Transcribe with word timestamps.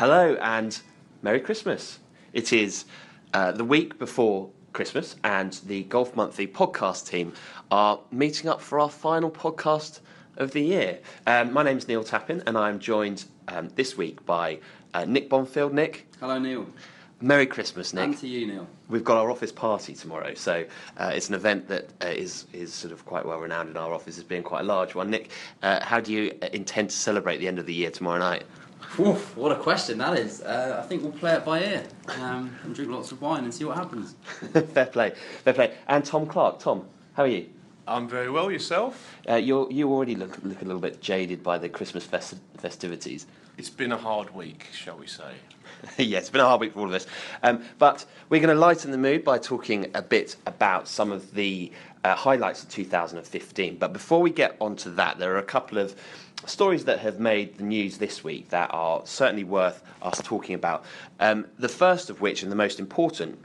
Hello 0.00 0.34
and 0.40 0.80
Merry 1.20 1.40
Christmas. 1.40 1.98
It 2.32 2.54
is 2.54 2.86
uh, 3.34 3.52
the 3.52 3.66
week 3.66 3.98
before 3.98 4.48
Christmas, 4.72 5.16
and 5.24 5.52
the 5.66 5.82
Golf 5.82 6.16
Monthly 6.16 6.46
podcast 6.46 7.06
team 7.06 7.34
are 7.70 8.00
meeting 8.10 8.48
up 8.48 8.62
for 8.62 8.80
our 8.80 8.88
final 8.88 9.30
podcast 9.30 10.00
of 10.38 10.52
the 10.52 10.62
year. 10.62 11.00
Um, 11.26 11.52
my 11.52 11.62
name's 11.62 11.86
Neil 11.86 12.02
Tappin, 12.02 12.42
and 12.46 12.56
I'm 12.56 12.78
joined 12.78 13.26
um, 13.48 13.68
this 13.74 13.98
week 13.98 14.24
by 14.24 14.60
uh, 14.94 15.04
Nick 15.04 15.28
Bonfield. 15.28 15.74
Nick, 15.74 16.06
Hello, 16.18 16.38
Neil. 16.38 16.66
Merry 17.20 17.44
Christmas, 17.44 17.92
Nick. 17.92 18.04
And 18.04 18.18
to 18.20 18.26
you, 18.26 18.46
Neil. 18.46 18.66
We've 18.88 19.04
got 19.04 19.18
our 19.18 19.30
office 19.30 19.52
party 19.52 19.92
tomorrow, 19.92 20.32
so 20.32 20.64
uh, 20.96 21.12
it's 21.14 21.28
an 21.28 21.34
event 21.34 21.68
that 21.68 21.90
uh, 22.02 22.06
is 22.06 22.46
is 22.54 22.72
sort 22.72 22.94
of 22.94 23.04
quite 23.04 23.26
well 23.26 23.38
renowned 23.38 23.68
in 23.68 23.76
our 23.76 23.92
office 23.92 24.16
as 24.16 24.24
being 24.24 24.44
quite 24.44 24.62
a 24.62 24.64
large 24.64 24.94
one. 24.94 25.10
Nick, 25.10 25.30
uh, 25.62 25.84
how 25.84 26.00
do 26.00 26.10
you 26.10 26.32
uh, 26.40 26.48
intend 26.54 26.88
to 26.88 26.96
celebrate 26.96 27.36
the 27.36 27.48
end 27.48 27.58
of 27.58 27.66
the 27.66 27.74
year 27.74 27.90
tomorrow 27.90 28.18
night? 28.18 28.44
Oof, 28.98 29.36
what 29.36 29.52
a 29.52 29.56
question 29.56 29.98
that 29.98 30.18
is. 30.18 30.42
Uh, 30.42 30.80
I 30.82 30.86
think 30.86 31.02
we'll 31.02 31.12
play 31.12 31.34
it 31.34 31.44
by 31.44 31.62
ear 31.62 31.84
um, 32.20 32.54
and 32.62 32.74
drink 32.74 32.90
lots 32.90 33.12
of 33.12 33.20
wine 33.20 33.44
and 33.44 33.54
see 33.54 33.64
what 33.64 33.76
happens. 33.76 34.14
fair 34.74 34.86
play, 34.86 35.12
fair 35.44 35.54
play. 35.54 35.74
And 35.88 36.04
Tom 36.04 36.26
Clark, 36.26 36.58
Tom, 36.58 36.86
how 37.14 37.22
are 37.22 37.28
you? 37.28 37.48
I'm 37.86 38.08
very 38.08 38.30
well. 38.30 38.50
Yourself? 38.50 39.16
Uh, 39.28 39.34
you 39.34 39.68
you 39.70 39.90
already 39.90 40.14
look 40.14 40.38
look 40.44 40.62
a 40.62 40.64
little 40.64 40.80
bit 40.80 41.00
jaded 41.00 41.42
by 41.42 41.58
the 41.58 41.68
Christmas 41.68 42.06
festi- 42.06 42.38
festivities. 42.58 43.26
It's 43.58 43.70
been 43.70 43.92
a 43.92 43.96
hard 43.96 44.34
week, 44.34 44.68
shall 44.72 44.96
we 44.96 45.06
say? 45.06 45.32
yeah, 45.98 46.18
it's 46.18 46.30
been 46.30 46.40
a 46.40 46.46
hard 46.46 46.60
week 46.60 46.72
for 46.72 46.80
all 46.80 46.86
of 46.86 46.94
us. 46.94 47.06
Um, 47.42 47.62
but 47.78 48.04
we're 48.28 48.40
going 48.40 48.54
to 48.54 48.60
lighten 48.60 48.90
the 48.90 48.98
mood 48.98 49.24
by 49.24 49.38
talking 49.38 49.90
a 49.94 50.02
bit 50.02 50.36
about 50.46 50.88
some 50.88 51.10
of 51.10 51.34
the 51.34 51.72
uh, 52.04 52.14
highlights 52.14 52.62
of 52.62 52.68
2015. 52.70 53.76
But 53.76 53.92
before 53.92 54.20
we 54.20 54.30
get 54.30 54.56
onto 54.60 54.94
that, 54.94 55.18
there 55.18 55.34
are 55.34 55.38
a 55.38 55.42
couple 55.42 55.78
of 55.78 55.94
stories 56.46 56.84
that 56.86 57.00
have 57.00 57.20
made 57.20 57.58
the 57.58 57.64
news 57.64 57.98
this 57.98 58.24
week 58.24 58.48
that 58.50 58.70
are 58.72 59.02
certainly 59.04 59.44
worth 59.44 59.82
us 60.02 60.20
talking 60.22 60.54
about. 60.54 60.84
Um, 61.18 61.46
the 61.58 61.68
first 61.68 62.10
of 62.10 62.20
which, 62.20 62.42
and 62.42 62.50
the 62.50 62.56
most 62.56 62.80
important, 62.80 63.38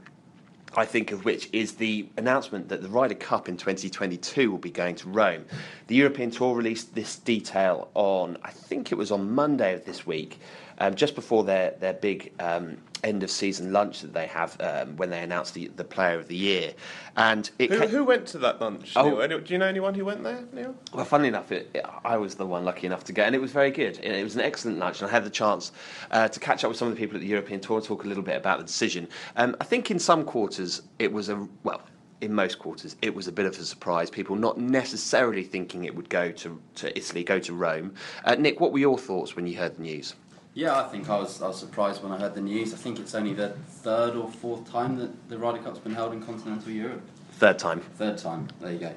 I 0.74 0.84
think 0.84 1.12
of 1.12 1.24
which 1.24 1.48
is 1.52 1.74
the 1.74 2.06
announcement 2.16 2.68
that 2.68 2.82
the 2.82 2.88
Ryder 2.88 3.14
Cup 3.14 3.48
in 3.48 3.56
2022 3.56 4.50
will 4.50 4.58
be 4.58 4.70
going 4.70 4.94
to 4.96 5.08
Rome. 5.08 5.46
The 5.86 5.94
European 5.94 6.30
Tour 6.30 6.54
released 6.54 6.94
this 6.94 7.16
detail 7.16 7.88
on, 7.94 8.36
I 8.42 8.50
think 8.50 8.92
it 8.92 8.96
was 8.96 9.10
on 9.10 9.32
Monday 9.32 9.74
of 9.74 9.84
this 9.86 10.06
week, 10.06 10.38
um, 10.78 10.94
just 10.94 11.14
before 11.14 11.44
their 11.44 11.72
their 11.80 11.94
big 11.94 12.32
um, 12.40 12.76
end 13.04 13.22
of 13.22 13.30
season 13.30 13.72
lunch 13.72 14.00
that 14.00 14.12
they 14.12 14.26
have 14.26 14.56
um, 14.60 14.96
when 14.96 15.10
they 15.10 15.22
announce 15.22 15.52
the, 15.52 15.68
the 15.76 15.84
Player 15.84 16.18
of 16.18 16.26
the 16.28 16.34
Year. 16.34 16.72
And 17.16 17.48
it 17.58 17.70
Who, 17.70 17.78
ca- 17.78 17.86
who 17.86 18.04
went 18.04 18.26
to 18.28 18.38
that 18.38 18.60
lunch? 18.60 18.94
Oh. 18.96 19.08
Neil? 19.10 19.22
Any- 19.22 19.40
Do 19.40 19.52
you 19.52 19.58
know 19.58 19.66
anyone 19.66 19.94
who 19.94 20.04
went 20.04 20.24
there, 20.24 20.42
Neil? 20.52 20.74
Well, 20.92 21.04
funnily 21.04 21.28
enough, 21.28 21.52
it, 21.52 21.70
it- 21.74 21.84
I 22.04 22.16
was 22.16 22.34
the 22.34 22.46
one 22.46 22.64
lucky 22.64 22.86
enough 22.86 23.04
to 23.04 23.12
go, 23.12 23.22
and 23.22 23.34
it 23.34 23.40
was 23.40 23.52
very 23.52 23.70
good. 23.70 23.98
It, 24.02 24.12
it 24.12 24.24
was 24.24 24.34
an 24.34 24.40
excellent 24.40 24.78
lunch, 24.78 25.00
and 25.00 25.08
I 25.08 25.12
had 25.12 25.24
the 25.24 25.30
chance 25.30 25.72
uh, 26.10 26.28
to 26.28 26.40
catch 26.40 26.64
up 26.64 26.68
with 26.68 26.78
some 26.78 26.88
of 26.88 26.94
the 26.94 27.00
people 27.00 27.16
at 27.16 27.20
the 27.20 27.28
European 27.28 27.60
Tour 27.60 27.76
and 27.78 27.86
talk 27.86 28.04
a 28.04 28.08
little 28.08 28.24
bit 28.24 28.36
about 28.36 28.58
the 28.58 28.64
decision. 28.64 29.08
Um, 29.36 29.56
I 29.60 29.64
think 29.64 29.90
in 29.90 29.98
some 29.98 30.24
quarters 30.24 30.82
it 30.98 31.12
was 31.12 31.28
a 31.28 31.46
well. 31.62 31.82
In 32.22 32.32
most 32.32 32.58
quarters, 32.58 32.96
it 33.02 33.14
was 33.14 33.28
a 33.28 33.32
bit 33.32 33.44
of 33.44 33.52
a 33.58 33.62
surprise. 33.62 34.08
People 34.08 34.36
not 34.36 34.56
necessarily 34.58 35.42
thinking 35.44 35.84
it 35.84 35.94
would 35.94 36.08
go 36.08 36.32
to, 36.32 36.58
to 36.76 36.96
Italy, 36.98 37.22
go 37.22 37.38
to 37.38 37.52
Rome. 37.52 37.92
Uh, 38.24 38.36
Nick, 38.36 38.58
what 38.58 38.72
were 38.72 38.78
your 38.78 38.96
thoughts 38.96 39.36
when 39.36 39.46
you 39.46 39.54
heard 39.54 39.76
the 39.76 39.82
news? 39.82 40.14
Yeah, 40.56 40.80
I 40.80 40.88
think 40.88 41.10
I 41.10 41.18
was, 41.18 41.42
I 41.42 41.48
was 41.48 41.60
surprised 41.60 42.02
when 42.02 42.12
I 42.12 42.18
heard 42.18 42.34
the 42.34 42.40
news. 42.40 42.72
I 42.72 42.78
think 42.78 42.98
it's 42.98 43.14
only 43.14 43.34
the 43.34 43.50
third 43.50 44.16
or 44.16 44.30
fourth 44.30 44.72
time 44.72 44.96
that 44.96 45.28
the 45.28 45.36
Ryder 45.36 45.58
Cup's 45.58 45.80
been 45.80 45.94
held 45.94 46.14
in 46.14 46.22
continental 46.22 46.70
Europe. 46.72 47.02
Third 47.32 47.58
time. 47.58 47.80
Third 47.98 48.16
time, 48.16 48.48
there 48.58 48.72
you 48.72 48.78
go. 48.78 48.94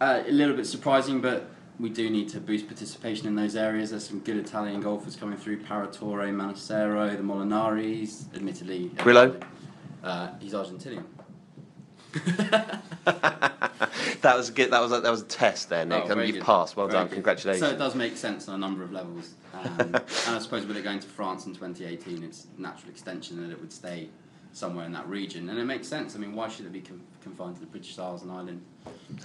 Uh, 0.00 0.22
a 0.26 0.32
little 0.32 0.56
bit 0.56 0.64
surprising, 0.64 1.20
but 1.20 1.50
we 1.78 1.90
do 1.90 2.08
need 2.08 2.30
to 2.30 2.40
boost 2.40 2.66
participation 2.66 3.26
in 3.26 3.34
those 3.34 3.56
areas. 3.56 3.90
There's 3.90 4.08
some 4.08 4.20
good 4.20 4.38
Italian 4.38 4.80
golfers 4.80 5.14
coming 5.14 5.36
through 5.36 5.60
Paratore, 5.60 6.32
Manassero, 6.32 7.14
the 7.14 7.22
Molinaris, 7.22 8.34
admittedly. 8.34 8.88
Grillo? 8.96 9.38
Uh, 10.02 10.30
he's 10.40 10.54
Argentinian. 10.54 11.04
that 14.22 14.36
was 14.36 14.50
good. 14.50 14.70
That 14.70 14.80
was 14.80 14.92
a, 14.92 15.00
that 15.00 15.10
was 15.10 15.22
a 15.22 15.26
test 15.26 15.68
there, 15.68 15.84
Nick, 15.84 16.04
Oh, 16.06 16.12
and 16.12 16.20
you've 16.26 16.36
good. 16.36 16.44
passed. 16.44 16.76
Well 16.76 16.86
Very 16.86 17.00
done. 17.00 17.08
good. 17.08 17.14
Congratulations. 17.14 17.66
So 17.68 17.74
it 17.74 17.78
does 17.78 17.94
make 17.94 18.16
sense 18.16 18.48
on 18.48 18.54
a 18.54 18.58
number 18.58 18.82
of 18.82 18.92
levels. 18.92 19.34
Um, 19.52 19.76
and 19.78 19.96
I 19.96 20.38
suppose 20.38 20.64
with 20.64 20.76
it 20.76 20.84
going 20.84 21.00
to 21.00 21.06
France 21.06 21.46
in 21.46 21.54
2018, 21.54 22.22
it's 22.22 22.46
natural 22.58 22.90
extension 22.90 23.40
that 23.42 23.52
it 23.52 23.60
would 23.60 23.72
stay 23.72 24.08
somewhere 24.52 24.84
in 24.86 24.92
that 24.92 25.08
region. 25.08 25.48
And 25.48 25.58
it 25.58 25.64
makes 25.64 25.88
sense. 25.88 26.16
I 26.16 26.18
mean, 26.18 26.34
why 26.34 26.48
should 26.48 26.66
it 26.66 26.72
be 26.72 26.80
con- 26.80 27.02
confined 27.22 27.54
to 27.56 27.60
the 27.60 27.66
British 27.66 27.98
Isles 27.98 28.22
and 28.22 28.30
Ireland? 28.30 28.62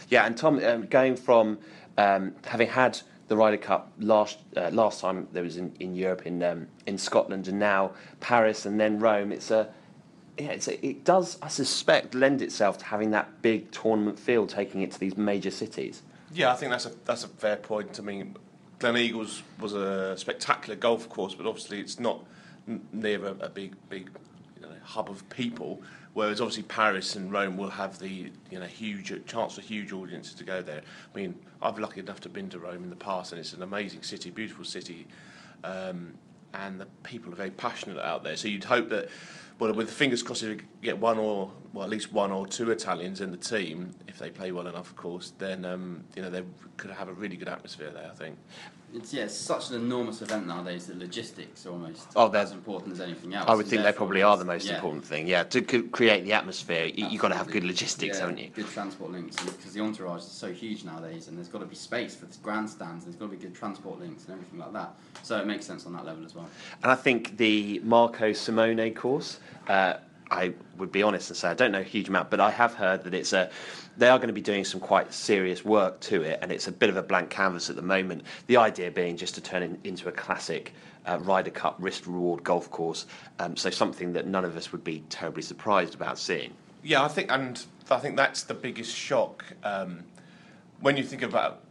Yeah, 0.10 0.26
and 0.26 0.38
Tom, 0.38 0.64
um, 0.64 0.88
going 0.88 1.16
from 1.16 1.60
um, 1.98 2.36
having 2.46 2.68
had 2.68 3.00
the 3.28 3.36
Ryder 3.36 3.58
Cup 3.58 3.92
last 4.00 4.38
uh, 4.56 4.70
last 4.72 5.02
time 5.02 5.28
there 5.34 5.44
was 5.44 5.58
in, 5.58 5.76
in 5.82 5.96
Europe 5.96 6.26
in 6.26 6.42
um, 6.44 6.68
in 6.86 6.98
Scotland 6.98 7.50
and 7.50 7.60
now 7.60 7.92
Paris 8.22 8.66
and 8.66 8.80
then 8.80 9.00
Rome, 9.00 9.34
it's 9.34 9.52
a 9.52 9.70
yeah, 10.38 10.58
it 10.82 11.04
does 11.04 11.38
I 11.42 11.48
suspect 11.48 12.14
lend 12.14 12.42
itself 12.42 12.78
to 12.80 12.86
having 12.86 13.12
that 13.12 13.42
big 13.42 13.72
tournament 13.72 14.20
feel, 14.20 14.48
taking 14.48 14.82
it 14.82 14.92
to 14.92 15.00
these 15.00 15.18
major 15.18 15.52
cities. 15.52 16.04
Yeah, 16.34 16.52
I 16.52 16.56
think 16.56 16.72
that's 16.72 16.86
a 16.86 16.92
that's 17.06 17.24
a 17.24 17.28
fair 17.28 17.56
point. 17.56 18.00
I 18.00 18.04
mean, 18.04 18.36
Gleneagles 18.80 19.42
was 19.60 19.74
a 19.74 20.16
spectacular 20.18 20.76
golf 20.76 21.10
course, 21.10 21.34
but 21.34 21.46
obviously 21.46 21.80
it's 21.80 22.00
not 22.00 22.24
near 22.92 23.26
a, 23.26 23.32
a 23.40 23.50
big 23.50 23.76
big 23.90 24.10
you 24.56 24.68
know, 24.68 24.74
hub 24.84 25.10
of 25.10 25.28
people. 25.30 25.82
Whereas 26.14 26.42
obviously 26.42 26.64
Paris 26.64 27.16
and 27.16 27.32
Rome 27.32 27.58
will 27.58 27.70
have 27.70 28.00
the 28.00 28.32
you 28.50 28.60
know 28.60 28.66
huge 28.66 29.14
chance 29.28 29.56
for 29.56 29.62
huge 29.62 29.92
audiences 29.92 30.34
to 30.36 30.44
go 30.44 30.62
there. 30.62 30.82
I 30.82 31.18
mean, 31.18 31.36
I've 31.62 31.80
lucky 31.80 32.00
enough 32.00 32.20
to 32.22 32.30
have 32.30 32.34
been 32.34 32.50
to 32.50 32.60
Rome 32.60 32.84
in 32.84 32.90
the 32.90 32.96
past, 32.96 33.32
and 33.32 33.40
it's 33.40 33.54
an 33.54 33.64
amazing 33.64 34.04
city, 34.04 34.32
beautiful 34.32 34.66
city, 34.66 35.08
um, 35.64 36.14
and 36.54 36.80
the 36.82 36.88
people 37.04 37.32
are 37.32 37.36
very 37.36 37.52
passionate 37.52 38.00
out 38.00 38.24
there. 38.24 38.36
So 38.36 38.48
you'd 38.48 38.64
hope 38.64 38.90
that, 38.90 39.10
well, 39.60 39.74
with 39.74 39.88
the 39.88 39.94
fingers 39.94 40.22
crossed, 40.24 40.44
if 40.44 40.50
you 40.50 40.60
get 40.82 40.98
one 40.98 41.18
or 41.18 41.52
well 41.74 41.84
at 41.84 41.90
least 41.90 42.12
one 42.14 42.32
or 42.32 42.48
two 42.48 42.72
Italians 42.72 43.22
in 43.22 43.32
the 43.32 43.38
team, 43.38 43.92
if 44.08 44.18
they 44.20 44.30
play 44.30 44.52
well 44.52 44.68
enough, 44.68 44.90
of 44.90 44.96
course, 44.96 45.34
then 45.38 45.66
um, 45.66 46.04
you 46.16 46.22
know 46.22 46.30
they 46.30 46.44
could 46.78 46.92
have 46.92 47.08
a 47.10 47.14
really 47.14 47.36
good 47.38 47.50
atmosphere 47.50 47.92
there. 47.92 48.10
I 48.12 48.16
think. 48.16 48.38
It's, 48.94 49.14
yeah, 49.14 49.24
it's 49.24 49.36
such 49.36 49.70
an 49.70 49.76
enormous 49.76 50.22
event 50.22 50.48
nowadays 50.48 50.88
that 50.88 50.98
logistics 50.98 51.66
are 51.66 51.72
almost 51.72 52.08
Oh, 52.16 52.30
they're- 52.30 52.40
as 52.42 52.54
important 52.54 52.94
as 52.94 53.02
anything 53.02 53.34
else. 53.34 53.46
I 53.50 53.54
would 53.54 53.68
think 53.68 53.84
they 53.84 53.92
probably 53.92 54.22
are 54.24 54.38
the 54.38 54.46
most 54.46 54.66
yeah, 54.66 54.76
important 54.76 55.06
thing. 55.06 55.28
Yeah, 55.28 55.44
to 55.44 55.60
c- 55.70 55.82
create 55.90 56.24
the 56.24 56.32
atmosphere, 56.32 56.86
you, 56.86 57.06
you've 57.08 57.22
got 57.22 57.28
to 57.28 57.36
have 57.36 57.48
good 57.52 57.66
logistics, 57.66 58.16
Yeah, 58.16 58.22
haven't 58.22 58.38
you? 58.38 58.50
Good 58.56 58.70
transport 58.70 59.12
links, 59.12 59.36
because 59.36 59.74
the 59.74 59.82
entourage 59.82 60.22
is 60.22 60.32
so 60.32 60.54
huge 60.54 60.86
nowadays, 60.86 61.28
and 61.28 61.36
there's 61.38 61.50
got 61.50 61.60
to 61.60 61.66
be 61.66 61.76
space 61.76 62.16
for 62.16 62.28
the 62.28 62.38
grandstands, 62.42 63.04
and 63.04 63.14
there's 63.14 63.20
got 63.20 63.26
to 63.30 63.38
be 63.38 63.44
good 63.44 63.54
transport 63.54 64.00
links 64.00 64.24
and 64.24 64.36
everything 64.36 64.58
like 64.58 64.72
that. 64.72 64.96
So 65.22 65.38
it 65.38 65.46
makes 65.46 65.66
sense 65.66 65.86
on 65.86 65.92
that 65.92 66.06
level 66.06 66.24
as 66.24 66.34
well. 66.34 66.48
And 66.82 66.90
I 66.90 66.96
think 66.96 67.36
the 67.36 67.82
Marco 67.84 68.32
Simone 68.32 68.94
course, 68.94 69.42
uh, 69.68 69.96
I 70.30 70.54
would 70.78 70.92
be 70.92 71.04
honest 71.04 71.30
and 71.30 71.38
say 71.38 71.48
I 71.50 71.54
don't 71.54 71.72
know 71.72 71.80
a 71.80 71.84
huge 71.84 72.10
amount, 72.10 72.30
but 72.30 72.40
I 72.40 72.52
have 72.52 72.74
heard 72.74 73.04
that 73.04 73.14
it's 73.14 73.34
a. 73.34 73.50
They 73.98 74.10
are 74.10 74.18
going 74.18 74.28
to 74.28 74.34
be 74.34 74.42
doing 74.42 74.64
some 74.64 74.80
quite 74.80 75.14
serious 75.14 75.66
work 75.66 76.00
to 76.02 76.22
it, 76.22 76.40
and 76.42 76.52
it's 76.52 76.68
a 76.68 76.72
bit 76.72 76.90
of 76.90 76.98
a 76.98 77.04
blank 77.04 77.30
canvas 77.30 77.70
at 77.70 77.76
the 77.76 77.82
moment. 77.82 78.24
The 78.48 78.58
idea 78.58 78.92
being 78.92 79.18
just 79.18 79.36
to 79.36 79.42
turn 79.42 79.64
it 79.64 79.80
into 79.84 80.10
a 80.10 80.12
classic 80.12 80.74
uh, 81.06 81.20
Ryder 81.22 81.52
Cup 81.52 81.78
risk 81.80 82.06
reward 82.06 82.44
golf 82.44 82.70
course, 82.70 83.06
um, 83.40 83.56
so 83.56 83.70
something 83.70 84.14
that 84.14 84.28
none 84.28 84.46
of 84.46 84.56
us 84.58 84.72
would 84.72 84.84
be 84.84 85.04
terribly 85.10 85.42
surprised 85.42 85.96
about 85.96 86.20
seeing. 86.20 86.54
Yeah, 86.84 87.04
I 87.04 87.08
think, 87.08 87.32
and 87.32 87.64
I 87.90 87.98
think 87.98 88.18
that's 88.18 88.44
the 88.44 88.54
biggest 88.54 88.96
shock. 88.96 89.46
Um, 89.64 90.04
when 90.82 90.98
you 90.98 91.04
think 91.04 91.24
about 91.24 91.64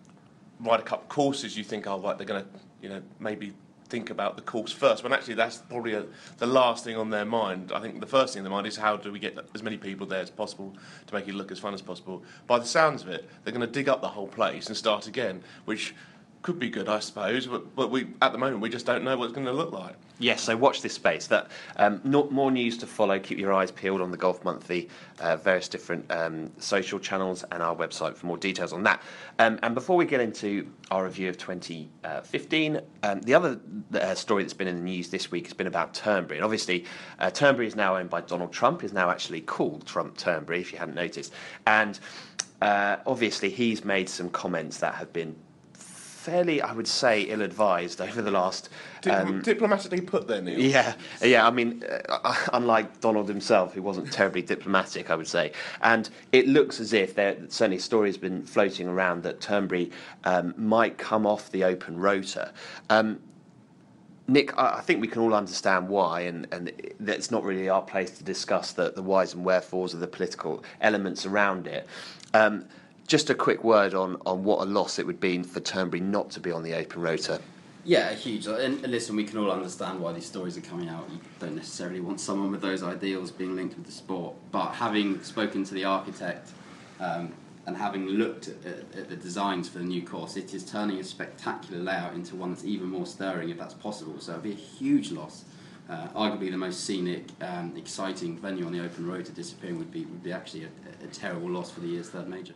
Ryder 0.60 0.82
Cup 0.82 1.08
courses, 1.08 1.56
you 1.56 1.64
think, 1.64 1.86
oh, 1.86 2.00
right, 2.00 2.16
they're 2.16 2.26
going 2.26 2.42
to, 2.42 2.48
you 2.82 2.88
know, 2.88 3.02
maybe 3.20 3.52
think 3.86 4.10
about 4.10 4.36
the 4.36 4.42
course 4.42 4.72
first. 4.72 5.02
When 5.02 5.12
actually, 5.12 5.34
that's 5.34 5.58
probably 5.58 5.94
a, 5.94 6.04
the 6.38 6.46
last 6.46 6.84
thing 6.84 6.96
on 6.96 7.10
their 7.10 7.24
mind. 7.24 7.72
I 7.74 7.80
think 7.80 8.00
the 8.00 8.06
first 8.06 8.34
thing 8.34 8.40
on 8.40 8.44
their 8.44 8.52
mind 8.52 8.66
is 8.66 8.76
how 8.76 8.96
do 8.96 9.10
we 9.12 9.18
get 9.18 9.38
as 9.54 9.62
many 9.62 9.76
people 9.76 10.06
there 10.06 10.20
as 10.20 10.30
possible 10.30 10.74
to 11.06 11.14
make 11.14 11.28
it 11.28 11.34
look 11.34 11.50
as 11.50 11.58
fun 11.58 11.74
as 11.74 11.82
possible. 11.82 12.22
By 12.46 12.58
the 12.58 12.66
sounds 12.66 13.02
of 13.02 13.08
it, 13.08 13.28
they're 13.44 13.52
going 13.52 13.66
to 13.66 13.72
dig 13.72 13.88
up 13.88 14.00
the 14.00 14.08
whole 14.08 14.28
place 14.28 14.66
and 14.66 14.76
start 14.76 15.06
again, 15.06 15.42
which 15.64 15.94
could 16.46 16.60
be 16.60 16.70
good, 16.70 16.88
I 16.88 17.00
suppose. 17.00 17.48
But, 17.48 17.74
but 17.74 17.90
we, 17.90 18.06
at 18.22 18.30
the 18.30 18.38
moment, 18.38 18.60
we 18.60 18.68
just 18.68 18.86
don't 18.86 19.02
know 19.02 19.16
what 19.16 19.24
it's 19.24 19.34
going 19.34 19.48
to 19.48 19.52
look 19.52 19.72
like. 19.72 19.96
Yes, 20.20 20.42
so 20.42 20.56
watch 20.56 20.80
this 20.80 20.92
space. 20.92 21.26
That 21.26 21.50
um, 21.74 22.00
more 22.04 22.52
news 22.52 22.78
to 22.78 22.86
follow. 22.86 23.18
Keep 23.18 23.38
your 23.38 23.52
eyes 23.52 23.72
peeled 23.72 24.00
on 24.00 24.12
the 24.12 24.16
Golf 24.16 24.44
Monthly, 24.44 24.88
uh, 25.18 25.36
various 25.38 25.66
different 25.66 26.08
um, 26.08 26.52
social 26.58 27.00
channels, 27.00 27.44
and 27.50 27.64
our 27.64 27.74
website 27.74 28.14
for 28.16 28.26
more 28.26 28.36
details 28.36 28.72
on 28.72 28.84
that. 28.84 29.02
Um, 29.40 29.58
and 29.64 29.74
before 29.74 29.96
we 29.96 30.04
get 30.04 30.20
into 30.20 30.70
our 30.92 31.04
review 31.04 31.28
of 31.28 31.36
2015, 31.36 32.80
um, 33.02 33.20
the 33.22 33.34
other 33.34 33.60
uh, 33.94 34.14
story 34.14 34.44
that's 34.44 34.54
been 34.54 34.68
in 34.68 34.76
the 34.76 34.82
news 34.82 35.08
this 35.10 35.32
week 35.32 35.46
has 35.46 35.52
been 35.52 35.66
about 35.66 35.94
Turnberry. 35.94 36.36
And 36.36 36.44
obviously, 36.44 36.84
uh, 37.18 37.28
Turnberry 37.30 37.66
is 37.66 37.74
now 37.74 37.96
owned 37.96 38.08
by 38.08 38.20
Donald 38.20 38.52
Trump. 38.52 38.84
Is 38.84 38.92
now 38.92 39.10
actually 39.10 39.40
called 39.40 39.84
Trump 39.84 40.16
Turnberry, 40.16 40.60
if 40.60 40.72
you 40.72 40.78
hadn't 40.78 40.94
noticed. 40.94 41.32
And 41.66 41.98
uh, 42.62 42.98
obviously, 43.04 43.50
he's 43.50 43.84
made 43.84 44.08
some 44.08 44.30
comments 44.30 44.78
that 44.78 44.94
have 44.94 45.12
been 45.12 45.34
fairly, 46.26 46.60
I 46.60 46.72
would 46.72 46.88
say, 46.88 47.22
ill-advised 47.22 48.00
over 48.08 48.20
the 48.20 48.32
last. 48.32 48.68
Um, 49.08 49.40
diplomatically 49.42 50.00
put 50.00 50.26
there, 50.26 50.42
Neil. 50.42 50.58
yeah, 50.58 50.94
yeah. 51.22 51.46
I 51.46 51.50
mean, 51.50 51.84
uh, 52.08 52.34
unlike 52.52 53.00
Donald 53.00 53.28
himself, 53.28 53.74
who 53.74 53.82
wasn't 53.82 54.12
terribly 54.12 54.42
diplomatic, 54.42 55.10
I 55.10 55.14
would 55.14 55.28
say, 55.28 55.52
and 55.82 56.10
it 56.32 56.48
looks 56.48 56.80
as 56.80 56.92
if 56.92 57.14
there 57.14 57.36
certainly 57.48 57.78
story 57.78 58.08
has 58.08 58.18
been 58.18 58.42
floating 58.42 58.88
around 58.88 59.22
that 59.22 59.40
Turnberry 59.40 59.92
um, 60.24 60.54
might 60.56 60.98
come 60.98 61.24
off 61.24 61.52
the 61.52 61.62
open 61.62 61.98
rota. 62.00 62.52
Um, 62.90 63.20
Nick, 64.26 64.58
I 64.58 64.78
I 64.78 64.80
think 64.80 65.00
we 65.00 65.06
can 65.06 65.22
all 65.22 65.34
understand 65.34 65.88
why, 65.88 66.22
and, 66.22 66.48
and 66.50 66.72
it's 67.06 67.30
not 67.30 67.44
really 67.44 67.68
our 67.68 67.82
place 67.82 68.10
to 68.18 68.24
discuss 68.24 68.72
the, 68.72 68.90
the 68.90 69.02
whys 69.02 69.34
and 69.34 69.44
wherefores 69.44 69.94
of 69.94 70.00
the 70.00 70.08
political 70.08 70.64
elements 70.80 71.24
around 71.24 71.68
it. 71.68 71.86
Just 73.06 73.30
a 73.30 73.34
quick 73.34 73.62
word 73.62 73.94
on, 73.94 74.20
on 74.26 74.42
what 74.42 74.62
a 74.62 74.64
loss 74.64 74.98
it 74.98 75.06
would 75.06 75.20
be 75.20 75.40
for 75.42 75.60
Turnberry 75.60 76.00
not 76.00 76.30
to 76.30 76.40
be 76.40 76.50
on 76.50 76.64
the 76.64 76.74
open 76.74 77.02
rota. 77.02 77.40
Yeah, 77.84 78.10
a 78.10 78.14
huge. 78.14 78.48
And, 78.48 78.82
and 78.82 78.88
listen, 78.88 79.14
we 79.14 79.22
can 79.22 79.38
all 79.38 79.52
understand 79.52 80.00
why 80.00 80.12
these 80.12 80.26
stories 80.26 80.58
are 80.58 80.62
coming 80.62 80.88
out. 80.88 81.08
You 81.08 81.20
don't 81.38 81.54
necessarily 81.54 82.00
want 82.00 82.20
someone 82.20 82.50
with 82.50 82.60
those 82.60 82.82
ideals 82.82 83.30
being 83.30 83.54
linked 83.54 83.76
with 83.76 83.86
the 83.86 83.92
sport. 83.92 84.34
But 84.50 84.72
having 84.72 85.22
spoken 85.22 85.62
to 85.62 85.74
the 85.74 85.84
architect 85.84 86.50
um, 86.98 87.32
and 87.66 87.76
having 87.76 88.08
looked 88.08 88.48
at, 88.48 88.56
at, 88.66 88.98
at 88.98 89.08
the 89.08 89.14
designs 89.14 89.68
for 89.68 89.78
the 89.78 89.84
new 89.84 90.02
course, 90.02 90.36
it 90.36 90.52
is 90.52 90.68
turning 90.68 90.98
a 90.98 91.04
spectacular 91.04 91.80
layout 91.80 92.14
into 92.14 92.34
one 92.34 92.50
that's 92.50 92.64
even 92.64 92.88
more 92.88 93.06
stirring 93.06 93.50
if 93.50 93.58
that's 93.58 93.74
possible. 93.74 94.18
So 94.18 94.32
it'd 94.32 94.42
be 94.42 94.50
a 94.50 94.54
huge 94.54 95.12
loss. 95.12 95.44
Uh, 95.88 96.08
arguably 96.08 96.50
the 96.50 96.56
most 96.56 96.84
scenic, 96.84 97.26
um, 97.40 97.72
exciting 97.76 98.36
venue 98.36 98.66
on 98.66 98.72
the 98.72 98.84
open 98.84 99.06
road 99.06 99.24
to 99.26 99.30
disappearing 99.30 99.78
would 99.78 99.92
be 99.92 100.00
would 100.00 100.24
be 100.24 100.32
actually 100.32 100.64
a, 100.64 101.04
a 101.04 101.06
terrible 101.06 101.48
loss 101.48 101.70
for 101.70 101.78
the 101.78 101.86
year's 101.86 102.08
third 102.08 102.28
major. 102.28 102.54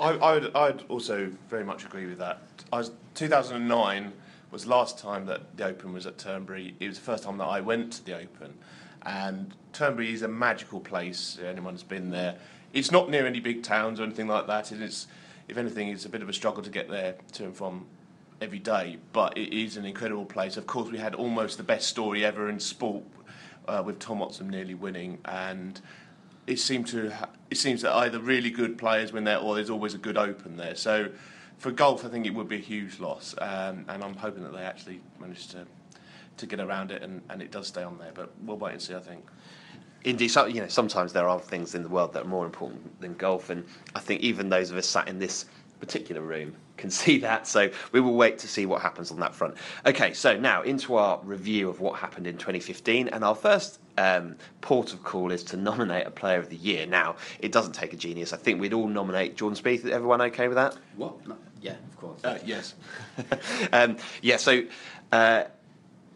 I, 0.00 0.10
I 0.10 0.34
would, 0.34 0.56
I'd 0.56 0.82
also 0.88 1.30
very 1.48 1.64
much 1.64 1.84
agree 1.84 2.06
with 2.06 2.18
that. 2.18 2.42
I 2.72 2.78
was, 2.78 2.90
2009 3.14 4.12
was 4.50 4.64
the 4.64 4.70
last 4.70 4.98
time 4.98 5.26
that 5.26 5.56
the 5.56 5.64
Open 5.64 5.92
was 5.92 6.06
at 6.06 6.18
Turnberry. 6.18 6.74
It 6.78 6.88
was 6.88 6.98
the 6.98 7.04
first 7.04 7.24
time 7.24 7.38
that 7.38 7.46
I 7.46 7.60
went 7.60 7.92
to 7.94 8.04
the 8.04 8.16
Open. 8.18 8.54
And 9.04 9.54
Turnberry 9.72 10.12
is 10.12 10.22
a 10.22 10.28
magical 10.28 10.80
place. 10.80 11.38
Anyone 11.44 11.74
who's 11.74 11.82
been 11.82 12.10
there. 12.10 12.36
It's 12.72 12.90
not 12.90 13.10
near 13.10 13.26
any 13.26 13.40
big 13.40 13.62
towns 13.62 14.00
or 14.00 14.04
anything 14.04 14.28
like 14.28 14.46
that. 14.46 14.70
And 14.70 14.82
it's, 14.82 15.06
if 15.48 15.56
anything, 15.56 15.88
it's 15.88 16.04
a 16.04 16.08
bit 16.08 16.22
of 16.22 16.28
a 16.28 16.32
struggle 16.32 16.62
to 16.62 16.70
get 16.70 16.88
there 16.88 17.16
to 17.32 17.44
and 17.44 17.56
from 17.56 17.86
every 18.40 18.58
day. 18.58 18.98
But 19.12 19.36
it 19.38 19.54
is 19.56 19.76
an 19.76 19.84
incredible 19.84 20.26
place. 20.26 20.56
Of 20.56 20.66
course, 20.66 20.90
we 20.90 20.98
had 20.98 21.14
almost 21.14 21.56
the 21.56 21.64
best 21.64 21.88
story 21.88 22.24
ever 22.24 22.48
in 22.48 22.60
sport 22.60 23.04
uh, 23.66 23.82
with 23.84 23.98
Tom 23.98 24.18
Watson 24.18 24.48
nearly 24.48 24.74
winning. 24.74 25.18
And 25.24 25.80
it 26.46 26.58
seemed 26.58 26.86
to 26.88 27.12
it 27.50 27.56
seems 27.56 27.82
that 27.82 27.92
either 27.94 28.18
really 28.18 28.50
good 28.50 28.78
players 28.78 29.12
win 29.12 29.24
there 29.24 29.38
or 29.38 29.54
there's 29.54 29.70
always 29.70 29.94
a 29.94 29.98
good 29.98 30.16
open 30.16 30.56
there. 30.56 30.74
So 30.74 31.10
for 31.58 31.70
golf, 31.70 32.04
I 32.04 32.08
think 32.08 32.26
it 32.26 32.34
would 32.34 32.48
be 32.48 32.56
a 32.56 32.60
huge 32.60 32.98
loss, 32.98 33.34
um, 33.38 33.84
and 33.88 34.02
I'm 34.02 34.14
hoping 34.14 34.42
that 34.42 34.52
they 34.52 34.62
actually 34.62 35.00
manage 35.20 35.48
to 35.48 35.66
to 36.38 36.46
get 36.46 36.60
around 36.60 36.90
it 36.90 37.02
and, 37.02 37.20
and 37.28 37.42
it 37.42 37.50
does 37.50 37.68
stay 37.68 37.82
on 37.82 37.98
there. 37.98 38.12
But 38.14 38.32
we'll 38.42 38.56
wait 38.56 38.72
and 38.72 38.82
see. 38.82 38.94
I 38.94 39.00
think. 39.00 39.24
Indeed, 40.04 40.28
so, 40.28 40.46
you 40.46 40.60
know, 40.60 40.66
sometimes 40.66 41.12
there 41.12 41.28
are 41.28 41.38
things 41.38 41.76
in 41.76 41.84
the 41.84 41.88
world 41.88 42.12
that 42.14 42.24
are 42.24 42.28
more 42.28 42.44
important 42.44 43.00
than 43.00 43.14
golf, 43.14 43.50
and 43.50 43.64
I 43.94 44.00
think 44.00 44.20
even 44.22 44.48
those 44.48 44.72
of 44.72 44.76
us 44.76 44.88
sat 44.88 45.06
in 45.06 45.20
this 45.20 45.44
particular 45.82 46.22
room 46.22 46.54
can 46.76 46.90
see 47.02 47.18
that. 47.18 47.46
So 47.46 47.70
we 47.90 48.00
will 48.00 48.14
wait 48.14 48.38
to 48.38 48.48
see 48.48 48.64
what 48.64 48.80
happens 48.80 49.10
on 49.10 49.20
that 49.20 49.34
front. 49.34 49.56
Okay, 49.84 50.14
so 50.14 50.38
now 50.38 50.62
into 50.62 50.96
our 50.96 51.20
review 51.24 51.68
of 51.68 51.80
what 51.80 51.98
happened 51.98 52.26
in 52.26 52.38
2015, 52.38 53.08
and 53.08 53.24
our 53.24 53.34
first 53.34 53.80
um, 53.98 54.36
port 54.60 54.94
of 54.94 55.02
call 55.02 55.32
is 55.32 55.42
to 55.44 55.56
nominate 55.56 56.06
a 56.06 56.10
Player 56.10 56.38
of 56.38 56.48
the 56.48 56.56
Year. 56.56 56.86
Now, 56.86 57.16
it 57.40 57.52
doesn't 57.52 57.72
take 57.72 57.92
a 57.92 57.96
genius. 57.96 58.32
I 58.32 58.36
think 58.36 58.60
we'd 58.60 58.72
all 58.72 58.86
nominate 58.86 59.36
Jordan 59.36 59.58
Spieth. 59.58 59.84
Everyone 59.86 60.22
okay 60.22 60.48
with 60.48 60.56
that? 60.56 60.76
What? 60.96 61.26
No, 61.26 61.36
yeah, 61.60 61.72
of 61.72 61.96
course. 61.96 62.24
Uh, 62.24 62.38
yes. 62.46 62.74
um, 63.72 63.96
yeah, 64.22 64.36
so 64.36 64.62
uh, 65.10 65.44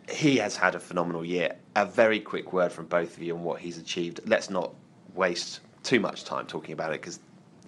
he 0.09 0.37
has 0.37 0.57
had 0.57 0.77
a 0.77 0.81
phenomenal 0.81 1.25
year. 1.25 1.57
A 1.75 1.85
very 1.85 2.21
quick 2.21 2.53
word 2.53 2.73
from 2.73 2.87
both 2.87 3.17
of 3.17 3.23
you 3.23 3.35
on 3.35 3.43
what 3.43 3.61
he's 3.61 3.79
achieved. 3.79 4.21
Let's 4.27 4.49
not 4.49 4.73
waste 5.15 5.61
too 5.83 6.01
much 6.01 6.25
time 6.25 6.47
talking 6.47 6.73
about 6.73 6.93
it 6.93 7.01
because 7.01 7.19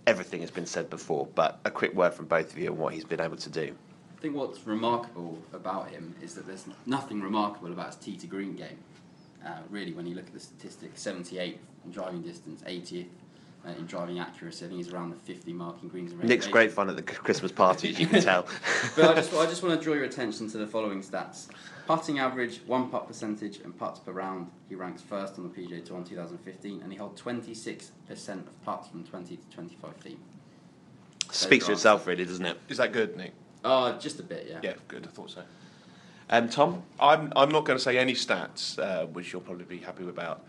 everything 0.09 0.41
has 0.41 0.51
been 0.51 0.67
said 0.67 0.89
before. 0.89 1.29
But 1.35 1.61
a 1.65 1.71
quick 1.71 1.95
word 1.95 2.15
from 2.15 2.27
both 2.27 2.51
of 2.53 2.59
you 2.59 2.71
on 2.71 2.79
what 2.79 2.95
he's 2.95 3.05
been 3.05 3.21
able 3.21 3.37
to 3.37 3.51
do. 3.51 3.75
I 4.17 4.21
think 4.21 4.35
what's 4.35 4.67
remarkable 4.67 5.39
about 5.53 5.91
him 5.91 6.15
is 6.23 6.35
that 6.35 6.47
there's 6.47 6.65
nothing 6.87 7.21
remarkable 7.21 7.71
about 7.71 7.89
his 7.89 7.97
tee 7.97 8.17
to 8.17 8.27
green 8.27 8.57
game. 8.57 8.79
Uh, 9.47 9.59
really, 9.71 9.93
when 9.93 10.07
you 10.07 10.17
look 10.17 10.27
at 10.27 10.33
the 10.33 10.41
statistics, 10.41 11.01
78 11.03 11.61
in 11.85 11.93
driving 11.93 12.23
distance, 12.23 12.63
80th 12.63 13.07
uh, 13.67 13.71
in 13.71 13.87
driving 13.87 14.19
accuracy. 14.19 14.65
I 14.65 14.69
think 14.69 14.79
he's 14.79 14.93
around 14.93 15.11
the 15.11 15.17
50 15.17 15.53
mark 15.53 15.83
in 15.83 15.89
greens 15.89 16.13
and 16.13 16.21
Nick's 16.21 16.47
regulation. 16.47 16.53
great 16.53 16.73
fun 16.73 16.89
at 16.91 16.97
the 16.97 17.03
Christmas 17.03 17.53
party, 17.53 17.91
as 17.91 17.99
you 17.99 18.07
can 18.07 18.23
tell. 18.23 18.47
but 18.97 19.11
I 19.11 19.15
just, 19.15 19.35
I 19.35 19.47
just 19.47 19.63
want 19.65 19.79
to 19.79 19.85
draw 19.85 19.95
your 19.95 20.05
attention 20.05 20.49
to 20.51 20.59
the 20.59 20.67
following 20.67 21.03
stats. 21.03 21.49
Putting 21.87 22.19
average, 22.19 22.61
one 22.67 22.91
putt 22.91 23.07
percentage, 23.07 23.61
and 23.61 23.77
putts 23.79 23.99
per 24.01 24.13
round. 24.13 24.51
He 24.69 24.75
ranks 24.75 25.03
first 25.03 25.39
on 25.39 25.45
the 25.45 25.49
PGA 25.49 25.85
Tour 25.85 25.99
in 25.99 26.05
2015, 26.05 26.83
and 26.83 26.93
he 26.93 26.99
held 26.99 27.17
26% 27.17 27.91
of 28.31 28.65
putts 28.65 28.89
from 28.89 29.05
20 29.05 29.37
to 29.37 29.51
25 29.51 29.97
feet. 29.97 30.19
Speaks 31.31 31.67
for 31.67 31.73
itself, 31.73 32.07
really, 32.07 32.25
doesn't 32.25 32.45
it? 32.45 32.59
Is 32.69 32.79
that 32.79 32.93
good, 32.93 33.17
Nick? 33.17 33.33
Oh, 33.65 33.99
just 33.99 34.21
a 34.21 34.23
bit, 34.23 34.47
yeah. 34.49 34.61
Yeah, 34.63 34.75
good. 34.87 35.07
I 35.07 35.11
thought 35.11 35.31
so. 35.31 35.43
Um, 36.31 36.49
Tom? 36.49 36.83
I'm, 37.01 37.33
I'm 37.37 37.51
not 37.51 37.65
going 37.65 37.79
to 37.79 37.83
say 37.83 37.99
any 37.99 38.15
stats, 38.15 38.79
uh, 38.79 39.07
which 39.07 39.33
you'll 39.33 39.43
probably 39.43 39.65
be 39.65 39.79
happy 39.79 40.07
about. 40.07 40.45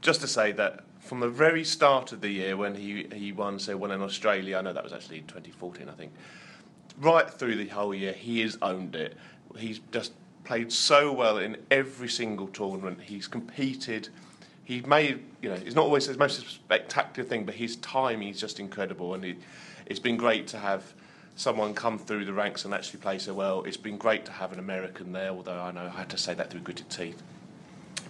Just 0.00 0.20
to 0.20 0.28
say 0.28 0.52
that 0.52 0.84
from 1.06 1.20
the 1.20 1.28
very 1.28 1.64
start 1.64 2.12
of 2.12 2.20
the 2.20 2.28
year 2.28 2.56
when 2.56 2.74
he, 2.74 3.06
he 3.14 3.32
won, 3.32 3.58
say, 3.58 3.74
one 3.74 3.92
in 3.92 4.02
Australia, 4.02 4.58
I 4.58 4.62
know 4.62 4.72
that 4.72 4.84
was 4.84 4.92
actually 4.92 5.18
in 5.18 5.26
2014, 5.26 5.88
I 5.88 5.92
think, 5.92 6.12
right 6.98 7.30
through 7.30 7.56
the 7.56 7.68
whole 7.68 7.94
year, 7.94 8.12
he 8.12 8.40
has 8.40 8.58
owned 8.60 8.96
it. 8.96 9.16
He's 9.56 9.80
just 9.92 10.12
played 10.44 10.72
so 10.72 11.12
well 11.12 11.38
in 11.38 11.56
every 11.70 12.08
single 12.08 12.48
tournament. 12.48 13.00
He's 13.00 13.26
competed. 13.28 14.08
He 14.64 14.80
made, 14.82 15.22
you 15.42 15.48
know, 15.48 15.54
it's 15.54 15.74
not 15.74 15.84
always 15.84 16.06
his 16.06 16.18
most 16.18 16.46
spectacular 16.48 17.28
thing, 17.28 17.44
but 17.44 17.54
his 17.54 17.76
timing 17.76 18.28
is 18.28 18.40
just 18.40 18.58
incredible. 18.58 19.14
And 19.14 19.24
it, 19.24 19.36
it's 19.86 20.00
been 20.00 20.16
great 20.16 20.46
to 20.48 20.58
have 20.58 20.92
someone 21.36 21.74
come 21.74 21.98
through 21.98 22.24
the 22.24 22.32
ranks 22.32 22.64
and 22.64 22.74
actually 22.74 23.00
play 23.00 23.18
so 23.18 23.34
well. 23.34 23.62
It's 23.64 23.76
been 23.76 23.96
great 23.96 24.24
to 24.24 24.32
have 24.32 24.52
an 24.52 24.58
American 24.58 25.12
there, 25.12 25.30
although 25.30 25.60
I 25.60 25.70
know 25.70 25.90
I 25.92 25.98
had 25.98 26.08
to 26.10 26.18
say 26.18 26.34
that 26.34 26.50
through 26.50 26.60
gritted 26.60 26.90
teeth. 26.90 27.22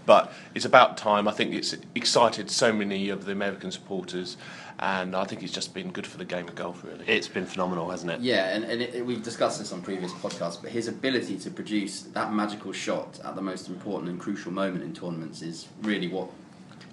But 0.07 0.33
it's 0.55 0.65
about 0.65 0.97
time. 0.97 1.27
I 1.29 1.33
think 1.33 1.53
it's 1.53 1.75
excited 1.95 2.51
so 2.51 2.73
many 2.73 3.09
of 3.11 3.25
the 3.27 3.33
American 3.33 3.71
supporters, 3.73 4.37
and 4.79 5.17
I 5.17 5.25
think 5.25 5.43
it's 5.43 5.53
just 5.53 5.75
been 5.75 5.91
good 5.91 6.07
for 6.07 6.17
the 6.17 6.25
game 6.25 6.47
of 6.47 6.55
golf, 6.55 6.85
really. 6.85 7.05
It's 7.09 7.27
been 7.29 7.45
phenomenal, 7.47 7.91
hasn't 7.91 8.13
it? 8.13 8.21
Yeah, 8.21 8.55
and, 8.55 8.65
and 8.65 8.81
it, 8.81 8.95
it- 8.95 9.05
we've 9.05 9.23
discussed 9.23 9.59
this 9.59 9.73
on 9.73 9.83
previous 9.83 10.13
podcasts, 10.13 10.63
but 10.63 10.71
his 10.71 10.87
ability 10.87 11.39
to 11.39 11.51
produce 11.51 12.03
that 12.03 12.33
magical 12.33 12.73
shot 12.73 13.19
at 13.25 13.35
the 13.35 13.43
most 13.43 13.69
important 13.69 14.09
and 14.11 14.21
crucial 14.21 14.53
moment 14.53 14.85
in 14.85 14.95
tournaments 14.95 15.43
is 15.43 15.67
really 15.83 16.09
what 16.09 16.29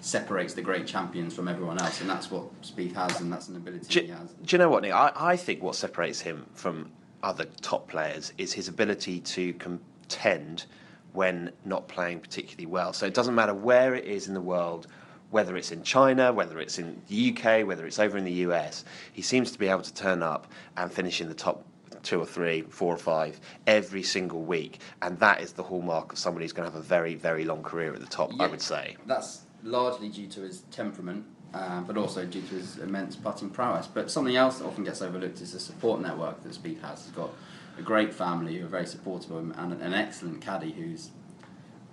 separates 0.01 0.54
the 0.54 0.62
great 0.62 0.86
champions 0.88 1.33
from 1.36 1.48
everyone 1.48 1.80
else, 1.80 2.01
and 2.01 2.09
that's 2.09 2.31
what 2.31 2.44
Spieth 2.63 2.94
has, 2.95 3.21
and 3.21 3.31
that's 3.31 3.48
an 3.48 3.56
ability 3.56 3.86
Do, 3.88 4.01
he 4.01 4.07
has. 4.12 4.31
do 4.31 4.56
you 4.56 4.57
know 4.57 4.69
what, 4.69 4.81
Nick? 4.81 4.92
I, 4.94 5.12
I 5.16 5.38
think 5.38 5.62
what 5.62 5.75
separates 5.75 6.19
him 6.19 6.45
from 6.56 6.92
other 7.21 7.45
top 7.62 7.88
players 7.88 8.33
is 8.38 8.52
his 8.54 8.68
ability 8.68 9.19
to 9.21 9.54
contend 9.54 10.66
when 11.14 11.52
not 11.64 11.88
playing 11.88 12.20
particularly 12.20 12.66
well. 12.66 12.92
So 12.94 13.06
it 13.06 13.14
doesn't 13.14 13.36
matter 13.36 13.54
where 13.54 13.96
it 13.96 14.06
is 14.06 14.28
in 14.28 14.34
the 14.34 14.42
world, 14.42 14.88
whether 15.30 15.56
it's 15.56 15.72
in 15.72 15.84
China, 15.84 16.34
whether 16.34 16.60
it's 16.60 16.78
in 16.78 17.02
the 17.08 17.32
UK, 17.32 17.66
whether 17.66 17.86
it's 17.86 18.00
over 18.00 18.18
in 18.18 18.26
the 18.26 18.48
US, 18.48 18.84
he 19.14 19.22
seems 19.22 19.52
to 19.52 19.60
be 19.60 19.68
able 19.68 19.82
to 19.82 19.94
turn 19.94 20.22
up 20.22 20.48
and 20.78 20.92
finish 20.92 21.22
in 21.22 21.30
the 21.30 21.34
top 21.34 21.66
two 22.04 22.20
or 22.20 22.26
three, 22.26 22.62
four 22.62 22.94
or 22.94 22.98
five 22.98 23.40
every 23.66 24.04
single 24.04 24.42
week. 24.42 24.80
And 25.02 25.18
that 25.20 25.42
is 25.42 25.54
the 25.54 25.64
hallmark 25.64 26.14
of 26.14 26.20
somebody 26.20 26.44
who's 26.44 26.54
going 26.54 26.68
to 26.68 26.74
have 26.74 26.80
a 26.80 26.84
very, 26.84 27.16
very 27.16 27.46
long 27.46 27.64
career 27.64 27.94
at 27.94 28.00
the 28.00 28.08
top, 28.08 28.32
I 28.40 28.48
would 28.48 28.62
say. 28.62 28.98
That's 29.06 29.42
largely 29.64 30.10
due 30.10 30.28
to 30.28 30.42
his 30.42 30.62
temperament, 30.72 31.26
uh, 31.54 31.82
but 31.82 31.98
also 31.98 32.26
due 32.26 32.42
to 32.42 32.56
his 32.56 32.78
immense 32.78 33.16
putting 33.16 33.50
prowess. 33.50 33.88
But 33.88 34.12
something 34.12 34.36
else 34.36 34.60
that 34.60 34.66
often 34.66 34.84
gets 34.84 35.02
overlooked 35.02 35.42
is 35.42 35.54
the 35.54 35.60
support 35.60 36.02
network 36.02 36.44
that 36.44 36.52
Spieth 36.52 36.82
has. 36.82 37.06
He's 37.06 37.14
got 37.14 37.30
a 37.77 37.81
great 37.81 38.13
family 38.13 38.57
who 38.57 38.65
are 38.65 38.69
very 38.69 38.85
supportive 38.85 39.31
of 39.31 39.37
him, 39.37 39.53
and 39.57 39.81
an 39.81 39.94
excellent 39.94 40.42
caddy 40.42 40.71
who's 40.71 41.09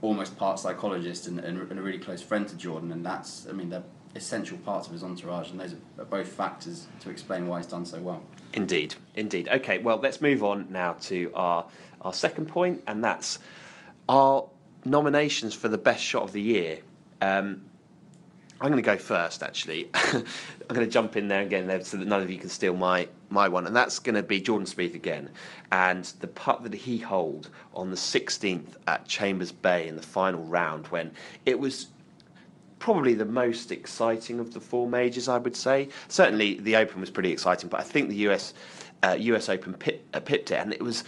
almost 0.02 0.36
part 0.36 0.58
psychologist 0.58 1.26
and, 1.26 1.38
and, 1.38 1.70
and 1.70 1.78
a 1.78 1.82
really 1.82 1.98
close 1.98 2.22
friend 2.22 2.48
to 2.48 2.56
Jordan. 2.56 2.90
And 2.92 3.04
that's, 3.04 3.46
I 3.48 3.52
mean, 3.52 3.68
they're 3.70 3.82
essential 4.16 4.58
parts 4.58 4.86
of 4.86 4.92
his 4.92 5.02
entourage, 5.02 5.50
and 5.50 5.60
those 5.60 5.74
are 5.98 6.04
both 6.04 6.28
factors 6.28 6.86
to 7.00 7.10
explain 7.10 7.46
why 7.46 7.58
he's 7.58 7.66
done 7.66 7.84
so 7.84 8.00
well. 8.00 8.22
Indeed, 8.52 8.94
indeed. 9.14 9.48
Okay, 9.48 9.78
well, 9.78 9.98
let's 9.98 10.20
move 10.20 10.42
on 10.42 10.66
now 10.70 10.94
to 11.02 11.30
our 11.34 11.66
our 12.00 12.14
second 12.14 12.46
point, 12.46 12.82
and 12.86 13.04
that's 13.04 13.38
our 14.08 14.48
nominations 14.84 15.54
for 15.54 15.68
the 15.68 15.78
best 15.78 16.02
shot 16.02 16.22
of 16.22 16.32
the 16.32 16.40
year. 16.40 16.78
Um, 17.20 17.69
I'm 18.60 18.70
going 18.70 18.82
to 18.82 18.86
go 18.86 18.98
first, 18.98 19.42
actually. 19.42 19.88
I'm 19.94 20.24
going 20.68 20.86
to 20.86 20.92
jump 20.92 21.16
in 21.16 21.28
there 21.28 21.40
again 21.40 21.66
so 21.82 21.96
that 21.96 22.06
none 22.06 22.20
of 22.20 22.30
you 22.30 22.38
can 22.38 22.50
steal 22.50 22.76
my, 22.76 23.08
my 23.30 23.48
one, 23.48 23.66
and 23.66 23.74
that's 23.74 23.98
going 23.98 24.16
to 24.16 24.22
be 24.22 24.38
Jordan 24.38 24.66
Spieth 24.66 24.94
again. 24.94 25.30
And 25.72 26.04
the 26.20 26.26
putt 26.26 26.62
that 26.64 26.74
he 26.74 26.98
holed 26.98 27.48
on 27.72 27.88
the 27.88 27.96
16th 27.96 28.74
at 28.86 29.08
Chambers 29.08 29.50
Bay 29.50 29.88
in 29.88 29.96
the 29.96 30.02
final 30.02 30.42
round, 30.44 30.88
when 30.88 31.10
it 31.46 31.58
was 31.58 31.86
probably 32.80 33.14
the 33.14 33.24
most 33.24 33.72
exciting 33.72 34.40
of 34.40 34.52
the 34.52 34.60
four 34.60 34.86
majors, 34.86 35.28
I 35.28 35.38
would 35.38 35.56
say. 35.56 35.88
Certainly, 36.08 36.60
the 36.60 36.76
Open 36.76 37.00
was 37.00 37.10
pretty 37.10 37.32
exciting, 37.32 37.70
but 37.70 37.80
I 37.80 37.84
think 37.84 38.10
the 38.10 38.28
US 38.28 38.52
uh, 39.02 39.16
US 39.18 39.48
Open 39.48 39.72
pit, 39.74 40.04
uh, 40.12 40.20
pipped 40.20 40.50
it, 40.50 40.56
and 40.56 40.72
it 40.72 40.82
was 40.82 41.04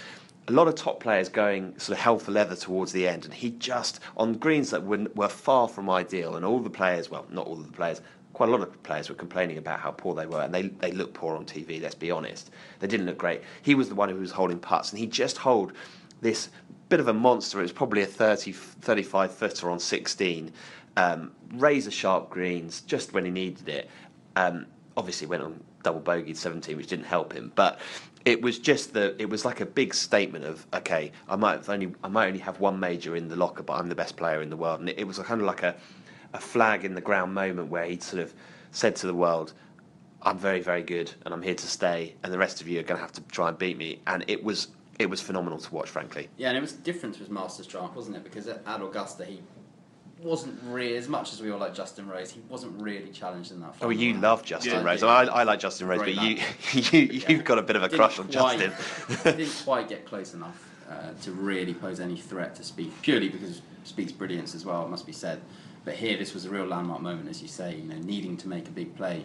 a 0.49 0.53
lot 0.53 0.69
of 0.69 0.75
top 0.75 1.01
players 1.01 1.29
going 1.29 1.79
sort 1.79 1.99
of 1.99 2.03
hell 2.03 2.19
for 2.19 2.33
leather 2.33 2.57
towards 2.57 2.93
the 2.93 3.07
end, 3.07 3.25
and 3.25 3.35
he 3.35 3.51
just 3.51 4.01
on 4.17 4.35
greens 4.35 4.71
that 4.71 4.85
were, 4.85 5.07
were 5.15 5.29
far 5.29 5.69
from 5.69 5.89
ideal, 5.89 6.37
and 6.37 6.45
all 6.45 6.59
the 6.59 6.71
players, 6.71 7.11
well, 7.11 7.27
not 7.31 7.47
all 7.47 7.55
of 7.55 7.67
the 7.67 7.73
players. 7.73 8.01
Quite 8.33 8.49
a 8.49 8.53
lot 8.53 8.63
of 8.63 8.83
players 8.83 9.11
were 9.11 9.15
complaining 9.15 9.59
about 9.59 9.81
how 9.81 9.91
poor 9.91 10.15
they 10.15 10.27
were, 10.27 10.43
and 10.43 10.55
they, 10.55 10.63
they 10.63 10.91
looked 10.91 11.15
poor 11.15 11.37
on 11.37 11.45
TV. 11.45 11.81
Let's 11.81 11.95
be 11.95 12.11
honest; 12.11 12.51
they 12.81 12.87
didn't 12.87 13.07
look 13.07 13.19
great. 13.19 13.43
He 13.63 13.75
was 13.75 13.89
the 13.89 13.95
one 13.95 14.09
who 14.09 14.17
was 14.17 14.31
holding 14.31 14.59
putts, 14.59 14.91
and 14.91 14.99
he 14.99 15.07
just 15.07 15.37
hold 15.37 15.73
this 16.21 16.49
bit 16.89 17.01
of 17.01 17.09
a 17.09 17.15
monster. 17.15 17.59
It 17.59 17.63
was 17.63 17.73
probably 17.73 18.03
a 18.03 18.07
30, 18.07 18.53
35 18.53 19.35
footer 19.35 19.71
on 19.71 19.79
16. 19.79 20.53
Um, 20.97 21.33
razor 21.55 21.91
sharp 21.91 22.29
greens 22.29 22.83
just 22.83 23.15
when 23.15 23.25
he 23.25 23.31
needed 23.31 23.69
it. 23.69 23.91
Um, 24.37 24.67
obviously 24.97 25.27
went 25.27 25.43
on 25.43 25.63
double 25.83 26.01
bogeyed 26.01 26.37
17, 26.37 26.77
which 26.77 26.87
didn't 26.87 27.07
help 27.07 27.33
him. 27.33 27.53
But 27.55 27.81
it 28.25 28.43
was 28.43 28.59
just 28.59 28.93
the 28.93 29.21
it 29.21 29.29
was 29.29 29.45
like 29.45 29.61
a 29.61 29.67
big 29.67 29.95
statement 29.95 30.45
of 30.45 30.67
okay, 30.73 31.13
I 31.29 31.37
might 31.37 31.69
only 31.69 31.95
I 32.03 32.09
might 32.09 32.27
only 32.29 32.41
have 32.41 32.61
one 32.61 32.79
major 32.81 33.17
in 33.17 33.29
the 33.29 33.37
locker, 33.37 33.63
but 33.63 33.75
I'm 33.75 33.89
the 33.89 33.95
best 33.95 34.17
player 34.17 34.43
in 34.43 34.51
the 34.51 34.57
world. 34.57 34.81
And 34.81 34.89
it, 34.89 34.99
it 34.99 35.05
was 35.05 35.19
kind 35.19 35.41
of 35.41 35.47
like 35.47 35.63
a 35.63 35.75
a 36.35 36.41
flag 36.41 36.85
in 36.85 36.95
the 36.95 37.01
ground 37.01 37.35
moment 37.35 37.69
where 37.69 37.85
he'd 37.85 38.03
sort 38.03 38.23
of 38.23 38.33
said 38.71 38.97
to 38.97 39.07
the 39.07 39.15
world, 39.15 39.53
I'm 40.23 40.39
very, 40.39 40.61
very 40.61 40.83
good 40.83 41.13
and 41.25 41.35
I'm 41.35 41.43
here 41.43 41.55
to 41.55 41.67
stay, 41.67 42.15
and 42.23 42.33
the 42.33 42.39
rest 42.39 42.61
of 42.61 42.69
you 42.69 42.81
are 42.81 42.83
going 42.83 42.97
to 42.99 43.03
have 43.03 43.13
to 43.13 43.21
try 43.23 43.49
and 43.49 43.59
beat 43.59 43.77
me. 43.77 44.01
And 44.07 44.25
it 44.29 44.43
was 44.43 44.69
it 44.99 45.11
was 45.11 45.21
phenomenal 45.21 45.59
to 45.59 45.75
watch, 45.75 45.91
frankly. 45.91 46.29
Yeah, 46.37 46.49
and 46.49 46.57
it 46.57 46.61
was 46.61 46.73
different 46.73 47.19
with 47.19 47.31
Masters 47.31 47.67
track, 47.67 47.97
wasn't 47.97 48.17
it? 48.17 48.25
Because 48.25 48.47
at 48.47 48.63
Augusta, 48.67 49.25
he 49.25 49.41
wasn't 50.23 50.59
really, 50.65 50.97
as 50.97 51.09
much 51.09 51.33
as 51.33 51.41
we 51.43 51.51
all 51.51 51.59
like 51.59 51.75
Justin 51.75 52.09
Rose, 52.09 52.31
he 52.31 52.41
wasn't 52.49 52.81
really 52.81 53.11
challenged 53.11 53.51
in 53.53 53.61
that 53.61 53.75
Oh, 53.83 53.91
you 53.91 54.11
round. 54.13 54.23
love 54.23 54.45
Justin 54.45 54.73
Yeah. 54.75 54.83
Rose. 54.85 55.03
I, 55.03 55.25
I 55.25 55.43
like 55.45 55.61
Justin 55.61 55.89
Rose, 55.89 56.01
Great 56.01 56.17
but 56.17 56.25
you, 56.25 56.37
man. 56.37 56.45
you, 56.73 57.01
you've 57.01 57.29
Yeah. 57.29 57.37
got 57.43 57.59
a 57.59 57.63
bit 57.63 57.77
of 57.77 57.83
a 57.83 57.89
Didn't 57.89 57.99
crush 57.99 58.19
on 58.19 58.29
quite- 58.29 58.59
Justin. 58.59 59.37
didn't 59.37 59.61
quite 59.65 59.89
get 59.89 60.07
close 60.07 60.35
enough 60.35 60.69
uh, 60.91 61.13
to 61.23 61.33
really 61.33 61.75
pose 61.75 62.01
any 62.01 62.17
threat 62.17 62.55
to 62.57 62.63
Spieth, 62.63 62.93
purely 63.03 63.29
because 63.29 63.59
of 63.59 63.63
Spieth's 63.87 64.13
brilliance 64.13 64.55
as 64.55 64.65
well, 64.65 64.85
it 64.85 64.89
must 64.91 65.07
be 65.07 65.13
said. 65.13 65.41
But 65.85 65.95
here, 65.95 66.17
this 66.17 66.33
was 66.35 66.45
a 66.45 66.51
real 66.51 66.67
landmark 66.67 67.01
moment, 67.03 67.29
as 67.29 67.43
you 67.43 67.49
say, 67.49 67.77
you 67.77 67.83
know, 67.83 67.97
needing 67.99 68.37
to 68.39 68.49
make 68.49 68.69
a 68.69 68.71
big 68.71 68.95
play 68.97 69.25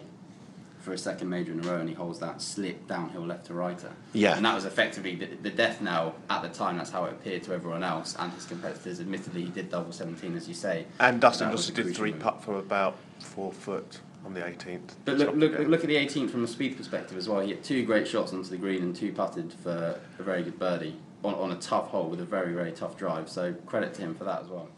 for 0.80 0.92
a 0.92 0.98
second 0.98 1.28
major 1.28 1.52
in 1.52 1.60
a 1.64 1.68
row, 1.68 1.78
and 1.78 1.88
he 1.88 1.94
holds 1.94 2.18
that 2.20 2.40
slip 2.40 2.86
downhill 2.86 3.26
left 3.26 3.46
to 3.46 3.54
righter. 3.54 3.90
Yeah. 4.12 4.36
And 4.36 4.44
that 4.44 4.54
was 4.54 4.64
effectively 4.64 5.14
the, 5.14 5.26
the 5.26 5.50
death 5.50 5.80
knell 5.80 6.14
at 6.30 6.42
the 6.42 6.48
time, 6.48 6.78
that's 6.78 6.90
how 6.90 7.04
it 7.04 7.12
appeared 7.12 7.42
to 7.44 7.52
everyone 7.54 7.82
else 7.82 8.16
and 8.18 8.32
his 8.32 8.44
competitors. 8.44 9.00
Admittedly, 9.00 9.44
he 9.44 9.50
did 9.50 9.70
double 9.70 9.92
17, 9.92 10.36
as 10.36 10.48
you 10.48 10.54
say. 10.54 10.86
And 11.00 11.20
Dustin 11.20 11.48
That 11.48 11.52
was 11.52 11.66
Dustin 11.66 11.86
did 11.86 11.96
three 11.96 12.12
move. 12.12 12.20
putt 12.20 12.42
from 12.42 12.54
about 12.54 12.96
four 13.20 13.52
foot 13.52 14.00
on 14.24 14.34
the 14.34 14.40
18th. 14.40 14.94
But 15.04 15.18
look, 15.18 15.34
look, 15.34 15.58
look 15.58 15.80
at 15.80 15.86
the 15.88 15.96
18th 15.96 16.30
from 16.30 16.44
a 16.44 16.48
speed 16.48 16.76
perspective 16.76 17.16
as 17.16 17.28
well. 17.28 17.40
He 17.40 17.48
hit 17.48 17.64
two 17.64 17.84
great 17.84 18.06
shots 18.06 18.32
onto 18.32 18.48
the 18.48 18.56
green 18.56 18.82
and 18.82 18.94
two 18.94 19.12
putted 19.12 19.52
for 19.52 20.00
a 20.18 20.22
very 20.22 20.42
good 20.42 20.58
birdie 20.58 20.96
on, 21.24 21.34
on 21.34 21.52
a 21.52 21.56
tough 21.56 21.88
hole 21.88 22.08
with 22.08 22.20
a 22.20 22.24
very, 22.24 22.52
very 22.52 22.72
tough 22.72 22.96
drive. 22.96 23.28
So 23.28 23.52
credit 23.66 23.94
to 23.94 24.02
him 24.02 24.14
for 24.14 24.24
that 24.24 24.42
as 24.42 24.48
well. 24.48 24.68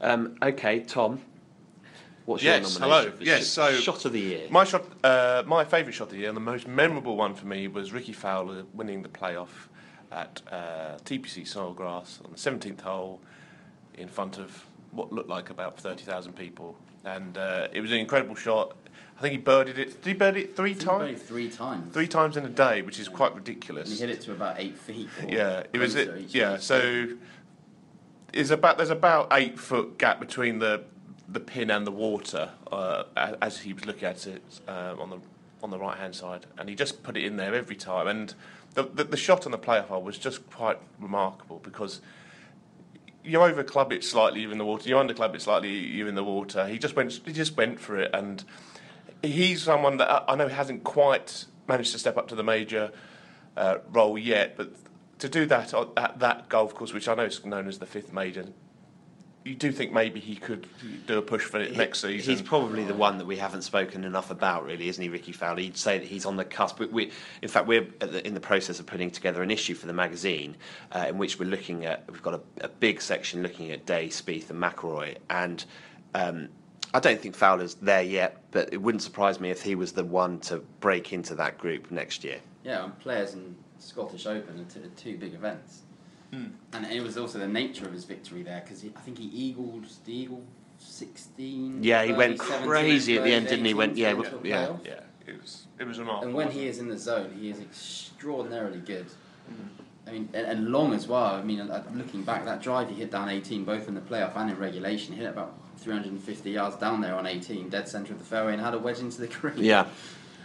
Um, 0.00 0.36
okay, 0.42 0.80
Tom. 0.80 1.20
What's 2.24 2.42
Yes, 2.42 2.72
your 2.78 2.80
hello. 2.80 2.90
nomination 2.96 3.18
for 3.18 3.24
Yes, 3.24 3.46
so- 3.48 3.72
shot 3.74 4.04
of 4.04 4.12
the 4.12 4.20
year? 4.20 4.46
My 4.50 4.64
shot, 4.64 4.84
uh, 5.04 5.42
my 5.46 5.64
favourite 5.64 5.94
shot 5.94 6.04
of 6.04 6.10
the 6.12 6.18
year, 6.18 6.28
and 6.28 6.36
the 6.36 6.40
most 6.40 6.66
memorable 6.66 7.16
one 7.16 7.34
for 7.34 7.46
me 7.46 7.68
was 7.68 7.92
Rickie 7.92 8.12
Fowler 8.14 8.64
winning 8.72 9.02
the 9.02 9.08
playoff 9.10 9.68
at 10.10 10.40
uh, 10.50 10.96
TPC 11.04 11.42
Sawgrass 11.44 12.24
on 12.24 12.30
the 12.32 12.38
17th 12.38 12.80
hole 12.80 13.20
in 13.98 14.08
front 14.08 14.38
of 14.38 14.64
what 14.92 15.12
looked 15.12 15.28
like 15.28 15.50
about 15.50 15.78
30,000 15.78 16.32
people, 16.34 16.76
and 17.04 17.36
uh, 17.36 17.68
it 17.72 17.80
was 17.80 17.90
an 17.92 17.98
incredible 17.98 18.34
shot. 18.34 18.74
I 19.18 19.20
think 19.20 19.32
he 19.32 19.38
birdied 19.38 19.76
it. 19.78 20.02
Did 20.02 20.06
he 20.06 20.12
bird 20.14 20.36
it 20.36 20.56
three 20.56 20.70
I 20.70 20.74
think 20.74 20.80
he 20.80 20.86
birdied 20.86 20.98
times? 20.98 21.22
Three 21.22 21.48
times. 21.50 21.94
Three 21.94 22.08
times 22.08 22.36
in 22.36 22.44
a 22.46 22.48
day, 22.48 22.80
which 22.82 22.98
is 22.98 23.08
quite 23.08 23.32
And 23.32 23.36
ridiculous. 23.36 23.90
he 23.90 23.98
hit 23.98 24.10
it 24.10 24.20
to 24.22 24.32
about 24.32 24.56
eight 24.58 24.78
feet. 24.78 25.08
Yeah, 25.28 25.64
it 25.72 25.78
was. 25.78 25.94
It, 25.94 26.34
yeah, 26.34 26.56
so 26.56 27.08
is 28.32 28.50
about 28.50 28.78
there's 28.78 28.90
about 28.90 29.28
eight 29.32 29.58
foot 29.58 29.98
gap 29.98 30.18
between 30.20 30.58
the 30.58 30.82
the 31.28 31.40
pin 31.40 31.70
and 31.70 31.86
the 31.86 31.90
water 31.90 32.50
uh, 32.70 33.04
as 33.40 33.60
he 33.60 33.72
was 33.72 33.86
looking 33.86 34.04
at 34.04 34.26
it 34.26 34.42
um, 34.68 35.00
on 35.00 35.10
the 35.10 35.18
on 35.62 35.70
the 35.70 35.78
right 35.78 35.96
hand 35.96 36.14
side, 36.14 36.46
and 36.58 36.68
he 36.68 36.74
just 36.74 37.02
put 37.02 37.16
it 37.16 37.24
in 37.24 37.36
there 37.36 37.54
every 37.54 37.76
time. 37.76 38.06
And 38.06 38.34
the 38.74 38.82
the, 38.82 39.04
the 39.04 39.16
shot 39.16 39.46
on 39.46 39.52
the 39.52 39.58
playoff 39.58 39.86
hole 39.86 40.02
was 40.02 40.18
just 40.18 40.48
quite 40.50 40.78
remarkable 40.98 41.60
because. 41.60 42.00
You 43.26 43.40
over 43.40 43.64
club 43.64 43.90
it 43.90 44.04
slightly, 44.04 44.42
you're 44.42 44.52
in 44.52 44.58
the 44.58 44.66
water. 44.66 44.86
You 44.86 44.98
under 44.98 45.14
club 45.14 45.34
it 45.34 45.40
slightly, 45.40 45.70
you're 45.70 46.08
in 46.08 46.14
the 46.14 46.22
water. 46.22 46.66
He 46.66 46.76
just 46.76 46.94
went, 46.94 47.10
he 47.24 47.32
just 47.32 47.56
went 47.56 47.80
for 47.80 47.98
it, 47.98 48.10
and 48.12 48.44
he's 49.22 49.62
someone 49.62 49.96
that 49.96 50.24
I- 50.28 50.34
know 50.34 50.48
hasn't 50.48 50.84
quite 50.84 51.46
managed 51.66 51.92
to 51.92 51.98
step 51.98 52.18
up 52.18 52.28
to 52.28 52.34
the 52.34 52.42
major 52.42 52.92
uh, 53.56 53.78
role 53.90 54.18
yet, 54.18 54.58
but 54.58 54.72
to 55.18 55.28
do 55.28 55.46
that 55.46 55.72
at 55.96 56.18
that 56.18 56.48
golf 56.48 56.74
course, 56.74 56.92
which 56.92 57.08
I 57.08 57.14
know 57.14 57.24
is 57.24 57.42
known 57.44 57.66
as 57.66 57.78
the 57.78 57.86
fifth 57.86 58.12
major, 58.12 58.46
you 59.44 59.54
do 59.54 59.70
think 59.70 59.92
maybe 59.92 60.20
he 60.20 60.36
could 60.36 60.66
do 61.06 61.18
a 61.18 61.22
push 61.22 61.44
for 61.44 61.60
it 61.60 61.76
next 61.76 62.02
He- 62.02 62.18
season. 62.18 62.32
He's 62.32 62.42
probably 62.42 62.82
the 62.82 62.94
one 62.94 63.18
that 63.18 63.26
we 63.26 63.36
haven't 63.36 63.62
spoken 63.62 64.02
enough 64.04 64.30
about, 64.30 64.64
really, 64.64 64.88
isn't 64.88 65.02
he, 65.02 65.10
Rickie 65.10 65.32
Fowler? 65.32 65.60
You'd 65.60 65.76
say 65.76 65.98
that 65.98 66.06
he's 66.06 66.24
on 66.24 66.36
the 66.36 66.46
cusp. 66.46 66.78
But 66.78 66.90
we, 66.90 67.10
in 67.42 67.48
fact, 67.48 67.66
we're 67.66 67.86
at 68.00 68.12
the, 68.12 68.26
in 68.26 68.32
the 68.32 68.40
process 68.40 68.80
of 68.80 68.86
putting 68.86 69.10
together 69.10 69.42
an 69.42 69.50
issue 69.50 69.74
for 69.74 69.86
the 69.86 69.92
magazine 69.92 70.56
uh, 70.92 71.06
in 71.08 71.18
which 71.18 71.38
we're 71.38 71.48
looking 71.50 71.84
at. 71.84 72.04
We've 72.10 72.22
got 72.22 72.34
a, 72.34 72.40
a 72.62 72.68
big 72.68 73.02
section 73.02 73.42
looking 73.42 73.70
at 73.70 73.84
Day, 73.84 74.08
Spieth, 74.08 74.48
and 74.48 74.60
McIlroy, 74.60 75.18
and 75.28 75.62
um, 76.14 76.48
I 76.94 77.00
don't 77.00 77.20
think 77.20 77.34
Fowler's 77.34 77.74
there 77.74 78.02
yet. 78.02 78.42
But 78.50 78.72
it 78.72 78.80
wouldn't 78.80 79.02
surprise 79.02 79.40
me 79.40 79.50
if 79.50 79.62
he 79.62 79.74
was 79.74 79.92
the 79.92 80.04
one 80.04 80.40
to 80.40 80.58
break 80.80 81.12
into 81.12 81.34
that 81.34 81.58
group 81.58 81.90
next 81.90 82.24
year. 82.24 82.38
Yeah, 82.64 82.84
and 82.84 82.98
players 82.98 83.34
in 83.34 83.54
Scottish 83.78 84.24
Open 84.24 84.58
are 84.58 84.64
two, 84.64 84.90
two 84.96 85.18
big 85.18 85.34
events. 85.34 85.82
Hmm. 86.34 86.46
And 86.72 86.86
it 86.86 87.02
was 87.02 87.16
also 87.16 87.38
the 87.38 87.46
nature 87.46 87.86
of 87.86 87.92
his 87.92 88.04
victory 88.04 88.42
there 88.42 88.60
because 88.64 88.84
I 88.84 89.00
think 89.00 89.18
he 89.18 89.26
eagled 89.26 89.86
the 90.04 90.12
eagle 90.12 90.42
16. 90.78 91.82
Yeah, 91.82 92.04
he 92.04 92.12
went 92.12 92.40
17, 92.40 92.68
crazy 92.68 93.16
at 93.18 93.24
the 93.24 93.32
end, 93.32 93.46
birdied 93.46 93.50
didn't 93.50 93.64
he? 93.66 93.74
Went- 93.74 93.96
yeah, 93.96 94.10
to 94.10 94.16
go 94.16 94.22
to 94.22 94.38
a 94.38 94.40
yeah. 94.42 94.66
playoff. 94.66 94.86
yeah, 94.86 95.00
it 95.26 95.40
was 95.40 95.66
it 95.78 95.86
was 95.86 95.98
remarkable. 95.98 96.26
And 96.28 96.34
when 96.34 96.50
he 96.50 96.66
is 96.66 96.78
in 96.78 96.88
the 96.88 96.98
zone, 96.98 97.36
he 97.38 97.50
is 97.50 97.60
extraordinarily 97.60 98.80
good. 98.80 99.06
I 100.06 100.10
mean, 100.10 100.28
and, 100.34 100.46
and 100.46 100.68
long 100.70 100.92
as 100.92 101.06
well. 101.06 101.34
I 101.34 101.42
mean, 101.42 101.60
uh, 101.60 101.82
looking 101.94 102.22
back, 102.24 102.44
that 102.44 102.60
drive 102.62 102.90
he 102.90 102.94
hit 102.94 103.10
down 103.10 103.28
18, 103.28 103.64
both 103.64 103.88
in 103.88 103.94
the 103.94 104.00
playoff 104.02 104.36
and 104.36 104.50
in 104.50 104.58
regulation, 104.58 105.14
he 105.14 105.20
hit 105.20 105.30
about 105.30 105.54
350 105.78 106.50
yards 106.50 106.76
down 106.76 107.00
there 107.00 107.14
on 107.14 107.26
18, 107.26 107.70
dead 107.70 107.88
centre 107.88 108.12
of 108.12 108.18
the 108.18 108.24
fairway, 108.24 108.52
and 108.52 108.60
had 108.60 108.74
a 108.74 108.78
wedge 108.78 108.98
into 108.98 109.20
the 109.20 109.28
green. 109.28 109.58
Yeah, 109.58 109.80
And 109.82 109.90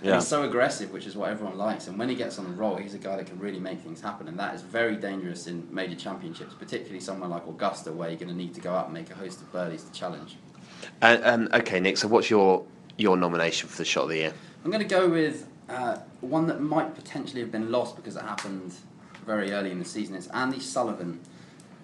yeah. 0.01 0.15
He's 0.15 0.27
so 0.27 0.43
aggressive, 0.43 0.91
which 0.91 1.05
is 1.05 1.15
what 1.15 1.29
everyone 1.29 1.57
likes. 1.57 1.87
And 1.87 1.97
when 1.97 2.09
he 2.09 2.15
gets 2.15 2.39
on 2.39 2.45
the 2.45 2.51
roll, 2.51 2.77
he's 2.77 2.93
a 2.93 2.99
guy 2.99 3.17
that 3.17 3.25
can 3.25 3.39
really 3.39 3.59
make 3.59 3.79
things 3.79 3.99
happen. 4.01 4.27
And 4.27 4.39
that 4.39 4.55
is 4.55 4.61
very 4.61 4.95
dangerous 4.95 5.47
in 5.47 5.67
major 5.73 5.95
championships, 5.95 6.53
particularly 6.53 6.99
somewhere 6.99 7.29
like 7.29 7.45
Augusta, 7.47 7.91
where 7.91 8.09
you're 8.09 8.19
going 8.19 8.29
to 8.29 8.35
need 8.35 8.53
to 8.53 8.61
go 8.61 8.73
out 8.73 8.85
and 8.85 8.93
make 8.93 9.09
a 9.09 9.15
host 9.15 9.41
of 9.41 9.51
birdies 9.51 9.83
to 9.83 9.91
challenge. 9.91 10.37
Uh, 11.01 11.17
um, 11.23 11.49
okay, 11.53 11.79
Nick. 11.79 11.97
So, 11.97 12.07
what's 12.07 12.29
your 12.29 12.65
your 12.97 13.17
nomination 13.17 13.67
for 13.67 13.77
the 13.77 13.85
shot 13.85 14.03
of 14.03 14.09
the 14.09 14.17
year? 14.17 14.33
I'm 14.63 14.71
going 14.71 14.85
to 14.85 14.95
go 14.95 15.09
with 15.09 15.47
uh, 15.69 15.97
one 16.21 16.47
that 16.47 16.61
might 16.61 16.95
potentially 16.95 17.41
have 17.41 17.51
been 17.51 17.71
lost 17.71 17.95
because 17.95 18.15
it 18.15 18.21
happened 18.21 18.73
very 19.25 19.51
early 19.51 19.71
in 19.71 19.79
the 19.79 19.85
season. 19.85 20.15
It's 20.15 20.27
Andy 20.27 20.59
Sullivan 20.59 21.19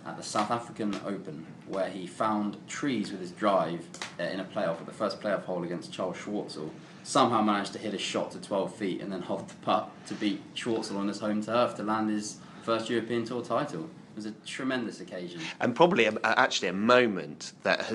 at 0.05 0.17
the 0.17 0.24
South 0.24 0.51
African 0.51 0.95
Open, 1.05 1.45
where 1.67 1.89
he 1.89 2.05
found 2.05 2.57
trees 2.67 3.12
with 3.12 3.21
his 3.21 3.31
drive 3.31 3.88
uh, 4.19 4.24
in 4.24 4.39
a 4.39 4.43
playoff 4.43 4.79
at 4.79 4.85
the 4.85 4.93
first 4.93 5.19
playoff 5.19 5.43
hole 5.43 5.63
against 5.63 5.91
Charles 5.91 6.17
Schwartzel. 6.17 6.69
Somehow 7.03 7.41
managed 7.41 7.74
to 7.74 7.79
hit 7.79 7.93
a 7.93 7.97
shot 7.97 8.31
to 8.31 8.41
12 8.41 8.75
feet 8.75 9.01
and 9.01 9.12
then 9.12 9.21
hold 9.21 9.47
the 9.50 9.55
putt 9.55 9.89
to 10.07 10.13
beat 10.15 10.41
Schwartzel 10.55 10.97
on 10.97 11.07
his 11.07 11.19
home 11.19 11.43
turf 11.43 11.75
to 11.75 11.83
land 11.83 12.09
his 12.09 12.38
first 12.63 12.89
European 12.89 13.25
Tour 13.25 13.43
title. 13.43 13.81
It 13.83 14.15
was 14.15 14.25
a 14.25 14.31
tremendous 14.45 15.01
occasion. 15.01 15.41
and 15.59 15.75
probably 15.75 16.05
a, 16.05 16.13
actually 16.24 16.69
a 16.69 16.74
moment 16.74 17.53
that 17.63 17.91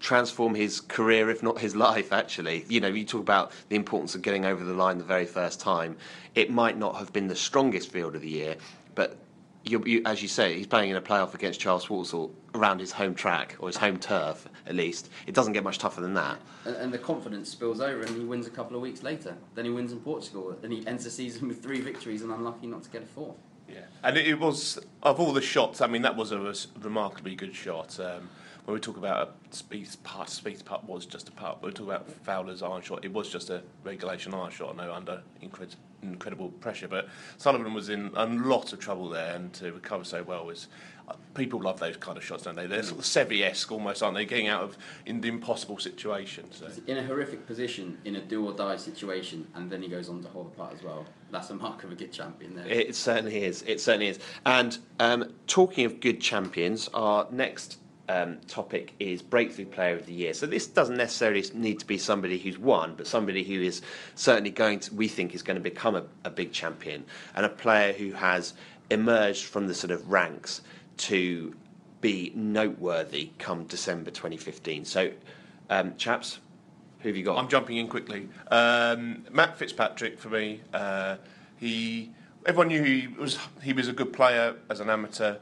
transformed 0.00 0.56
his 0.56 0.80
career, 0.80 1.28
if 1.30 1.42
not 1.42 1.58
his 1.58 1.74
life. 1.88 2.12
Actually, 2.12 2.64
you 2.68 2.80
know, 2.80 2.88
you 2.88 3.04
talk 3.04 3.20
about 3.20 3.52
the 3.68 3.76
importance 3.76 4.14
of 4.14 4.22
getting 4.22 4.44
over 4.44 4.62
the 4.62 4.74
line 4.74 4.98
the 4.98 5.04
very 5.04 5.26
first 5.26 5.60
time. 5.60 5.96
It 6.34 6.50
might 6.50 6.76
not 6.78 6.96
have 6.96 7.12
been 7.12 7.28
the 7.28 7.36
strongest 7.36 7.90
field 7.90 8.14
of 8.14 8.22
the 8.22 8.28
year, 8.28 8.56
but 8.94 9.16
you, 9.64 9.82
you, 9.84 10.02
as 10.04 10.22
you 10.22 10.28
say, 10.28 10.56
he's 10.56 10.66
playing 10.66 10.90
in 10.90 10.96
a 10.96 11.00
playoff 11.02 11.34
against 11.34 11.60
Charles 11.60 11.86
Schwartzel 11.86 12.30
around 12.54 12.80
his 12.80 12.92
home 12.92 13.14
track 13.14 13.56
or 13.58 13.68
his 13.68 13.76
home 13.76 13.98
turf. 13.98 14.48
At 14.66 14.74
least 14.74 15.10
it 15.26 15.34
doesn't 15.34 15.52
get 15.52 15.64
much 15.64 15.78
tougher 15.78 16.00
than 16.00 16.14
that. 16.14 16.38
And, 16.64 16.76
and 16.76 16.92
the 16.92 16.98
confidence 16.98 17.50
spills 17.50 17.80
over, 17.80 18.00
and 18.00 18.16
he 18.16 18.24
wins 18.24 18.46
a 18.46 18.50
couple 18.50 18.76
of 18.76 18.82
weeks 18.82 19.02
later. 19.02 19.36
Then 19.54 19.64
he 19.64 19.70
wins 19.70 19.92
in 19.92 20.00
Portugal, 20.00 20.56
and 20.62 20.72
he 20.72 20.86
ends 20.86 21.04
the 21.04 21.10
season 21.10 21.48
with 21.48 21.62
three 21.62 21.80
victories 21.80 22.22
and 22.22 22.32
unlucky 22.32 22.66
not 22.66 22.82
to 22.84 22.90
get 22.90 23.02
a 23.02 23.06
fourth. 23.06 23.36
Yeah, 23.68 23.80
and 24.02 24.16
it, 24.16 24.26
it 24.26 24.40
was 24.40 24.78
of 25.02 25.20
all 25.20 25.32
the 25.32 25.42
shots. 25.42 25.80
I 25.80 25.86
mean, 25.86 26.02
that 26.02 26.16
was 26.16 26.32
a 26.32 26.38
res- 26.40 26.68
remarkably 26.80 27.34
good 27.34 27.54
shot. 27.54 28.00
Um, 28.00 28.30
when 28.64 28.74
we 28.74 28.80
talk 28.80 28.96
about 28.96 29.34
a 29.50 29.54
space 29.54 29.96
putt, 29.96 30.28
Spieth 30.28 30.64
putt 30.64 30.86
was 30.86 31.06
just 31.06 31.28
a 31.28 31.32
putt. 31.32 31.62
When 31.62 31.70
we 31.70 31.74
talk 31.74 31.86
about 31.86 32.10
Fowler's 32.10 32.62
iron 32.62 32.82
shot, 32.82 33.04
it 33.04 33.12
was 33.12 33.30
just 33.30 33.50
a 33.50 33.62
regulation 33.84 34.34
iron 34.34 34.50
shot. 34.50 34.76
No, 34.76 34.92
under 34.92 35.22
incred- 35.42 35.76
incredible 36.02 36.50
pressure. 36.60 36.88
But 36.88 37.08
Sullivan 37.36 37.74
was 37.74 37.88
in 37.88 38.10
a 38.14 38.26
lot 38.26 38.72
of 38.72 38.78
trouble 38.78 39.08
there, 39.08 39.34
and 39.34 39.52
to 39.54 39.72
recover 39.72 40.04
so 40.04 40.22
well 40.22 40.46
was. 40.46 40.68
uh, 41.08 41.14
People 41.34 41.60
love 41.60 41.78
those 41.78 41.96
kind 41.96 42.18
of 42.18 42.24
shots, 42.24 42.44
don't 42.44 42.56
they? 42.56 42.66
They're 42.66 42.82
sort 42.82 42.98
of 42.98 43.04
Seve-esque 43.04 43.70
almost, 43.70 44.02
aren't 44.02 44.16
they? 44.16 44.24
Getting 44.24 44.48
out 44.48 44.62
of 44.62 44.76
in 45.06 45.20
the 45.20 45.28
impossible 45.28 45.78
situation. 45.78 46.50
So. 46.52 46.68
In 46.86 46.98
a 46.98 47.02
horrific 47.02 47.46
position 47.46 47.98
in 48.04 48.16
a 48.16 48.20
do 48.20 48.44
or 48.44 48.52
die 48.52 48.76
situation, 48.76 49.46
and 49.54 49.70
then 49.70 49.82
he 49.82 49.88
goes 49.88 50.08
on 50.08 50.22
to 50.22 50.28
hold 50.28 50.52
the 50.52 50.56
putt 50.56 50.74
as 50.74 50.82
well. 50.82 51.06
That's 51.30 51.50
a 51.50 51.54
mark 51.54 51.84
of 51.84 51.92
a 51.92 51.94
good 51.94 52.12
champion 52.12 52.54
there. 52.56 52.66
It 52.66 52.94
certainly 52.94 53.44
is. 53.44 53.62
It 53.62 53.80
certainly 53.80 54.08
is. 54.08 54.18
And 54.46 54.78
um, 54.98 55.32
talking 55.46 55.84
of 55.84 56.00
good 56.00 56.20
champions, 56.20 56.88
our 56.94 57.26
next 57.30 57.78
um, 58.08 58.38
topic 58.48 58.94
is 58.98 59.22
Breakthrough 59.22 59.66
Player 59.66 59.96
of 59.96 60.06
the 60.06 60.12
Year. 60.12 60.34
So 60.34 60.46
this 60.46 60.66
doesn't 60.66 60.96
necessarily 60.96 61.44
need 61.54 61.80
to 61.80 61.86
be 61.86 61.98
somebody 61.98 62.38
who's 62.38 62.58
won, 62.58 62.94
but 62.96 63.06
somebody 63.06 63.44
who 63.44 63.60
is 63.60 63.82
certainly 64.14 64.50
going 64.50 64.80
to, 64.80 64.94
we 64.94 65.08
think, 65.08 65.34
is 65.34 65.42
going 65.42 65.56
to 65.56 65.62
become 65.62 65.94
a, 65.94 66.04
a 66.24 66.30
big 66.30 66.52
champion 66.52 67.04
and 67.34 67.44
a 67.44 67.48
player 67.48 67.92
who 67.92 68.12
has 68.12 68.54
emerged 68.90 69.44
from 69.44 69.66
the 69.66 69.74
sort 69.74 69.90
of 69.90 70.10
ranks 70.10 70.62
to 70.96 71.54
be 72.00 72.32
noteworthy 72.34 73.30
come 73.38 73.64
December 73.64 74.10
2015. 74.10 74.84
So, 74.84 75.12
um, 75.68 75.96
chaps, 75.96 76.38
who 77.00 77.08
have 77.08 77.16
you 77.16 77.24
got? 77.24 77.38
I'm 77.38 77.48
jumping 77.48 77.76
in 77.76 77.88
quickly. 77.88 78.28
Um, 78.50 79.24
Matt 79.30 79.56
Fitzpatrick 79.56 80.18
for 80.18 80.28
me. 80.28 80.62
Uh, 80.72 81.16
he 81.58 82.10
everyone 82.46 82.68
knew 82.68 82.82
he 82.82 83.06
was 83.06 83.38
he 83.62 83.72
was 83.72 83.88
a 83.88 83.92
good 83.92 84.12
player 84.12 84.56
as 84.70 84.80
an 84.80 84.90
amateur, 84.90 85.36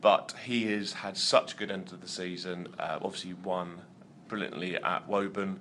but 0.00 0.34
he 0.44 0.72
has 0.72 0.92
had 0.92 1.16
such 1.16 1.54
a 1.54 1.56
good 1.56 1.70
end 1.70 1.86
to 1.88 1.96
the 1.96 2.08
season. 2.08 2.68
Uh, 2.78 2.98
obviously, 3.02 3.34
won 3.34 3.82
brilliantly 4.28 4.76
at 4.76 5.08
Woburn. 5.08 5.60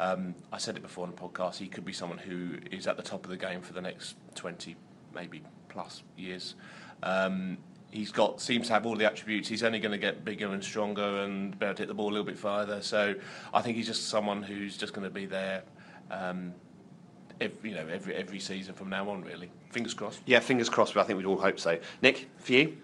Um, 0.00 0.34
I 0.52 0.58
said 0.58 0.76
it 0.76 0.82
before 0.82 1.06
on 1.06 1.12
the 1.12 1.20
podcast. 1.20 1.56
He 1.56 1.68
could 1.68 1.84
be 1.84 1.92
someone 1.92 2.18
who 2.18 2.58
is 2.70 2.86
at 2.86 2.96
the 2.96 3.02
top 3.02 3.24
of 3.24 3.30
the 3.30 3.36
game 3.36 3.60
for 3.60 3.72
the 3.72 3.80
next 3.80 4.16
twenty, 4.34 4.76
maybe 5.14 5.42
plus 5.68 6.02
years. 6.16 6.54
Um, 7.02 7.58
he's 7.90 8.10
got 8.10 8.40
seems 8.40 8.66
to 8.68 8.72
have 8.72 8.86
all 8.86 8.96
the 8.96 9.04
attributes. 9.04 9.48
He's 9.48 9.62
only 9.62 9.78
going 9.78 9.92
to 9.92 9.98
get 9.98 10.24
bigger 10.24 10.52
and 10.52 10.62
stronger 10.62 11.22
and 11.22 11.56
be 11.58 11.66
able 11.66 11.76
to 11.76 11.82
hit 11.82 11.88
the 11.88 11.94
ball 11.94 12.08
a 12.08 12.10
little 12.10 12.24
bit 12.24 12.38
further. 12.38 12.82
So 12.82 13.14
I 13.52 13.62
think 13.62 13.76
he's 13.76 13.86
just 13.86 14.08
someone 14.08 14.42
who's 14.42 14.76
just 14.76 14.92
going 14.92 15.06
to 15.06 15.14
be 15.14 15.26
there. 15.26 15.62
Um, 16.10 16.54
every, 17.40 17.70
you 17.70 17.76
know, 17.76 17.86
every 17.86 18.14
every 18.14 18.40
season 18.40 18.74
from 18.74 18.88
now 18.88 19.08
on, 19.10 19.22
really. 19.22 19.50
Fingers 19.70 19.94
crossed. 19.94 20.20
yeah, 20.26 20.40
fingers 20.40 20.68
crossed. 20.68 20.94
But 20.94 21.00
I 21.00 21.04
think 21.04 21.18
we'd 21.18 21.26
all 21.26 21.38
hope 21.38 21.58
so. 21.60 21.78
Nick, 22.02 22.28
for 22.38 22.52
you? 22.52 22.76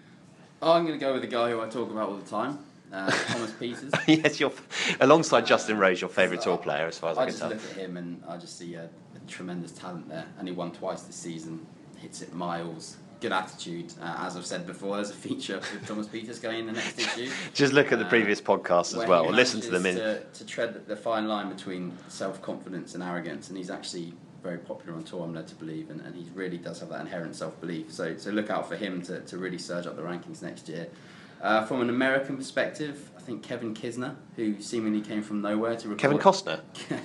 Oh, 0.61 0.73
I'm 0.73 0.85
going 0.85 0.97
to 0.97 1.03
go 1.03 1.13
with 1.13 1.21
the 1.21 1.27
guy 1.27 1.49
who 1.49 1.61
I 1.61 1.67
talk 1.67 1.89
about 1.89 2.09
all 2.09 2.17
the 2.17 2.29
time, 2.29 2.59
uh, 2.93 3.09
Thomas 3.27 3.51
Pieters. 3.51 3.91
yes, 4.07 4.39
your 4.39 4.51
alongside 4.99 5.45
Justin 5.45 5.77
Rose, 5.79 5.99
your 6.01 6.09
favourite 6.09 6.41
tour 6.43 6.57
player, 6.57 6.85
as 6.87 6.99
far 6.99 7.11
as 7.11 7.17
I, 7.17 7.21
I 7.21 7.25
can 7.25 7.31
just 7.31 7.41
tell. 7.41 7.49
look 7.49 7.59
at 7.71 7.77
him 7.77 7.97
and 7.97 8.21
I 8.27 8.37
just 8.37 8.57
see 8.59 8.75
a, 8.75 8.83
a 8.83 9.19
tremendous 9.27 9.71
talent 9.71 10.07
there, 10.07 10.25
and 10.37 10.47
he 10.47 10.53
won 10.53 10.71
twice 10.71 11.01
this 11.03 11.15
season. 11.15 11.65
Hits 11.97 12.21
it 12.21 12.33
miles, 12.33 12.97
good 13.21 13.31
attitude. 13.31 13.93
Uh, 14.01 14.15
as 14.19 14.37
I've 14.37 14.45
said 14.45 14.65
before, 14.67 14.95
there's 14.97 15.09
a 15.11 15.13
feature 15.15 15.57
with 15.57 15.83
Thomas 15.87 16.07
Pieters 16.07 16.39
going 16.41 16.59
in 16.59 16.65
the 16.67 16.73
next 16.73 16.99
issue. 16.99 17.31
Just 17.53 17.73
look 17.73 17.91
at 17.91 17.97
the 17.99 18.05
Uh, 18.05 18.09
previous 18.09 18.39
podcasts 18.41 18.95
as 18.99 19.07
well, 19.07 19.25
or 19.25 19.31
listen 19.31 19.61
to 19.61 19.69
them 19.71 19.85
in. 19.87 19.95
To, 19.95 20.19
to 20.23 20.45
tread 20.45 20.85
the 20.87 20.95
fine 20.95 21.27
line 21.27 21.49
between 21.49 21.97
self 22.07 22.39
confidence 22.41 22.93
and 22.93 23.03
arrogance, 23.03 23.49
and 23.49 23.57
he's 23.57 23.71
actually 23.71 24.13
very 24.41 24.57
popular 24.57 24.95
on 24.97 25.03
tour, 25.03 25.23
I'm 25.23 25.33
led 25.33 25.47
to 25.49 25.55
believe, 25.55 25.89
and, 25.89 26.01
and 26.01 26.15
he 26.15 26.27
really 26.33 26.57
does 26.57 26.79
have 26.79 26.89
that 26.89 27.01
inherent 27.01 27.35
self 27.35 27.59
belief. 27.61 27.91
So, 27.91 28.17
so 28.17 28.31
look 28.31 28.49
out 28.49 28.67
for 28.67 28.75
him 28.75 29.01
to, 29.03 29.19
to 29.21 29.37
really 29.37 29.57
surge 29.57 29.85
up 29.85 29.95
the 29.95 30.01
rankings 30.01 30.41
next 30.41 30.67
year. 30.69 30.87
Uh, 31.41 31.65
from 31.65 31.81
an 31.81 31.89
American 31.89 32.37
perspective, 32.37 33.09
I 33.17 33.21
think 33.21 33.43
Kevin 33.43 33.73
Kisner, 33.73 34.15
who 34.35 34.61
seemingly 34.61 35.01
came 35.01 35.23
from 35.23 35.41
nowhere 35.41 35.75
to 35.75 35.87
record. 35.87 35.99
Kevin 35.99 36.17
Costner? 36.17 36.61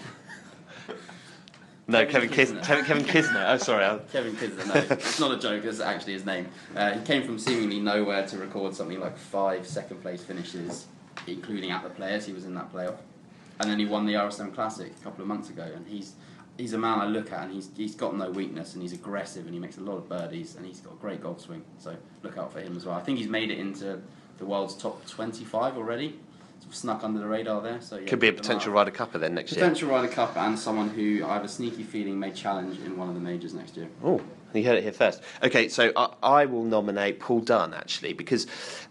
No, 1.89 2.05
Kevin, 2.05 2.29
Kevin 2.29 2.57
Kisner. 2.57 2.65
Kevin, 2.65 2.85
Kevin 2.85 3.05
Kisner. 3.05 3.45
Oh, 3.49 3.57
sorry. 3.59 3.85
I- 3.85 3.99
Kevin 4.13 4.35
Kisner, 4.35 4.67
no, 4.67 4.95
it's 4.97 5.21
not 5.21 5.31
a 5.31 5.39
joke, 5.39 5.65
it's 5.65 5.79
actually 5.79 6.15
his 6.15 6.27
name. 6.27 6.49
Uh, 6.75 6.93
he 6.95 7.01
came 7.05 7.23
from 7.23 7.39
seemingly 7.39 7.79
nowhere 7.79 8.27
to 8.27 8.39
record 8.39 8.75
something 8.75 8.99
like 8.99 9.17
five 9.17 9.65
second 9.65 10.03
place 10.03 10.21
finishes, 10.21 10.87
including 11.29 11.71
at 11.71 11.85
the 11.85 11.91
players, 11.91 12.27
he 12.27 12.33
was 12.33 12.45
in 12.45 12.55
that 12.55 12.73
playoff. 12.73 12.97
And 13.61 13.71
then 13.71 13.79
he 13.79 13.87
won 13.87 14.05
the 14.05 14.15
RSM 14.15 14.53
Classic 14.53 14.93
a 15.01 15.05
couple 15.05 15.23
of 15.23 15.29
months 15.29 15.49
ago, 15.49 15.63
and 15.63 15.87
he's 15.87 16.15
he's 16.59 16.73
a 16.73 16.79
man 16.79 16.99
I 17.01 17.07
look 17.07 17.33
at, 17.33 17.45
and 17.45 17.53
he's, 17.53 17.71
he's 17.77 17.95
got 17.95 18.17
no 18.17 18.31
weakness, 18.31 18.75
and 18.75 18.83
he's 18.83 18.93
aggressive, 18.93 19.45
and 19.45 19.55
he 19.55 19.61
makes 19.61 19.79
a 19.79 19.83
lot 19.83 19.97
of 19.97 20.09
birdies, 20.09 20.57
and 20.57 20.67
he's 20.67 20.81
got 20.81 20.95
a 20.95 20.97
great 20.97 21.23
golf 21.23 21.41
swing, 21.41 21.65
so 21.79 21.97
look 22.23 22.39
out 22.39 22.53
for 22.53 22.61
him 22.61 22.77
as 22.77 22.87
well. 22.87 22.97
I 22.97 23.01
think 23.01 23.19
he's 23.19 23.29
made 23.29 23.51
it 23.51 23.59
into 23.59 24.01
the 24.39 24.45
world's 24.45 24.75
top 24.75 25.07
25 25.07 25.77
already, 25.77 26.19
sort 26.61 26.69
of 26.69 26.75
snuck 26.75 27.05
under 27.05 27.19
the 27.19 27.27
radar 27.27 27.61
there. 27.61 27.81
So 27.81 27.97
yeah, 27.97 28.07
Could 28.07 28.21
be 28.21 28.29
a 28.29 28.33
keep 28.33 28.41
an 28.41 28.45
eye 28.45 28.49
potential. 28.49 28.73
Ryder 28.73 28.91
Cupper 28.91 29.19
then 29.19 29.35
next 29.35 29.53
year. 29.53 29.63
Potential 29.63 29.91
Ryder 29.91 30.09
Cup 30.09 30.37
and 30.37 30.59
someone 30.59 30.89
who 30.89 31.25
I 31.25 31.35
have 31.35 31.45
a 31.45 31.49
sneaky 31.49 31.83
feeling 31.83 32.19
may 32.19 32.33
challenge 32.33 32.79
in 32.81 32.97
one 32.97 33.09
of 33.09 33.15
the 33.15 33.21
majors 33.21 33.55
next 33.55 33.77
year. 33.77 33.89
Oh, 34.05 34.21
you 34.55 34.65
heard 34.65 34.79
it 34.79 34.83
here 34.83 34.93
first. 34.93 35.23
Okay, 35.43 35.69
so 35.69 35.93
I, 35.97 36.09
I 36.23 36.47
will 36.47 36.65
nominate 36.65 37.21
Paul 37.21 37.41
Dunne 37.41 37.75
actually 37.75 38.13
because 38.13 38.47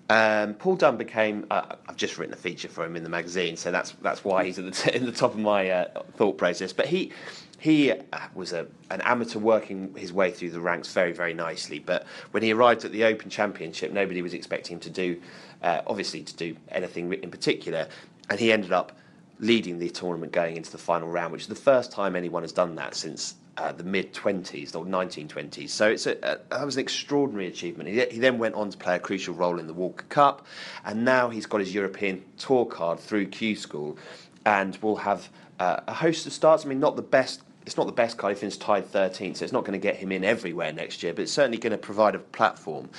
um, 0.09 0.53
Paul 0.55 0.75
Dunne 0.75 0.97
became. 0.97 1.45
Uh, 1.49 1.75
I've 1.87 1.97
just 1.97 2.17
written 2.17 2.33
a 2.33 2.37
feature 2.37 2.67
for 2.67 2.85
him 2.85 2.95
in 2.95 3.03
the 3.03 3.09
magazine, 3.09 3.57
so 3.57 3.71
that's 3.71 3.91
that's 4.01 4.23
why 4.23 4.45
he's 4.45 4.59
at 4.59 4.65
the 4.65 4.71
t- 4.71 4.93
in 4.95 5.05
the 5.05 5.11
top 5.11 5.33
of 5.33 5.39
my 5.39 5.69
uh, 5.69 6.01
thought 6.15 6.37
process. 6.37 6.73
But 6.73 6.87
he 6.87 7.11
he 7.59 7.91
uh, 7.91 7.97
was 8.33 8.53
a, 8.53 8.67
an 8.91 9.01
amateur 9.01 9.39
working 9.39 9.93
his 9.95 10.11
way 10.11 10.31
through 10.31 10.51
the 10.51 10.59
ranks 10.59 10.91
very 10.91 11.11
very 11.11 11.33
nicely. 11.33 11.79
But 11.79 12.05
when 12.31 12.43
he 12.43 12.53
arrived 12.53 12.85
at 12.85 12.91
the 12.91 13.03
Open 13.03 13.29
Championship, 13.29 13.91
nobody 13.91 14.21
was 14.21 14.33
expecting 14.33 14.75
him 14.75 14.81
to 14.81 14.89
do 14.89 15.21
uh, 15.61 15.81
obviously 15.87 16.23
to 16.23 16.35
do 16.35 16.55
anything 16.69 17.11
in 17.13 17.31
particular, 17.31 17.87
and 18.29 18.39
he 18.39 18.51
ended 18.51 18.71
up 18.71 18.91
leading 19.39 19.79
the 19.79 19.89
tournament 19.89 20.31
going 20.31 20.55
into 20.55 20.71
the 20.71 20.77
final 20.77 21.09
round, 21.09 21.31
which 21.31 21.41
is 21.41 21.47
the 21.47 21.55
first 21.55 21.91
time 21.91 22.15
anyone 22.15 22.41
has 22.41 22.51
done 22.51 22.75
that 22.75 22.95
since 22.95 23.35
uh, 23.57 23.71
the 23.71 23.83
mid 23.83 24.13
20s 24.13 24.75
or 24.75 24.85
1920s. 24.85 25.69
So 25.69 25.89
it's 25.89 26.07
a, 26.07 26.13
a, 26.23 26.39
that 26.49 26.65
was 26.65 26.75
an 26.75 26.81
extraordinary 26.81 27.47
achievement. 27.47 27.89
He, 27.89 28.05
he 28.05 28.19
then 28.19 28.37
went 28.37 28.55
on 28.55 28.69
to 28.69 28.77
play 28.77 28.95
a 28.95 28.99
crucial 28.99 29.33
role 29.33 29.59
in 29.59 29.67
the 29.67 29.73
Walker 29.73 30.05
Cup, 30.09 30.45
and 30.83 31.05
now 31.05 31.29
he's 31.29 31.45
got 31.45 31.59
his 31.59 31.73
European 31.73 32.23
Tour 32.37 32.65
card 32.65 32.99
through 32.99 33.27
Q 33.27 33.55
School, 33.55 33.97
and 34.45 34.77
will 34.77 34.97
have 34.97 35.29
uh, 35.59 35.81
a 35.87 35.93
host 35.93 36.25
of 36.25 36.33
starts. 36.33 36.65
I 36.65 36.69
mean, 36.69 36.79
not 36.79 36.95
the 36.95 37.01
best. 37.01 37.41
It's 37.65 37.77
not 37.77 37.87
the 37.87 37.93
best 37.93 38.17
card. 38.17 38.35
He 38.35 38.39
finished 38.39 38.61
tied 38.61 38.91
13th, 38.91 39.37
so 39.37 39.43
it's 39.43 39.53
not 39.53 39.61
going 39.61 39.73
to 39.73 39.79
get 39.79 39.95
him 39.95 40.11
in 40.11 40.23
everywhere 40.23 40.71
next 40.71 41.01
year, 41.01 41.13
but 41.13 41.23
it's 41.23 41.31
certainly 41.31 41.57
going 41.57 41.71
to 41.71 41.77
provide 41.79 42.13
a 42.13 42.19
platform. 42.19 42.89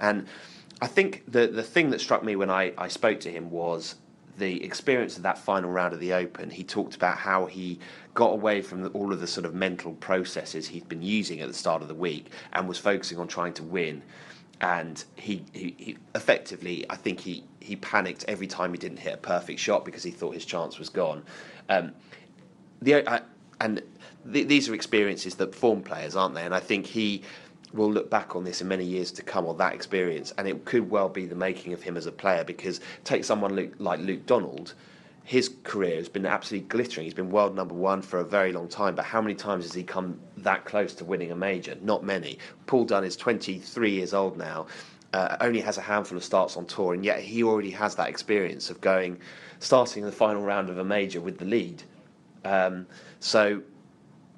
And 0.00 0.26
I 0.80 0.88
think 0.88 1.22
the 1.28 1.46
the 1.46 1.62
thing 1.62 1.90
that 1.90 2.00
struck 2.00 2.24
me 2.24 2.36
when 2.36 2.50
I, 2.50 2.72
I 2.76 2.88
spoke 2.88 3.20
to 3.20 3.30
him 3.30 3.50
was 3.50 3.94
the 4.38 4.62
experience 4.62 5.16
of 5.16 5.22
that 5.22 5.38
final 5.38 5.70
round 5.70 5.94
of 5.94 6.00
the 6.00 6.12
Open, 6.12 6.50
he 6.50 6.62
talked 6.62 6.94
about 6.94 7.16
how 7.16 7.46
he 7.46 7.78
got 8.14 8.32
away 8.32 8.60
from 8.60 8.82
the, 8.82 8.88
all 8.90 9.12
of 9.12 9.20
the 9.20 9.26
sort 9.26 9.46
of 9.46 9.54
mental 9.54 9.92
processes 9.94 10.68
he'd 10.68 10.88
been 10.88 11.02
using 11.02 11.40
at 11.40 11.48
the 11.48 11.54
start 11.54 11.82
of 11.82 11.88
the 11.88 11.94
week 11.94 12.30
and 12.52 12.68
was 12.68 12.78
focusing 12.78 13.18
on 13.18 13.28
trying 13.28 13.52
to 13.54 13.62
win. 13.62 14.02
And 14.60 15.02
he, 15.16 15.44
he, 15.52 15.74
he 15.78 15.98
effectively, 16.14 16.86
I 16.88 16.96
think 16.96 17.20
he, 17.20 17.44
he 17.60 17.76
panicked 17.76 18.24
every 18.28 18.46
time 18.46 18.72
he 18.72 18.78
didn't 18.78 18.98
hit 18.98 19.14
a 19.14 19.18
perfect 19.18 19.60
shot 19.60 19.84
because 19.84 20.02
he 20.02 20.10
thought 20.10 20.34
his 20.34 20.46
chance 20.46 20.78
was 20.78 20.88
gone. 20.88 21.22
Um, 21.68 21.92
the 22.82 23.22
and 23.60 23.82
th- 24.32 24.48
these 24.48 24.68
are 24.68 24.74
experiences 24.74 25.34
that 25.36 25.54
form 25.54 25.82
players, 25.82 26.16
aren't 26.16 26.34
they? 26.34 26.44
And 26.44 26.54
I 26.54 26.60
think 26.60 26.86
he 26.86 27.22
will 27.72 27.90
look 27.90 28.10
back 28.10 28.36
on 28.36 28.44
this 28.44 28.60
in 28.60 28.68
many 28.68 28.84
years 28.84 29.10
to 29.12 29.22
come, 29.22 29.44
or 29.46 29.54
that 29.54 29.74
experience, 29.74 30.32
and 30.38 30.46
it 30.46 30.64
could 30.64 30.90
well 30.90 31.08
be 31.08 31.26
the 31.26 31.34
making 31.34 31.72
of 31.72 31.82
him 31.82 31.96
as 31.96 32.06
a 32.06 32.12
player. 32.12 32.44
Because 32.44 32.80
take 33.04 33.24
someone 33.24 33.72
like 33.78 34.00
Luke 34.00 34.26
Donald, 34.26 34.74
his 35.24 35.50
career 35.64 35.96
has 35.96 36.08
been 36.08 36.24
absolutely 36.24 36.68
glittering. 36.68 37.04
He's 37.04 37.14
been 37.14 37.30
world 37.30 37.56
number 37.56 37.74
one 37.74 38.00
for 38.00 38.20
a 38.20 38.24
very 38.24 38.52
long 38.52 38.68
time, 38.68 38.94
but 38.94 39.04
how 39.04 39.20
many 39.20 39.34
times 39.34 39.64
has 39.64 39.74
he 39.74 39.82
come 39.82 40.20
that 40.38 40.64
close 40.64 40.94
to 40.94 41.04
winning 41.04 41.32
a 41.32 41.36
major? 41.36 41.76
Not 41.82 42.04
many. 42.04 42.38
Paul 42.66 42.84
Dunne 42.84 43.04
is 43.04 43.16
23 43.16 43.90
years 43.90 44.14
old 44.14 44.36
now. 44.36 44.66
Uh, 45.12 45.36
only 45.40 45.60
has 45.60 45.78
a 45.78 45.80
handful 45.80 46.16
of 46.16 46.24
starts 46.24 46.56
on 46.56 46.66
tour, 46.66 46.94
and 46.94 47.04
yet 47.04 47.20
he 47.20 47.42
already 47.42 47.70
has 47.70 47.94
that 47.96 48.08
experience 48.08 48.70
of 48.70 48.80
going, 48.80 49.18
starting 49.58 50.02
in 50.02 50.06
the 50.08 50.14
final 50.14 50.42
round 50.42 50.68
of 50.68 50.78
a 50.78 50.84
major 50.84 51.20
with 51.20 51.38
the 51.38 51.44
lead. 51.44 51.82
Um, 52.44 52.86
so, 53.20 53.62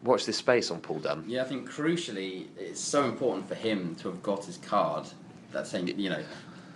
watch 0.03 0.25
this 0.27 0.37
space 0.37 0.71
on 0.71 0.81
Paul 0.81 1.01
Dunne. 1.01 1.25
Yeah, 1.27 1.43
I 1.43 1.45
think 1.45 1.71
crucially, 1.71 2.47
it's 2.57 2.81
so 2.81 3.05
important 3.05 3.49
for 3.49 3.55
him 3.55 3.95
to 3.97 4.09
have 4.09 4.23
got 4.23 4.45
his 4.45 4.57
card. 4.59 5.07
That 5.53 5.67
same, 5.67 5.87
you 5.89 6.11
know, 6.11 6.23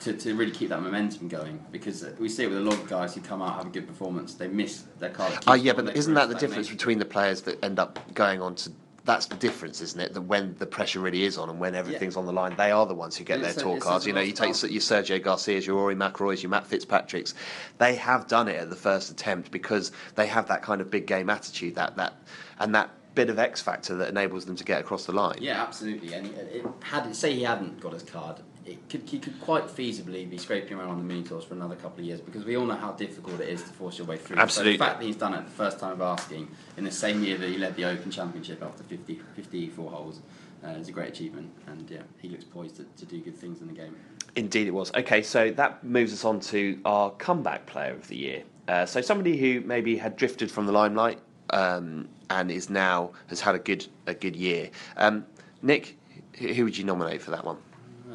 to, 0.02 0.12
to 0.12 0.34
really 0.34 0.50
keep 0.50 0.68
that 0.70 0.82
momentum 0.82 1.28
going 1.28 1.64
because 1.70 2.04
we 2.18 2.28
see 2.28 2.44
it 2.44 2.48
with 2.48 2.58
a 2.58 2.62
lot 2.62 2.74
of 2.74 2.88
guys 2.88 3.14
who 3.14 3.20
come 3.20 3.40
out 3.40 3.56
have 3.56 3.66
a 3.66 3.70
good 3.70 3.86
performance, 3.86 4.34
they 4.34 4.48
miss 4.48 4.84
their 4.98 5.10
card. 5.10 5.32
Oh 5.46 5.54
yeah, 5.54 5.72
but 5.72 5.96
isn't 5.96 6.14
that 6.14 6.28
the 6.28 6.34
difference 6.34 6.68
between 6.68 6.98
the 6.98 7.04
players 7.04 7.42
that 7.42 7.62
end 7.64 7.78
up 7.78 7.98
going 8.14 8.42
on 8.42 8.54
to? 8.56 8.72
That's 9.04 9.26
the 9.26 9.34
difference, 9.34 9.80
isn't 9.80 10.00
it? 10.00 10.14
That 10.14 10.22
when 10.22 10.54
the 10.58 10.66
pressure 10.66 11.00
really 11.00 11.24
is 11.24 11.36
on 11.36 11.50
and 11.50 11.58
when 11.58 11.74
everything's 11.74 12.16
on 12.16 12.24
the 12.26 12.32
line, 12.32 12.54
they 12.56 12.70
are 12.70 12.86
the 12.86 12.94
ones 12.94 13.16
who 13.16 13.24
get 13.24 13.36
And 13.36 13.44
their 13.44 13.52
tour 13.52 13.78
cards. 13.78 14.06
You 14.06 14.12
know, 14.12 14.20
you 14.20 14.32
take 14.32 14.48
your 14.62 14.80
Sergio 14.80 15.20
Garcia's, 15.20 15.66
your 15.66 15.76
Rory 15.76 15.96
McIlroy's, 15.96 16.42
your 16.42 16.50
Matt 16.50 16.66
Fitzpatrick's. 16.66 17.34
They 17.78 17.96
have 17.96 18.28
done 18.28 18.46
it 18.46 18.56
at 18.56 18.70
the 18.70 18.76
first 18.76 19.10
attempt 19.10 19.50
because 19.50 19.90
they 20.14 20.26
have 20.28 20.46
that 20.48 20.62
kind 20.62 20.80
of 20.80 20.90
big 20.90 21.06
game 21.06 21.30
attitude, 21.30 21.74
that 21.74 21.96
that 21.96 22.14
and 22.60 22.74
that 22.76 22.90
bit 23.14 23.28
of 23.28 23.38
X 23.38 23.60
factor 23.60 23.96
that 23.96 24.08
enables 24.08 24.44
them 24.44 24.56
to 24.56 24.64
get 24.64 24.80
across 24.80 25.06
the 25.06 25.12
line. 25.12 25.38
Yeah, 25.40 25.62
absolutely. 25.62 26.14
And 26.14 26.26
it, 26.28 26.50
it 26.56 26.66
had 26.82 27.14
say 27.14 27.34
he 27.34 27.42
hadn't 27.42 27.80
got 27.80 27.92
his 27.92 28.02
card, 28.02 28.40
it 28.64 28.88
could 28.88 29.02
he 29.08 29.18
could 29.18 29.40
quite 29.40 29.64
feasibly 29.64 30.28
be 30.28 30.38
scraping 30.38 30.78
around 30.78 30.90
on 30.90 30.98
the 30.98 31.04
mini 31.04 31.22
tours 31.22 31.44
for 31.44 31.54
another 31.54 31.74
couple 31.74 32.00
of 32.00 32.04
years 32.06 32.20
because 32.20 32.44
we 32.44 32.56
all 32.56 32.66
know 32.66 32.76
how 32.76 32.92
difficult 32.92 33.40
it 33.40 33.48
is 33.48 33.62
to 33.62 33.68
force 33.70 33.98
your 33.98 34.06
way 34.06 34.16
through. 34.16 34.36
Absolutely. 34.36 34.74
So 34.74 34.78
the 34.78 34.84
fact 34.84 35.00
that 35.00 35.06
he's 35.06 35.16
done 35.16 35.34
it 35.34 35.44
the 35.44 35.50
first 35.50 35.80
time 35.80 35.92
of 35.92 36.00
asking 36.00 36.48
in 36.76 36.84
the 36.84 36.90
same 36.90 37.24
year 37.24 37.36
that 37.38 37.48
he 37.48 37.58
led 37.58 37.74
the 37.76 37.84
Open 37.84 38.10
Championship 38.10 38.62
after 38.62 38.84
50, 38.84 39.20
54 39.34 39.90
holes 39.90 40.20
uh, 40.64 40.68
is 40.70 40.88
a 40.88 40.92
great 40.92 41.08
achievement. 41.08 41.50
And 41.66 41.90
yeah, 41.90 42.02
he 42.18 42.28
looks 42.28 42.44
poised 42.44 42.76
to, 42.76 42.84
to 42.84 43.04
do 43.04 43.20
good 43.20 43.36
things 43.36 43.60
in 43.60 43.66
the 43.66 43.74
game. 43.74 43.96
Indeed, 44.36 44.68
it 44.68 44.72
was. 44.72 44.94
Okay, 44.94 45.22
so 45.22 45.50
that 45.50 45.82
moves 45.82 46.12
us 46.12 46.24
on 46.24 46.40
to 46.40 46.80
our 46.84 47.10
comeback 47.10 47.66
player 47.66 47.92
of 47.92 48.06
the 48.08 48.16
year. 48.16 48.42
Uh, 48.68 48.86
so 48.86 49.00
somebody 49.00 49.36
who 49.36 49.60
maybe 49.62 49.96
had 49.96 50.16
drifted 50.16 50.50
from 50.50 50.66
the 50.66 50.72
limelight 50.72 51.18
um, 51.50 52.08
and 52.30 52.50
is 52.50 52.70
now 52.70 53.10
has 53.26 53.40
had 53.40 53.54
a 53.54 53.58
good 53.58 53.86
a 54.06 54.14
good 54.14 54.36
year. 54.36 54.70
Um, 54.96 55.26
Nick, 55.62 55.98
who 56.38 56.52
who 56.54 56.64
would 56.64 56.78
you 56.78 56.84
nominate 56.84 57.20
for 57.20 57.32
that 57.32 57.44
one? 57.44 57.58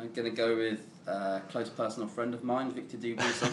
Uh, 0.08 0.10
I'm 0.10 0.14
going 0.14 0.36
to 0.36 0.36
go 0.36 0.56
with 0.56 0.80
a 1.08 1.42
close 1.50 1.70
personal 1.70 2.08
friend 2.08 2.34
of 2.34 2.44
mine, 2.44 2.72
Victor 2.72 2.98
Dubuisson. 2.98 3.52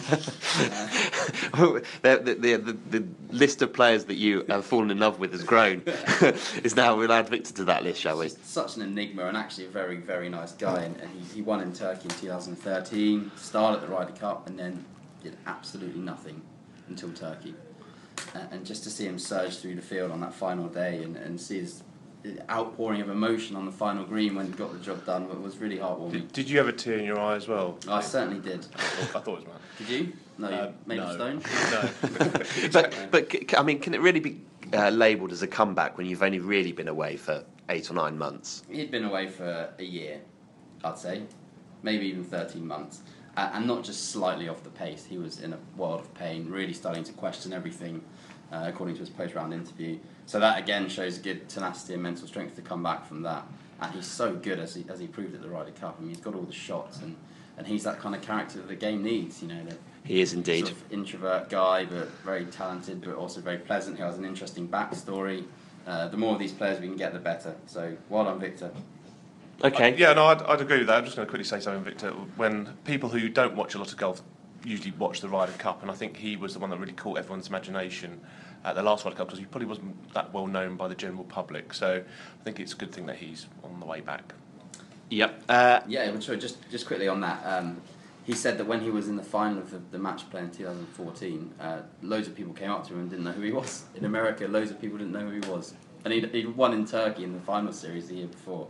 the, 2.01 2.17
the, 2.17 2.33
the, 2.33 2.57
the, 2.57 2.99
the 2.99 3.07
list 3.31 3.61
of 3.61 3.73
players 3.73 4.05
that 4.05 4.15
you 4.15 4.45
have 4.49 4.65
fallen 4.65 4.91
in 4.91 4.99
love 4.99 5.19
with 5.19 5.31
has 5.31 5.43
grown. 5.43 5.81
is 6.63 6.75
now 6.75 6.95
we'll 6.95 7.11
add 7.11 7.29
Victor 7.29 7.53
to 7.53 7.63
that 7.65 7.83
list, 7.83 8.01
shall 8.01 8.17
we? 8.19 8.29
Such 8.29 8.75
an 8.77 8.81
enigma 8.83 9.25
and 9.25 9.37
actually 9.37 9.65
a 9.65 9.69
very, 9.69 9.97
very 9.97 10.29
nice 10.29 10.53
guy. 10.53 10.83
And, 10.83 10.99
and 11.01 11.09
he, 11.11 11.35
he 11.35 11.41
won 11.41 11.61
in 11.61 11.73
Turkey 11.73 12.03
in 12.05 12.15
2013, 12.15 13.31
started 13.35 13.81
at 13.81 13.87
the 13.87 13.93
Ryder 13.93 14.13
Cup, 14.13 14.47
and 14.47 14.57
then 14.57 14.85
did 15.23 15.35
absolutely 15.45 16.01
nothing 16.01 16.41
until 16.87 17.11
Turkey. 17.11 17.55
And, 18.33 18.47
and 18.51 18.65
just 18.65 18.83
to 18.83 18.89
see 18.89 19.05
him 19.05 19.19
surge 19.19 19.57
through 19.57 19.75
the 19.75 19.81
field 19.81 20.11
on 20.11 20.21
that 20.21 20.33
final 20.33 20.67
day 20.67 21.03
and, 21.03 21.17
and 21.17 21.39
see 21.39 21.59
his 21.59 21.83
outpouring 22.49 23.01
of 23.01 23.09
emotion 23.09 23.55
on 23.55 23.65
the 23.65 23.71
final 23.71 24.03
green 24.03 24.35
when 24.35 24.47
he 24.47 24.51
got 24.53 24.71
the 24.73 24.79
job 24.79 25.05
done 25.05 25.41
was 25.43 25.57
really 25.57 25.77
heartwarming. 25.77 26.11
Did, 26.11 26.31
did 26.33 26.49
you 26.49 26.57
have 26.57 26.67
a 26.67 26.73
tear 26.73 26.97
in 26.97 27.05
your 27.05 27.19
eye 27.19 27.35
as 27.35 27.47
well? 27.47 27.77
I 27.87 28.01
certainly 28.01 28.39
did. 28.39 28.65
I 28.75 28.79
thought, 28.81 29.15
I 29.15 29.19
thought 29.23 29.27
it 29.27 29.35
was 29.35 29.45
Matt. 29.47 29.61
Did 29.77 29.89
you? 29.89 30.13
No, 30.37 30.49
you 30.49 30.55
Uh, 30.55 30.71
made 30.85 30.99
of 30.99 31.17
no. 31.17 31.39
stone. 31.39 31.41
No. 31.71 32.31
But, 32.71 33.11
but 33.11 33.31
c- 33.31 33.47
I 33.57 33.61
mean, 33.63 33.79
can 33.79 33.93
it 33.93 34.01
really 34.01 34.19
be 34.19 34.41
uh, 34.73 34.89
labelled 34.89 35.31
as 35.31 35.41
a 35.43 35.47
comeback 35.47 35.97
when 35.97 36.07
you've 36.07 36.23
only 36.23 36.39
really 36.39 36.71
been 36.71 36.87
away 36.87 37.15
for 37.17 37.43
eight 37.69 37.89
or 37.89 37.93
nine 37.93 38.17
months? 38.17 38.63
He'd 38.69 38.91
been 38.91 39.05
away 39.05 39.27
for 39.27 39.69
a 39.77 39.83
year, 39.83 40.19
I'd 40.83 40.97
say, 40.97 41.23
maybe 41.83 42.05
even 42.07 42.23
13 42.23 42.65
months, 42.65 43.01
uh, 43.37 43.51
and 43.53 43.67
not 43.67 43.83
just 43.83 44.09
slightly 44.11 44.49
off 44.49 44.63
the 44.63 44.69
pace. 44.71 45.05
He 45.05 45.17
was 45.17 45.39
in 45.41 45.53
a 45.53 45.57
world 45.77 46.01
of 46.01 46.13
pain, 46.15 46.49
really 46.49 46.73
starting 46.73 47.03
to 47.03 47.13
question 47.13 47.53
everything, 47.53 48.01
uh, 48.51 48.63
according 48.67 48.95
to 48.95 49.01
his 49.01 49.09
post 49.09 49.35
round 49.35 49.53
interview. 49.53 49.97
So 50.25 50.39
that 50.39 50.59
again 50.59 50.89
shows 50.89 51.17
good 51.17 51.47
tenacity 51.49 51.93
and 51.93 52.03
mental 52.03 52.27
strength 52.27 52.55
to 52.55 52.61
come 52.61 52.81
back 52.81 53.05
from 53.07 53.21
that. 53.23 53.45
And 53.81 53.93
he's 53.93 54.07
so 54.07 54.33
good 54.33 54.59
as 54.59 54.73
he, 54.73 54.85
as 54.89 54.99
he 54.99 55.07
proved 55.07 55.35
at 55.35 55.41
the 55.41 55.49
Ryder 55.49 55.71
Cup. 55.71 55.97
I 55.97 56.01
mean, 56.01 56.09
he's 56.09 56.23
got 56.23 56.33
all 56.33 56.43
the 56.43 56.53
shots, 56.53 56.99
and, 57.01 57.15
and 57.57 57.67
he's 57.67 57.83
that 57.83 57.99
kind 57.99 58.15
of 58.15 58.21
character 58.21 58.57
that 58.59 58.67
the 58.67 58.75
game 58.75 59.03
needs. 59.03 59.41
You 59.41 59.49
know, 59.49 59.63
the 59.65 59.75
He 60.03 60.21
is 60.21 60.33
indeed. 60.33 60.67
sort 60.67 60.71
of 60.71 60.93
introvert 60.93 61.49
guy, 61.49 61.85
but 61.85 62.09
very 62.23 62.45
talented, 62.45 63.01
but 63.01 63.15
also 63.15 63.41
very 63.41 63.57
pleasant. 63.57 63.97
He 63.97 64.03
has 64.03 64.17
an 64.17 64.25
interesting 64.25 64.67
backstory. 64.67 65.43
Uh, 65.85 66.07
the 66.07 66.17
more 66.17 66.33
of 66.33 66.39
these 66.39 66.53
players 66.53 66.79
we 66.79 66.87
can 66.87 66.95
get, 66.95 67.13
the 67.13 67.19
better. 67.19 67.55
So 67.67 67.95
well 68.09 68.23
done, 68.23 68.39
Victor. 68.39 68.71
Okay. 69.63 69.95
Yeah, 69.97 70.13
no, 70.13 70.25
I'd, 70.25 70.41
I'd 70.43 70.61
agree 70.61 70.79
with 70.79 70.87
that. 70.87 70.97
I'm 70.97 71.03
just 71.05 71.15
going 71.15 71.25
to 71.25 71.29
quickly 71.29 71.45
say 71.45 71.59
something, 71.59 71.83
Victor. 71.83 72.11
When 72.37 72.73
people 72.85 73.09
who 73.09 73.29
don't 73.29 73.55
watch 73.55 73.75
a 73.75 73.77
lot 73.77 73.91
of 73.91 73.97
golf 73.97 74.21
usually 74.63 74.91
watch 74.91 75.21
the 75.21 75.29
Ryder 75.29 75.53
Cup, 75.53 75.81
and 75.81 75.91
I 75.91 75.93
think 75.93 76.17
he 76.17 76.35
was 76.35 76.53
the 76.53 76.59
one 76.59 76.69
that 76.71 76.79
really 76.79 76.93
caught 76.93 77.19
everyone's 77.19 77.47
imagination 77.47 78.19
at 78.65 78.75
the 78.75 78.83
last 78.83 79.05
World 79.05 79.17
Cup 79.17 79.27
because 79.27 79.39
he 79.39 79.45
probably 79.45 79.67
wasn't 79.67 80.13
that 80.13 80.33
well 80.33 80.47
known 80.47 80.75
by 80.75 80.87
the 80.87 80.95
general 80.95 81.23
public. 81.23 81.73
So 81.73 82.03
I 82.03 82.43
think 82.43 82.59
it's 82.59 82.73
a 82.73 82.75
good 82.75 82.91
thing 82.91 83.05
that 83.05 83.17
he's 83.17 83.45
on 83.63 83.79
the 83.79 83.85
way 83.85 84.01
back. 84.01 84.33
Yep. 85.09 85.43
Uh, 85.47 85.81
yeah, 85.87 86.03
I'm 86.03 86.19
sure. 86.19 86.35
just 86.35 86.57
just 86.69 86.87
quickly 86.87 87.07
on 87.07 87.21
that. 87.21 87.45
Um, 87.45 87.81
he 88.25 88.33
said 88.33 88.57
that 88.57 88.65
when 88.65 88.81
he 88.81 88.89
was 88.89 89.07
in 89.07 89.17
the 89.17 89.23
final 89.23 89.59
of 89.59 89.69
the, 89.69 89.79
the 89.91 89.99
match 89.99 90.27
play 90.31 90.41
in 90.41 90.49
2014, 90.49 91.53
uh, 91.59 91.81
loads 92.01 92.27
of 92.27 92.33
people 92.33 92.53
came 92.53 92.71
up 92.71 92.85
to 92.87 92.93
him 92.93 93.01
and 93.01 93.09
didn't 93.09 93.23
know 93.23 93.31
who 93.31 93.43
he 93.43 93.51
was. 93.51 93.83
In 93.93 94.03
America, 94.03 94.47
loads 94.47 94.71
of 94.71 94.81
people 94.81 94.97
didn't 94.97 95.13
know 95.13 95.19
who 95.19 95.39
he 95.39 95.47
was. 95.47 95.75
And 96.03 96.11
he'd, 96.11 96.33
he'd 96.33 96.55
won 96.55 96.73
in 96.73 96.87
Turkey 96.87 97.23
in 97.23 97.33
the 97.33 97.39
final 97.39 97.71
series 97.71 98.07
the 98.07 98.15
year 98.15 98.27
before. 98.27 98.67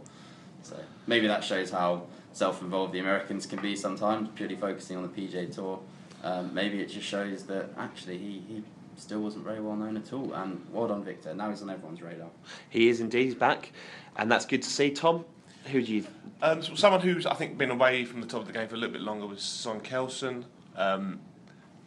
So 0.62 0.78
maybe 1.08 1.28
that 1.28 1.42
shows 1.42 1.72
how 1.72 2.08
self 2.34 2.62
involved 2.62 2.92
the 2.92 3.00
Americans 3.00 3.46
can 3.46 3.62
be 3.62 3.78
sometimes, 3.78 4.28
purely 4.36 4.58
focusing 4.58 4.98
on 4.98 5.04
the 5.04 5.10
PJ 5.10 5.56
Tour. 5.56 5.80
Um, 6.22 6.54
maybe 6.54 6.82
it 6.82 6.88
just 6.90 7.08
shows 7.08 7.44
that 7.44 7.70
actually 7.78 8.18
he, 8.18 8.44
he 8.48 8.64
still 8.98 9.22
wasn't 9.22 9.44
very 9.44 9.62
well 9.62 9.76
known 9.76 9.98
at 9.98 10.14
all. 10.14 10.34
And 10.34 10.66
well 10.72 10.88
done, 10.88 11.04
Victor. 11.04 11.34
Now 11.34 11.50
he's 11.50 11.62
on 11.62 11.70
everyone's 11.70 12.02
radar. 12.02 12.30
he 12.70 12.90
is 12.90 13.02
indeed 13.02 13.26
he's 13.26 13.36
back, 13.36 13.72
and 14.16 14.32
that's 14.32 14.46
good 14.46 14.62
to 14.64 14.70
see. 14.70 14.92
Tom, 14.92 15.26
who 15.66 15.82
do 15.82 15.94
you? 15.94 16.06
Um, 16.42 16.62
so 16.62 16.76
someone 16.76 17.02
who's 17.02 17.26
I 17.26 17.34
think 17.34 17.58
been 17.58 17.72
away 17.72 18.06
from 18.06 18.22
the 18.22 18.28
top 18.28 18.42
of 18.42 18.48
the 18.48 18.54
game 18.54 18.68
for 18.68 18.76
a 18.76 18.78
little 18.78 18.94
bit 18.94 19.02
longer 19.02 19.26
was 19.26 19.40
Søren 19.40 19.82
Kjeldsen. 19.82 20.46
Um, 20.76 21.20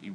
he 0.01 0.11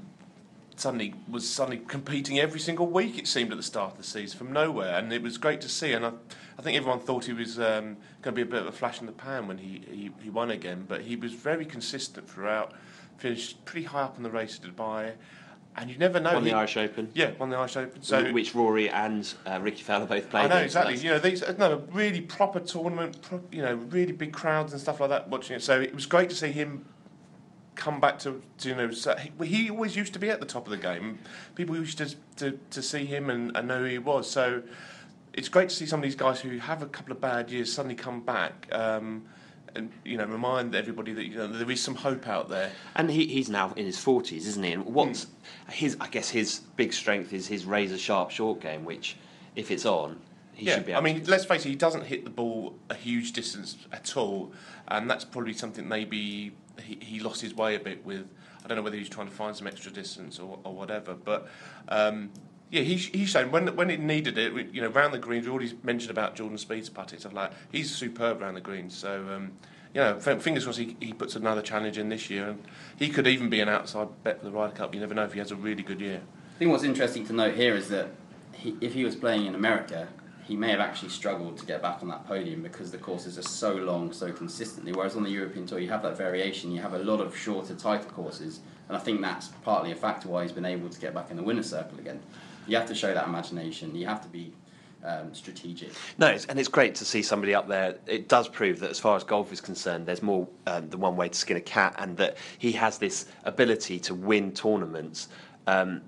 suddenly 0.76 1.14
was 1.28 1.48
suddenly 1.48 1.78
competing 1.86 2.38
every 2.38 2.60
single 2.60 2.86
week. 2.86 3.18
It 3.18 3.26
seemed 3.26 3.52
at 3.52 3.56
the 3.56 3.62
start 3.62 3.92
of 3.92 3.98
the 3.98 4.04
season 4.04 4.38
from 4.38 4.52
nowhere, 4.52 4.98
and 4.98 5.12
it 5.12 5.22
was 5.22 5.38
great 5.38 5.60
to 5.62 5.68
see. 5.68 5.92
And 5.92 6.04
I, 6.04 6.12
I 6.58 6.62
think 6.62 6.76
everyone 6.76 7.00
thought 7.00 7.24
he 7.24 7.32
was 7.32 7.58
um, 7.58 7.96
going 8.22 8.32
to 8.32 8.32
be 8.32 8.42
a 8.42 8.46
bit 8.46 8.60
of 8.60 8.66
a 8.66 8.72
flash 8.72 9.00
in 9.00 9.06
the 9.06 9.12
pan 9.12 9.46
when 9.46 9.58
he, 9.58 9.82
he, 9.88 10.10
he 10.22 10.30
won 10.30 10.50
again, 10.50 10.84
but 10.88 11.02
he 11.02 11.16
was 11.16 11.32
very 11.32 11.64
consistent 11.64 12.28
throughout. 12.28 12.72
Finished 13.18 13.64
pretty 13.64 13.86
high 13.86 14.02
up 14.02 14.16
on 14.16 14.22
the 14.24 14.30
race 14.30 14.58
to 14.58 14.68
Dubai, 14.68 15.12
and 15.76 15.90
you 15.90 15.98
never 15.98 16.20
know. 16.20 16.40
the 16.40 16.46
he- 16.46 16.52
Irish 16.52 16.76
Open, 16.76 17.10
Yeah, 17.14 17.32
won 17.38 17.50
the 17.50 17.56
Irish 17.56 17.76
Open. 17.76 18.02
So 18.02 18.32
which 18.32 18.54
Rory 18.54 18.88
and 18.88 19.32
uh, 19.46 19.58
Rickie 19.60 19.82
Fowler 19.82 20.06
both 20.06 20.30
played. 20.30 20.44
I 20.44 20.48
know 20.48 20.56
exactly. 20.58 20.96
You 20.96 21.10
know 21.10 21.18
these 21.18 21.42
no 21.58 21.82
really 21.92 22.20
proper 22.20 22.60
tournament. 22.60 23.20
Pro, 23.22 23.40
you 23.50 23.62
know 23.62 23.74
really 23.74 24.12
big 24.12 24.32
crowds 24.32 24.72
and 24.72 24.80
stuff 24.80 25.00
like 25.00 25.10
that 25.10 25.28
watching 25.28 25.56
it. 25.56 25.62
So 25.62 25.80
it 25.80 25.94
was 25.94 26.06
great 26.06 26.30
to 26.30 26.36
see 26.36 26.52
him 26.52 26.84
come 27.74 28.00
back 28.00 28.20
to, 28.20 28.40
to 28.58 28.68
you 28.68 28.74
know 28.74 28.90
so 28.92 29.16
he, 29.16 29.46
he 29.46 29.70
always 29.70 29.96
used 29.96 30.12
to 30.12 30.18
be 30.18 30.30
at 30.30 30.40
the 30.40 30.46
top 30.46 30.66
of 30.66 30.70
the 30.70 30.76
game. 30.76 31.18
People 31.54 31.76
used 31.76 31.98
to 31.98 32.14
to, 32.36 32.58
to 32.70 32.82
see 32.82 33.04
him 33.04 33.30
and, 33.30 33.56
and 33.56 33.68
know 33.68 33.80
who 33.80 33.86
he 33.86 33.98
was. 33.98 34.30
So 34.30 34.62
it's 35.32 35.48
great 35.48 35.68
to 35.70 35.74
see 35.74 35.86
some 35.86 36.00
of 36.00 36.04
these 36.04 36.14
guys 36.14 36.40
who 36.40 36.58
have 36.58 36.82
a 36.82 36.86
couple 36.86 37.12
of 37.12 37.20
bad 37.20 37.50
years 37.50 37.72
suddenly 37.72 37.96
come 37.96 38.20
back. 38.20 38.68
Um, 38.70 39.24
and 39.74 39.90
you 40.04 40.16
know, 40.16 40.24
remind 40.24 40.74
everybody 40.74 41.12
that 41.12 41.24
you 41.24 41.36
know 41.36 41.46
there 41.46 41.70
is 41.70 41.82
some 41.82 41.94
hope 41.96 42.28
out 42.28 42.48
there. 42.48 42.70
And 42.96 43.10
he, 43.10 43.26
he's 43.26 43.48
now 43.48 43.72
in 43.76 43.86
his 43.86 43.98
forties, 43.98 44.46
isn't 44.46 44.62
he? 44.62 44.72
And 44.72 44.84
what's 44.86 45.24
Hmm. 45.24 45.70
his? 45.70 45.96
I 46.00 46.08
guess 46.08 46.30
his 46.30 46.60
big 46.76 46.92
strength 46.92 47.32
is 47.32 47.46
his 47.48 47.64
razor 47.64 47.98
sharp 47.98 48.30
short 48.30 48.60
game, 48.60 48.84
which, 48.84 49.16
if 49.56 49.70
it's 49.70 49.84
on, 49.86 50.20
he 50.52 50.66
yeah, 50.66 50.74
should 50.76 50.86
be. 50.86 50.92
able 50.92 51.00
I 51.00 51.04
mean, 51.04 51.24
let's 51.26 51.44
face 51.44 51.64
it, 51.66 51.68
he 51.70 51.74
doesn't 51.76 52.04
hit 52.06 52.24
the 52.24 52.30
ball 52.30 52.76
a 52.90 52.94
huge 52.94 53.32
distance 53.32 53.76
at 53.92 54.16
all, 54.16 54.52
and 54.88 55.10
that's 55.10 55.24
probably 55.24 55.52
something 55.54 55.86
maybe 55.88 56.52
he, 56.82 56.98
he 57.00 57.20
lost 57.20 57.40
his 57.40 57.54
way 57.54 57.74
a 57.74 57.80
bit 57.80 58.04
with. 58.04 58.26
I 58.64 58.68
don't 58.68 58.76
know 58.78 58.82
whether 58.82 58.96
he's 58.96 59.10
trying 59.10 59.28
to 59.28 59.34
find 59.34 59.54
some 59.54 59.66
extra 59.66 59.92
distance 59.92 60.38
or, 60.38 60.58
or 60.64 60.72
whatever, 60.74 61.12
but 61.12 61.48
um, 61.88 62.30
yeah, 62.70 62.82
he 62.82 62.96
he's 62.96 63.30
shown 63.30 63.50
when 63.50 63.74
when 63.76 63.90
it 63.90 64.00
needed 64.00 64.38
it. 64.38 64.52
You 64.72 64.82
know, 64.82 64.88
round 64.88 65.14
the 65.14 65.18
greens, 65.18 65.46
we 65.46 65.52
already 65.52 65.72
mentioned 65.82 66.10
about 66.10 66.34
Jordan 66.34 66.58
Spieth's 66.58 66.88
putting 66.88 67.18
stuff 67.18 67.32
like 67.32 67.52
he's 67.70 67.94
superb 67.94 68.40
round 68.40 68.56
the 68.56 68.60
greens. 68.60 68.96
So 68.96 69.26
um, 69.34 69.52
you 69.94 70.00
know, 70.00 70.18
fingers 70.18 70.64
crossed 70.64 70.80
he, 70.80 70.96
he 71.00 71.12
puts 71.12 71.36
another 71.36 71.62
challenge 71.62 71.98
in 71.98 72.08
this 72.08 72.28
year, 72.28 72.48
and 72.48 72.64
he 72.98 73.08
could 73.08 73.26
even 73.26 73.48
be 73.48 73.60
an 73.60 73.68
outside 73.68 74.08
bet 74.24 74.40
for 74.40 74.46
the 74.46 74.50
Ryder 74.50 74.74
Cup. 74.74 74.94
You 74.94 75.00
never 75.00 75.14
know 75.14 75.24
if 75.24 75.32
he 75.32 75.38
has 75.38 75.52
a 75.52 75.56
really 75.56 75.84
good 75.84 76.00
year. 76.00 76.20
I 76.56 76.58
think 76.58 76.70
what's 76.70 76.84
interesting 76.84 77.24
to 77.26 77.32
note 77.32 77.54
here 77.54 77.76
is 77.76 77.88
that 77.88 78.08
he, 78.52 78.76
if 78.80 78.94
he 78.94 79.04
was 79.04 79.14
playing 79.14 79.46
in 79.46 79.54
America, 79.54 80.08
he 80.46 80.56
may 80.56 80.70
have 80.70 80.80
actually 80.80 81.08
struggled 81.08 81.58
to 81.58 81.66
get 81.66 81.80
back 81.80 82.02
on 82.02 82.08
that 82.08 82.26
podium 82.26 82.62
because 82.62 82.90
the 82.90 82.98
courses 82.98 83.38
are 83.38 83.42
so 83.42 83.72
long, 83.74 84.12
so 84.12 84.32
consistently. 84.32 84.92
Whereas 84.92 85.16
on 85.16 85.22
the 85.22 85.30
European 85.30 85.66
Tour, 85.66 85.78
you 85.78 85.88
have 85.88 86.02
that 86.02 86.18
variation. 86.18 86.72
You 86.72 86.82
have 86.82 86.94
a 86.94 86.98
lot 86.98 87.20
of 87.20 87.36
shorter, 87.36 87.74
tighter 87.74 88.08
courses, 88.08 88.60
and 88.88 88.96
I 88.96 89.00
think 89.00 89.20
that's 89.20 89.48
partly 89.64 89.92
a 89.92 89.96
factor 89.96 90.28
why 90.28 90.42
he's 90.42 90.52
been 90.52 90.66
able 90.66 90.88
to 90.88 91.00
get 91.00 91.14
back 91.14 91.30
in 91.30 91.36
the 91.36 91.42
winner's 91.42 91.70
circle 91.70 91.98
again. 91.98 92.20
You 92.66 92.76
have 92.76 92.86
to 92.88 92.94
show 92.94 93.12
that 93.12 93.26
imagination. 93.26 93.94
You 93.94 94.06
have 94.06 94.22
to 94.22 94.28
be 94.28 94.52
um, 95.04 95.34
strategic. 95.34 95.90
No, 96.18 96.28
it's, 96.28 96.46
and 96.46 96.58
it's 96.58 96.68
great 96.68 96.94
to 96.96 97.04
see 97.04 97.22
somebody 97.22 97.54
up 97.54 97.68
there. 97.68 97.96
It 98.06 98.28
does 98.28 98.48
prove 98.48 98.80
that, 98.80 98.90
as 98.90 98.98
far 98.98 99.16
as 99.16 99.24
golf 99.24 99.52
is 99.52 99.60
concerned, 99.60 100.06
there's 100.06 100.22
more 100.22 100.48
um, 100.66 100.88
than 100.88 101.00
one 101.00 101.16
way 101.16 101.28
to 101.28 101.38
skin 101.38 101.56
a 101.56 101.60
cat, 101.60 101.94
and 101.98 102.16
that 102.16 102.36
he 102.58 102.72
has 102.72 102.98
this 102.98 103.26
ability 103.44 103.98
to 104.00 104.14
win 104.14 104.52
tournaments 104.52 105.28
um, 105.66 106.00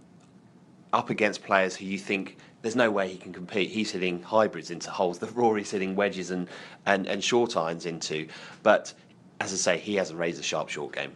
up 0.93 1.11
against 1.11 1.43
players 1.43 1.77
who 1.77 1.85
you 1.85 1.99
think 1.99 2.39
there's 2.63 2.77
no 2.77 2.91
way 2.91 3.09
he 3.09 3.19
can 3.19 3.33
compete. 3.33 3.71
He's 3.71 3.91
hitting 3.91 4.23
hybrids 4.23 4.71
into 4.71 4.91
holes 4.91 5.19
that 5.19 5.35
Rory's 5.37 5.71
hitting 5.71 5.95
wedges 5.95 6.31
and, 6.31 6.49
and, 6.87 7.07
and 7.07 7.23
short 7.23 7.57
irons 7.57 7.87
into. 7.87 8.27
But 8.63 8.93
as 9.41 9.53
I 9.53 9.57
say, 9.57 9.79
he 9.79 9.95
has 9.97 10.11
a 10.11 10.17
razor 10.17 10.43
sharp 10.43 10.69
short 10.69 10.95
game. 10.95 11.13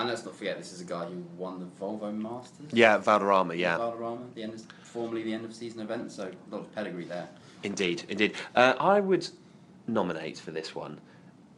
And 0.00 0.08
let's 0.08 0.24
not 0.24 0.34
forget, 0.34 0.56
this 0.56 0.72
is 0.72 0.80
a 0.80 0.84
guy 0.86 1.04
who 1.04 1.22
won 1.36 1.60
the 1.60 1.66
Volvo 1.78 2.10
Masters. 2.10 2.72
Yeah, 2.72 2.96
Valderrama, 2.96 3.52
yeah. 3.52 3.76
Valderrama, 3.76 4.22
the 4.34 4.42
end 4.42 4.54
of, 4.54 4.62
formerly 4.82 5.22
the 5.22 5.34
end 5.34 5.44
of 5.44 5.54
season 5.54 5.82
event, 5.82 6.10
so 6.10 6.22
a 6.22 6.54
lot 6.54 6.62
of 6.62 6.74
pedigree 6.74 7.04
there. 7.04 7.28
Indeed, 7.64 8.04
indeed. 8.08 8.32
Uh, 8.56 8.72
I 8.80 9.00
would 9.00 9.28
nominate 9.86 10.38
for 10.38 10.52
this 10.52 10.74
one 10.74 10.98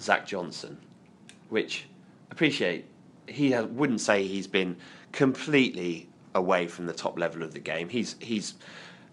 Zach 0.01 0.27
Johnson, 0.27 0.77
which 1.51 1.87
appreciate 2.33 2.87
he 3.29 3.53
has, 3.53 3.67
wouldn't 3.67 4.01
say 4.01 4.27
he's 4.27 4.49
been 4.49 4.77
completely 5.13 6.09
away 6.35 6.67
from 6.67 6.87
the 6.87 6.93
top 6.93 7.17
level 7.17 7.45
of 7.45 7.53
the 7.53 7.61
game. 7.61 7.89
He's 7.89 8.17
he's 8.19 8.55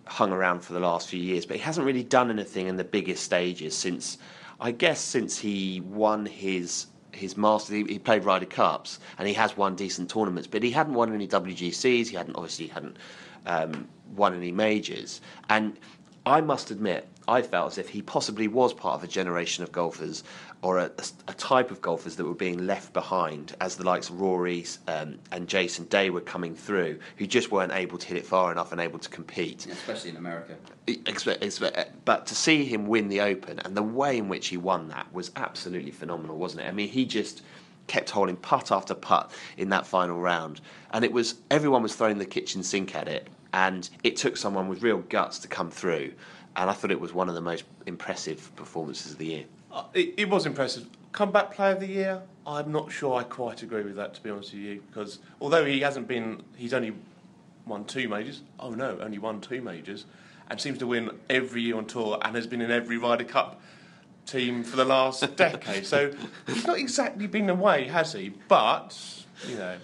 hung 0.07 0.31
around 0.31 0.61
for 0.61 0.73
the 0.73 0.79
last 0.79 1.07
few 1.07 1.21
years, 1.21 1.45
but 1.45 1.57
he 1.57 1.61
hasn't 1.61 1.85
really 1.85 2.01
done 2.01 2.31
anything 2.31 2.65
in 2.65 2.77
the 2.77 2.83
biggest 2.83 3.21
stages 3.25 3.77
since 3.77 4.17
I 4.59 4.71
guess 4.71 4.99
since 4.99 5.37
he 5.37 5.81
won 5.81 6.25
his 6.25 6.87
his 7.11 7.37
master 7.37 7.75
he, 7.75 7.83
he 7.85 7.99
played 7.99 8.23
Ryder 8.23 8.45
Cups 8.45 8.99
and 9.17 9.27
he 9.27 9.33
has 9.33 9.55
won 9.57 9.75
decent 9.75 10.09
tournaments, 10.09 10.47
but 10.47 10.63
he 10.63 10.71
hadn't 10.71 10.93
won 10.93 11.13
any 11.13 11.27
WGCs. 11.27 12.07
He 12.07 12.15
hadn't 12.15 12.35
obviously 12.35 12.67
hadn't 12.67 12.97
um, 13.45 13.87
won 14.15 14.35
any 14.35 14.51
majors. 14.51 15.21
And 15.49 15.77
I 16.25 16.41
must 16.41 16.71
admit, 16.71 17.07
I 17.29 17.43
felt 17.43 17.73
as 17.73 17.77
if 17.77 17.89
he 17.89 18.01
possibly 18.01 18.47
was 18.47 18.73
part 18.73 18.95
of 18.95 19.03
a 19.03 19.07
generation 19.07 19.63
of 19.63 19.71
golfers 19.71 20.23
or 20.63 20.79
a, 20.79 20.91
a 21.27 21.33
type 21.33 21.69
of 21.69 21.79
golfers 21.79 22.15
that 22.15 22.25
were 22.25 22.33
being 22.33 22.65
left 22.65 22.91
behind 22.91 23.55
as 23.61 23.75
the 23.75 23.83
likes 23.83 24.09
of 24.09 24.19
Rory 24.19 24.65
um, 24.87 25.19
and 25.31 25.47
Jason 25.47 25.85
Day 25.85 26.09
were 26.09 26.21
coming 26.21 26.55
through, 26.55 26.99
who 27.17 27.27
just 27.27 27.51
weren't 27.51 27.71
able 27.71 27.99
to 27.99 28.07
hit 28.07 28.17
it 28.17 28.25
far 28.25 28.51
enough 28.51 28.71
and 28.71 28.81
able 28.81 28.97
to 28.97 29.09
compete. 29.09 29.67
especially 29.67 30.09
in 30.09 30.17
America. 30.17 30.55
But 32.03 32.25
to 32.25 32.35
see 32.35 32.65
him 32.65 32.87
win 32.87 33.09
the 33.09 33.21
Open 33.21 33.59
and 33.59 33.77
the 33.77 33.83
way 33.83 34.17
in 34.17 34.27
which 34.27 34.47
he 34.47 34.57
won 34.57 34.87
that 34.89 35.13
was 35.13 35.31
absolutely 35.35 35.91
phenomenal, 35.91 36.35
wasn't 36.35 36.63
it? 36.63 36.67
I 36.67 36.71
mean, 36.71 36.89
he 36.89 37.05
just 37.05 37.43
kept 37.85 38.09
holding 38.09 38.37
putt 38.37 38.71
after 38.71 38.95
putt 38.95 39.31
in 39.57 39.69
that 39.69 39.85
final 39.85 40.19
round, 40.19 40.61
and 40.91 41.05
it 41.05 41.11
was 41.11 41.35
everyone 41.51 41.83
was 41.83 41.95
throwing 41.95 42.17
the 42.17 42.25
kitchen 42.25 42.63
sink 42.63 42.95
at 42.95 43.07
it, 43.07 43.27
and 43.53 43.89
it 44.03 44.15
took 44.15 44.35
someone 44.35 44.67
with 44.67 44.81
real 44.81 44.99
guts 45.09 45.39
to 45.39 45.47
come 45.47 45.69
through, 45.69 46.11
and 46.55 46.69
I 46.69 46.73
thought 46.73 46.91
it 46.91 46.99
was 46.99 47.13
one 47.13 47.29
of 47.29 47.35
the 47.35 47.41
most 47.41 47.63
impressive 47.85 48.55
performances 48.55 49.13
of 49.13 49.17
the 49.17 49.25
year. 49.25 49.45
Uh, 49.71 49.83
it, 49.93 50.15
it 50.17 50.29
was 50.29 50.45
impressive. 50.45 50.87
Comeback 51.11 51.51
player 51.53 51.73
of 51.73 51.79
the 51.79 51.87
year, 51.87 52.21
I'm 52.45 52.71
not 52.71 52.91
sure 52.91 53.19
I 53.19 53.23
quite 53.23 53.63
agree 53.63 53.83
with 53.83 53.95
that, 53.95 54.13
to 54.15 54.21
be 54.21 54.29
honest 54.29 54.53
with 54.53 54.61
you, 54.61 54.83
because 54.89 55.19
although 55.39 55.65
he 55.65 55.81
hasn't 55.81 56.07
been, 56.07 56.43
he's 56.55 56.73
only 56.73 56.93
won 57.65 57.85
two 57.85 58.07
majors. 58.07 58.41
Oh 58.59 58.71
no, 58.71 58.97
only 58.99 59.19
won 59.19 59.41
two 59.41 59.61
majors, 59.61 60.05
and 60.49 60.59
seems 60.59 60.79
to 60.79 60.87
win 60.87 61.11
every 61.29 61.61
year 61.61 61.77
on 61.77 61.85
tour, 61.85 62.19
and 62.21 62.35
has 62.35 62.47
been 62.47 62.61
in 62.61 62.71
every 62.71 62.97
Ryder 62.97 63.23
Cup 63.23 63.61
team 64.25 64.63
for 64.63 64.75
the 64.75 64.85
last 64.85 65.35
decade. 65.35 65.85
So 65.85 66.11
he's 66.47 66.65
not 66.65 66.77
exactly 66.77 67.27
been 67.27 67.49
away, 67.49 67.85
has 67.85 68.13
he? 68.13 68.33
But 68.47 69.25
you 69.47 69.55
know, 69.55 69.77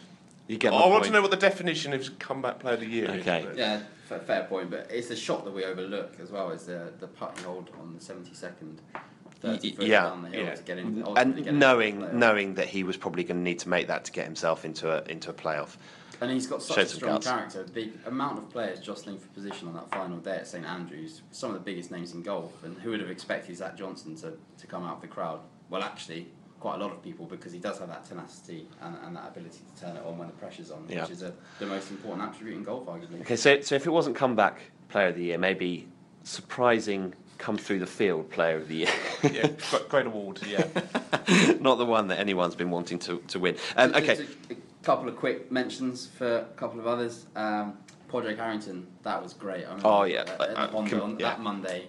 you 0.48 0.58
get. 0.58 0.74
I 0.74 0.88
want 0.88 1.06
to 1.06 1.12
know 1.12 1.22
what 1.22 1.32
the 1.32 1.38
definition 1.38 1.94
of 1.94 2.20
comeback 2.20 2.60
player 2.60 2.76
of 2.76 2.82
the 2.82 2.88
year 2.88 3.10
okay. 3.10 3.44
is. 3.44 3.58
Yeah, 3.58 3.82
fair, 4.06 4.20
fair 4.20 4.44
point. 4.46 4.70
But 4.70 4.88
it's 4.90 5.08
the 5.08 5.16
shot 5.16 5.46
that 5.46 5.54
we 5.54 5.66
overlook 5.66 6.20
as 6.22 6.32
well 6.32 6.52
as 6.52 6.66
the 6.66 6.94
the 7.00 7.08
putt 7.08 7.38
hold 7.40 7.70
on 7.80 7.94
the 7.94 8.02
seventy 8.02 8.34
second. 8.34 8.82
Yeah, 9.44 10.04
down 10.06 10.24
the 10.24 10.30
hill 10.30 10.46
yeah. 10.46 10.74
in, 10.74 11.04
and 11.18 11.60
knowing 11.60 11.96
into 11.96 12.06
the 12.08 12.12
playoff. 12.12 12.14
knowing 12.14 12.54
that 12.56 12.68
he 12.68 12.84
was 12.84 12.98
probably 12.98 13.24
going 13.24 13.38
to 13.38 13.44
need 13.44 13.60
to 13.60 13.70
make 13.70 13.88
that 13.88 14.06
to 14.06 14.12
get 14.12 14.26
himself 14.26 14.66
into 14.66 14.92
a 14.92 15.04
into 15.08 15.30
a 15.30 15.34
playoff. 15.34 15.76
And 16.22 16.32
he's 16.32 16.48
got 16.48 16.64
such 16.64 16.78
Showed 16.78 16.86
a 16.86 16.90
strong 16.90 17.22
character. 17.22 17.64
The 17.64 17.92
amount 18.06 18.38
of 18.38 18.50
players 18.50 18.80
jostling 18.80 19.20
for 19.20 19.28
position 19.28 19.68
on 19.68 19.74
that 19.76 19.92
final 19.92 20.18
day 20.18 20.38
at 20.38 20.48
St 20.48 20.66
Andrews, 20.66 21.22
some 21.32 21.52
of 21.52 21.56
the 21.56 21.60
biggest 21.60 21.92
names 21.92 22.14
in 22.14 22.24
golf, 22.24 22.64
and 22.64 22.78
who 22.78 22.92
would 22.92 23.02
have 23.02 23.10
expected 23.10 23.58
Zach 23.58 23.78
Johnson 23.78 24.16
to, 24.18 24.34
to 24.58 24.68
come 24.68 24.84
out 24.84 24.96
of 24.96 25.02
the 25.02 25.08
crowd? 25.08 25.42
Well, 25.70 25.84
actually, 25.84 26.28
quite 26.66 26.82
a 26.82 26.84
lot 26.84 26.92
of 26.92 27.04
people 27.04 27.28
because 27.28 27.54
he 27.54 27.60
does 27.60 27.78
have 27.78 27.88
that 27.90 28.04
tenacity 28.06 28.68
and, 28.82 28.96
and 29.06 29.16
that 29.16 29.28
ability 29.28 29.60
to 29.76 29.82
turn 29.82 29.96
it 29.96 30.04
on 30.04 30.18
when 30.18 30.26
the 30.28 30.34
pressure's 30.34 30.72
on, 30.72 30.84
Yeah. 30.90 31.02
which 31.02 31.12
is 31.12 31.22
a, 31.22 31.32
the 31.60 31.68
most 31.68 31.92
important 31.92 32.28
attribute 32.28 32.58
in 32.58 32.64
golf, 32.64 32.88
arguably. 32.88 33.22
Okay, 33.22 33.36
so 33.36 33.62
so 33.62 33.76
if 33.76 33.86
it 33.86 33.92
wasn't 33.92 34.16
comeback 34.16 34.58
player 34.90 35.10
of 35.10 35.16
the 35.16 35.26
year, 35.26 35.38
maybe 35.38 35.88
surprising 36.24 37.14
come 37.38 37.56
through 37.56 37.78
the 37.78 37.86
field 37.86 38.32
player 38.32 38.56
of 38.58 38.68
the 38.68 38.78
year. 38.78 38.88
yeah, 39.32 39.46
great, 39.70 39.90
great 39.90 40.06
award. 40.08 40.42
Yeah. 40.48 40.66
Not 41.60 41.76
the 41.76 41.86
one 41.86 42.08
that 42.08 42.18
anyone's 42.18 42.56
been 42.56 42.72
wanting 42.72 42.98
to, 43.00 43.20
to 43.28 43.38
win. 43.38 43.58
Um, 43.78 43.94
okay, 43.94 44.16
just 44.16 44.22
a, 44.50 44.54
a 44.54 44.56
couple 44.82 45.08
of 45.08 45.16
quick 45.18 45.52
mentions 45.52 46.08
for 46.08 46.38
a 46.38 46.46
couple 46.56 46.80
of 46.80 46.88
others. 46.88 47.28
Um, 47.36 47.78
Padraig 48.08 48.38
Harrington, 48.40 48.88
that 49.04 49.22
was 49.22 49.34
great. 49.34 49.66
I 49.66 49.70
remember 49.70 49.88
Oh, 49.88 50.04
yeah. 50.06 50.22
at- 50.22 50.30
at 50.30 50.40
Uh, 50.42 50.66
the 50.66 50.72
Honda 50.72 50.90
com- 50.92 51.02
on 51.02 51.20
yeah. 51.20 51.30
that 51.30 51.42
Monday, 51.42 51.86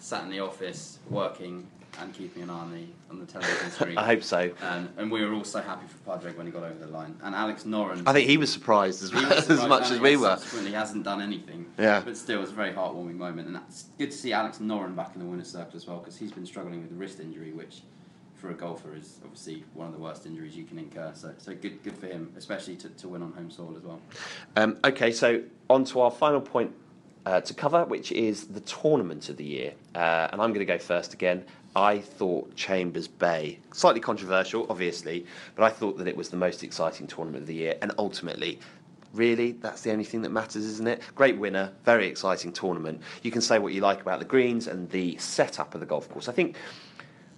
sat 0.00 0.24
in 0.24 0.30
the 0.30 0.40
office 0.40 0.98
working 1.10 1.68
and 2.00 2.12
keeping 2.12 2.42
an 2.42 2.50
eye 2.50 2.60
on 2.60 2.72
the 2.72 2.84
on 3.10 3.18
the 3.18 3.26
television 3.26 3.70
screen. 3.70 3.98
I 3.98 4.04
hope 4.04 4.22
so. 4.22 4.50
Um, 4.62 4.88
and 4.96 5.10
we 5.10 5.24
were 5.24 5.32
all 5.32 5.44
so 5.44 5.60
happy 5.60 5.86
for 5.86 5.98
Padraig 5.98 6.36
when 6.36 6.46
he 6.46 6.52
got 6.52 6.62
over 6.62 6.78
the 6.78 6.86
line. 6.86 7.18
And 7.22 7.34
Alex 7.34 7.64
Noren. 7.64 8.02
I 8.06 8.12
think 8.12 8.28
he 8.28 8.36
was 8.36 8.52
surprised 8.52 9.02
as, 9.02 9.10
he 9.10 9.24
was 9.24 9.50
as 9.50 9.66
much 9.66 9.90
as 9.90 10.00
we 10.00 10.16
were. 10.16 10.28
Subsequently, 10.36 10.72
hasn't 10.72 11.04
done 11.04 11.20
anything. 11.20 11.66
Yeah. 11.78 12.02
But 12.04 12.16
still, 12.16 12.42
it's 12.42 12.52
a 12.52 12.54
very 12.54 12.72
heartwarming 12.72 13.16
moment, 13.16 13.46
and 13.46 13.56
that's 13.56 13.84
good 13.98 14.10
to 14.10 14.16
see 14.16 14.32
Alex 14.32 14.58
Noren 14.58 14.94
back 14.94 15.12
in 15.14 15.20
the 15.20 15.26
winner's 15.26 15.50
circle 15.50 15.76
as 15.76 15.86
well, 15.86 15.98
because 15.98 16.16
he's 16.16 16.32
been 16.32 16.46
struggling 16.46 16.82
with 16.82 16.92
a 16.92 16.94
wrist 16.94 17.20
injury, 17.20 17.52
which 17.52 17.82
for 18.34 18.50
a 18.50 18.54
golfer 18.54 18.94
is 18.94 19.18
obviously 19.24 19.64
one 19.74 19.86
of 19.86 19.94
the 19.94 19.98
worst 19.98 20.26
injuries 20.26 20.56
you 20.56 20.64
can 20.64 20.78
incur. 20.78 21.10
So, 21.14 21.32
so 21.38 21.54
good, 21.54 21.82
good 21.82 21.96
for 21.96 22.06
him, 22.06 22.32
especially 22.36 22.76
to, 22.76 22.88
to 22.90 23.08
win 23.08 23.22
on 23.22 23.32
home 23.32 23.50
soil 23.50 23.74
as 23.76 23.82
well. 23.82 24.00
Um, 24.56 24.78
okay, 24.84 25.10
so 25.10 25.42
on 25.70 25.84
to 25.86 26.00
our 26.00 26.10
final 26.10 26.40
point 26.40 26.74
uh, 27.24 27.40
to 27.40 27.54
cover, 27.54 27.84
which 27.84 28.12
is 28.12 28.46
the 28.46 28.60
tournament 28.60 29.28
of 29.28 29.36
the 29.36 29.44
year. 29.44 29.74
Uh, 29.94 30.28
and 30.30 30.40
I'm 30.40 30.50
going 30.50 30.64
to 30.66 30.72
go 30.72 30.78
first 30.78 31.12
again. 31.12 31.44
I 31.76 31.98
thought 31.98 32.56
Chambers 32.56 33.06
Bay, 33.06 33.58
slightly 33.70 34.00
controversial, 34.00 34.66
obviously, 34.70 35.26
but 35.54 35.64
I 35.64 35.68
thought 35.68 35.98
that 35.98 36.08
it 36.08 36.16
was 36.16 36.30
the 36.30 36.36
most 36.38 36.64
exciting 36.64 37.06
tournament 37.06 37.42
of 37.42 37.46
the 37.46 37.54
year. 37.54 37.76
And 37.82 37.92
ultimately, 37.98 38.60
really, 39.12 39.52
that's 39.52 39.82
the 39.82 39.92
only 39.92 40.04
thing 40.04 40.22
that 40.22 40.30
matters, 40.30 40.64
isn't 40.64 40.88
it? 40.88 41.02
Great 41.14 41.36
winner, 41.36 41.70
very 41.84 42.06
exciting 42.06 42.50
tournament. 42.50 43.02
You 43.22 43.30
can 43.30 43.42
say 43.42 43.58
what 43.58 43.74
you 43.74 43.82
like 43.82 44.00
about 44.00 44.20
the 44.20 44.24
greens 44.24 44.68
and 44.68 44.88
the 44.88 45.18
setup 45.18 45.74
of 45.74 45.80
the 45.80 45.86
golf 45.86 46.08
course. 46.08 46.30
I 46.30 46.32
think 46.32 46.56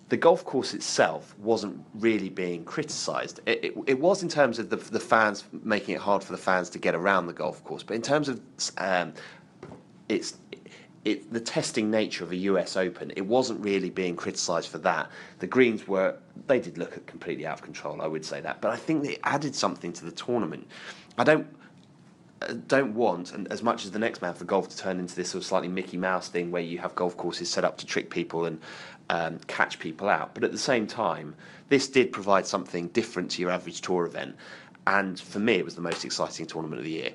the 0.09 0.17
golf 0.17 0.45
course 0.45 0.73
itself 0.73 1.37
wasn't 1.41 1.85
really 1.95 2.29
being 2.29 2.65
criticised. 2.65 3.41
It, 3.45 3.65
it, 3.65 3.75
it 3.89 3.99
was 3.99 4.23
in 4.23 4.29
terms 4.29 4.61
of 4.61 4.71
the, 4.71 4.77
the 4.77 5.01
fans 5.01 5.43
making 5.65 5.97
it 5.97 6.01
hard 6.01 6.23
for 6.23 6.31
the 6.31 6.39
fans 6.39 6.71
to 6.71 6.79
get 6.79 6.95
around 6.95 7.27
the 7.27 7.33
golf 7.33 7.65
course, 7.65 7.83
but 7.83 7.97
in 7.97 8.03
terms 8.03 8.29
of 8.29 8.41
um, 8.79 9.15
its 10.09 10.37
it, 11.09 11.33
the 11.33 11.41
testing 11.41 11.91
nature 11.91 12.23
of 12.23 12.33
a 12.33 12.37
US 12.37 12.77
Open, 12.77 13.13
it 13.17 13.27
wasn't 13.27 13.65
really 13.65 13.91
being 13.91 14.15
criticised 14.15 14.69
for 14.69 14.79
that. 14.79 15.11
The 15.39 15.47
greens 15.47 15.89
were 15.89 16.17
they 16.47 16.61
did 16.61 16.77
look 16.77 17.07
completely 17.07 17.47
out 17.47 17.55
of 17.55 17.63
control. 17.63 18.03
I 18.03 18.07
would 18.07 18.25
say 18.25 18.41
that, 18.41 18.61
but 18.61 18.71
I 18.71 18.77
think 18.77 19.03
they 19.03 19.19
added 19.25 19.55
something 19.55 19.93
to 19.95 20.05
the 20.05 20.13
tournament. 20.13 20.67
I 21.17 21.25
don't 21.25 21.47
uh, 22.43 22.55
don't 22.69 22.95
want, 22.95 23.33
and 23.33 23.51
as 23.51 23.63
much 23.63 23.85
as 23.85 23.91
the 23.91 23.99
next 23.99 24.23
man 24.23 24.35
for 24.35 24.45
golf 24.45 24.69
to 24.69 24.77
turn 24.77 25.01
into 25.01 25.17
this 25.17 25.31
sort 25.31 25.43
of 25.43 25.47
slightly 25.47 25.69
Mickey 25.69 25.97
Mouse 25.97 26.29
thing 26.29 26.51
where 26.51 26.63
you 26.63 26.79
have 26.79 26.95
golf 26.95 27.17
courses 27.17 27.51
set 27.51 27.65
up 27.65 27.79
to 27.79 27.87
trick 27.87 28.11
people 28.11 28.45
and 28.45 28.61
um, 29.11 29.39
catch 29.47 29.79
people 29.79 30.09
out. 30.09 30.35
But 30.35 30.45
at 30.45 30.53
the 30.53 30.59
same 30.59 30.87
time, 30.87 31.35
this 31.69 31.89
did 31.89 32.13
provide 32.13 32.47
something 32.47 32.89
different 32.89 33.31
to 33.33 33.43
your 33.43 33.51
average 33.51 33.81
tour 33.81 34.05
event. 34.07 34.37
And 34.87 35.19
for 35.19 35.39
me, 35.39 35.55
it 35.55 35.65
was 35.65 35.75
the 35.75 35.83
most 35.83 36.05
exciting 36.05 36.47
tournament 36.47 36.79
of 36.79 36.85
the 36.85 36.93
year. 36.93 37.11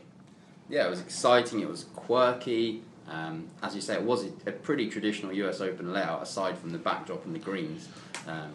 Yeah, 0.70 0.88
it 0.88 0.90
was 0.90 1.02
exciting. 1.02 1.60
It 1.60 1.70
was 1.70 1.86
quirky. 1.96 2.82
Um, 3.10 3.48
as 3.62 3.76
you 3.76 3.82
say, 3.82 3.96
it 3.96 4.04
was 4.04 4.26
a, 4.26 4.50
a 4.50 4.52
pretty 4.52 4.90
traditional 4.90 5.34
US 5.34 5.62
Open 5.62 5.92
layout, 5.94 6.24
aside 6.24 6.58
from 6.58 6.72
the 6.72 6.78
backdrop 6.78 7.26
and 7.26 7.36
the 7.36 7.40
greens. 7.40 7.90
Um, 8.28 8.54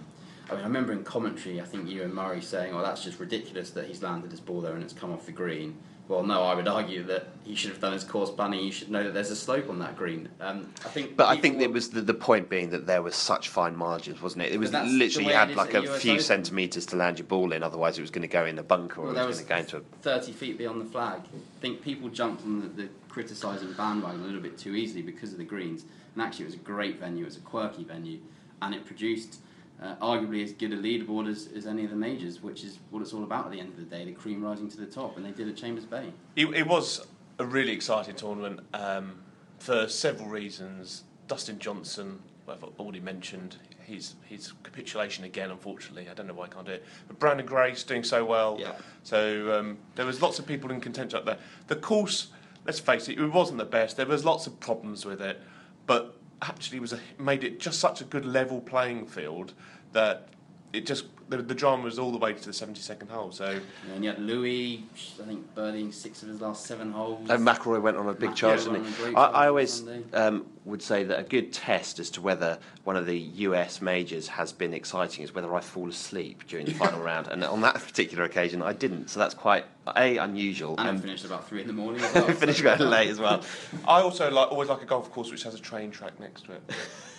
I 0.50 0.54
mean, 0.54 0.60
I 0.62 0.66
remember 0.66 0.92
in 0.92 1.04
commentary, 1.04 1.60
I 1.60 1.64
think 1.64 1.88
you 1.88 2.02
and 2.02 2.14
Murray 2.14 2.40
saying, 2.40 2.72
"Oh, 2.74 2.82
that's 2.82 3.04
just 3.04 3.20
ridiculous 3.20 3.70
that 3.70 3.86
he's 3.86 4.02
landed 4.02 4.30
his 4.30 4.40
ball 4.40 4.60
there 4.60 4.74
and 4.74 4.82
it's 4.82 4.94
come 4.94 5.12
off 5.12 5.26
the 5.26 5.32
green." 5.32 5.76
Well, 6.08 6.22
no, 6.22 6.42
I 6.42 6.54
would 6.54 6.66
argue 6.66 7.02
that 7.02 7.28
he 7.44 7.54
should 7.54 7.70
have 7.70 7.82
done 7.82 7.92
his 7.92 8.02
course 8.02 8.30
planning. 8.30 8.60
You 8.60 8.72
should 8.72 8.90
know 8.90 9.04
that 9.04 9.12
there's 9.12 9.30
a 9.30 9.36
slope 9.36 9.68
on 9.68 9.78
that 9.80 9.94
green. 9.94 10.30
Um, 10.40 10.72
I 10.82 10.88
think, 10.88 11.18
But 11.18 11.26
I 11.28 11.36
think 11.36 11.60
it 11.60 11.70
was 11.70 11.90
the, 11.90 12.00
the 12.00 12.14
point 12.14 12.48
being 12.48 12.70
that 12.70 12.86
there 12.86 13.02
was 13.02 13.14
such 13.14 13.50
fine 13.50 13.76
margins, 13.76 14.22
wasn't 14.22 14.44
it? 14.44 14.52
It 14.52 14.58
was 14.58 14.72
literally 14.72 15.28
you 15.28 15.34
had 15.34 15.54
like 15.54 15.74
a 15.74 15.82
few 15.98 16.12
Open. 16.12 16.24
centimetres 16.24 16.86
to 16.86 16.96
land 16.96 17.18
your 17.18 17.26
ball 17.26 17.52
in, 17.52 17.62
otherwise 17.62 17.98
it 17.98 18.00
was 18.00 18.10
going 18.10 18.22
to 18.22 18.28
go 18.28 18.46
in 18.46 18.58
a 18.58 18.62
bunker 18.62 19.02
or 19.02 19.08
Well, 19.08 19.18
it 19.18 19.26
was 19.26 19.38
was 19.38 19.46
going 19.46 19.66
to 19.66 19.72
go 19.72 19.78
into 19.78 19.86
a 19.94 20.18
30 20.18 20.32
feet 20.32 20.56
beyond 20.56 20.80
the 20.80 20.86
flag. 20.86 21.20
I 21.26 21.60
think 21.60 21.82
people 21.82 22.08
jumped 22.08 22.42
on 22.42 22.62
the, 22.62 22.68
the 22.68 22.88
criticising 23.18 23.72
bandwagon 23.72 24.20
a 24.20 24.24
little 24.24 24.40
bit 24.40 24.56
too 24.56 24.76
easily 24.76 25.02
because 25.02 25.32
of 25.32 25.38
the 25.38 25.44
greens. 25.44 25.86
And 26.14 26.22
actually, 26.22 26.44
it 26.44 26.50
was 26.50 26.54
a 26.54 26.58
great 26.58 27.00
venue, 27.00 27.24
it 27.24 27.26
was 27.26 27.36
a 27.36 27.40
quirky 27.40 27.82
venue, 27.82 28.20
and 28.62 28.72
it 28.72 28.86
produced 28.86 29.40
uh, 29.82 29.96
arguably 29.96 30.44
as 30.44 30.52
good 30.52 30.72
a 30.72 30.76
leaderboard 30.76 31.28
as, 31.28 31.48
as 31.56 31.66
any 31.66 31.82
of 31.82 31.90
the 31.90 31.96
majors, 31.96 32.40
which 32.44 32.62
is 32.62 32.78
what 32.90 33.02
it's 33.02 33.12
all 33.12 33.24
about 33.24 33.46
at 33.46 33.50
the 33.50 33.58
end 33.58 33.70
of 33.70 33.76
the 33.76 33.82
day 33.82 34.04
the 34.04 34.12
cream 34.12 34.40
rising 34.40 34.68
to 34.68 34.76
the 34.76 34.86
top. 34.86 35.16
And 35.16 35.26
they 35.26 35.32
did 35.32 35.48
at 35.48 35.56
Chambers 35.56 35.84
Bay. 35.84 36.12
It, 36.36 36.46
it 36.54 36.64
was 36.68 37.08
a 37.40 37.44
really 37.44 37.72
exciting 37.72 38.14
tournament 38.14 38.60
um, 38.72 39.18
for 39.58 39.88
several 39.88 40.28
reasons. 40.28 41.02
Dustin 41.26 41.58
Johnson, 41.58 42.20
I've 42.48 42.62
already 42.78 43.00
mentioned, 43.00 43.56
his 43.84 44.14
his 44.26 44.52
capitulation 44.62 45.24
again. 45.24 45.50
Unfortunately, 45.50 46.08
I 46.08 46.14
don't 46.14 46.28
know 46.28 46.34
why 46.34 46.44
I 46.44 46.48
can't 46.48 46.66
do 46.66 46.72
it. 46.72 46.84
But 47.08 47.18
Branden 47.18 47.46
Grace 47.46 47.82
doing 47.82 48.04
so 48.04 48.24
well. 48.24 48.58
Yeah. 48.60 48.76
So 49.02 49.58
um, 49.58 49.78
there 49.96 50.06
was 50.06 50.22
lots 50.22 50.38
of 50.38 50.46
people 50.46 50.70
in 50.70 50.80
contention 50.80 51.18
up 51.18 51.24
there. 51.24 51.38
The 51.66 51.76
course, 51.76 52.28
let's 52.68 52.78
face 52.78 53.08
it, 53.08 53.18
it 53.18 53.26
wasn't 53.26 53.56
the 53.56 53.64
best. 53.64 53.96
There 53.96 54.06
was 54.06 54.26
lots 54.26 54.46
of 54.46 54.60
problems 54.60 55.06
with 55.06 55.22
it, 55.22 55.40
but 55.86 56.14
actually 56.42 56.78
was 56.78 56.92
a, 56.92 57.00
made 57.18 57.42
it 57.42 57.58
just 57.58 57.80
such 57.80 58.02
a 58.02 58.04
good 58.04 58.26
level 58.26 58.60
playing 58.60 59.06
field 59.06 59.54
that 59.92 60.28
it 60.74 60.84
just 60.84 61.06
the, 61.30 61.38
the 61.38 61.54
drama 61.54 61.84
was 61.84 61.98
all 61.98 62.12
the 62.12 62.18
way 62.18 62.34
to 62.34 62.44
the 62.44 62.50
72nd 62.50 63.08
hole. 63.08 63.32
So 63.32 63.58
And 63.94 64.04
yet 64.04 64.20
Louis, 64.20 64.84
I 65.18 65.26
think, 65.26 65.54
birdieing 65.54 65.94
six 65.94 66.22
of 66.22 66.28
his 66.28 66.42
last 66.42 66.66
seven 66.66 66.92
holes. 66.92 67.30
And 67.30 67.46
McIlroy 67.46 67.80
went 67.80 67.96
on 67.96 68.06
a 68.06 68.12
big 68.12 68.30
McIlroy 68.30 68.36
charge, 68.36 68.64
didn't 68.64 68.84
he? 68.84 69.14
I, 69.14 69.24
I 69.24 69.48
always 69.48 69.84
um, 70.12 70.44
would 70.68 70.82
say 70.82 71.02
that 71.04 71.18
a 71.18 71.22
good 71.22 71.52
test 71.52 71.98
as 71.98 72.10
to 72.10 72.20
whether 72.20 72.58
one 72.84 72.94
of 72.96 73.06
the 73.06 73.18
US 73.18 73.80
majors 73.80 74.28
has 74.28 74.52
been 74.52 74.74
exciting 74.74 75.24
is 75.24 75.34
whether 75.34 75.52
I 75.54 75.60
fall 75.60 75.88
asleep 75.88 76.46
during 76.46 76.66
the 76.66 76.74
final 76.74 77.00
round. 77.00 77.26
And 77.28 77.42
on 77.42 77.62
that 77.62 77.74
particular 77.74 78.24
occasion, 78.24 78.62
I 78.62 78.72
didn't. 78.74 79.08
So 79.08 79.18
that's 79.18 79.34
quite 79.34 79.64
a 79.96 80.18
unusual 80.18 80.74
and 80.78 80.86
it 80.86 80.90
and 80.90 81.00
finished 81.00 81.24
about 81.24 81.48
three 81.48 81.62
in 81.62 81.66
the 81.66 81.72
morning 81.72 82.02
as 82.02 82.14
well. 82.14 82.26
finished 82.28 82.58
so- 82.58 82.76
going 82.76 82.90
late 82.90 83.08
as 83.08 83.18
well. 83.18 83.42
I 83.86 84.02
also 84.02 84.30
like 84.30 84.52
always 84.52 84.68
like 84.68 84.82
a 84.82 84.86
golf 84.86 85.10
course 85.10 85.30
which 85.30 85.42
has 85.44 85.54
a 85.54 85.58
train 85.60 85.90
track 85.90 86.20
next 86.20 86.44
to 86.44 86.52
it. 86.52 86.62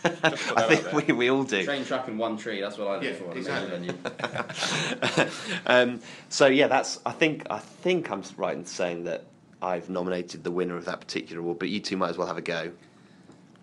I 0.06 0.76
think 0.76 1.08
we, 1.08 1.14
we 1.14 1.30
all 1.30 1.44
do. 1.44 1.66
Train 1.66 1.84
track 1.84 2.08
and 2.08 2.18
one 2.18 2.38
tree, 2.38 2.62
that's 2.62 2.78
what 2.78 2.88
I 2.88 2.94
look 2.96 3.04
Yeah, 3.04 3.14
for. 3.14 3.36
exactly. 3.38 3.90
um, 5.66 6.00
so 6.30 6.46
yeah, 6.48 6.68
that's. 6.68 7.00
I 7.06 7.12
think. 7.12 7.46
I 7.50 7.60
think 7.60 8.10
I'm 8.10 8.24
right 8.38 8.56
in 8.56 8.66
saying 8.66 9.04
that 9.06 9.26
I've 9.62 9.90
nominated 9.90 10.46
the 10.46 10.52
winner 10.52 10.78
of 10.78 10.86
that 10.86 11.02
particular 11.02 11.42
award, 11.42 11.60
but 11.60 11.68
you 11.68 11.82
two 11.82 11.98
might 11.98 12.10
as 12.12 12.18
well 12.18 12.28
have 12.28 12.38
a 12.38 12.42
go. 12.42 12.72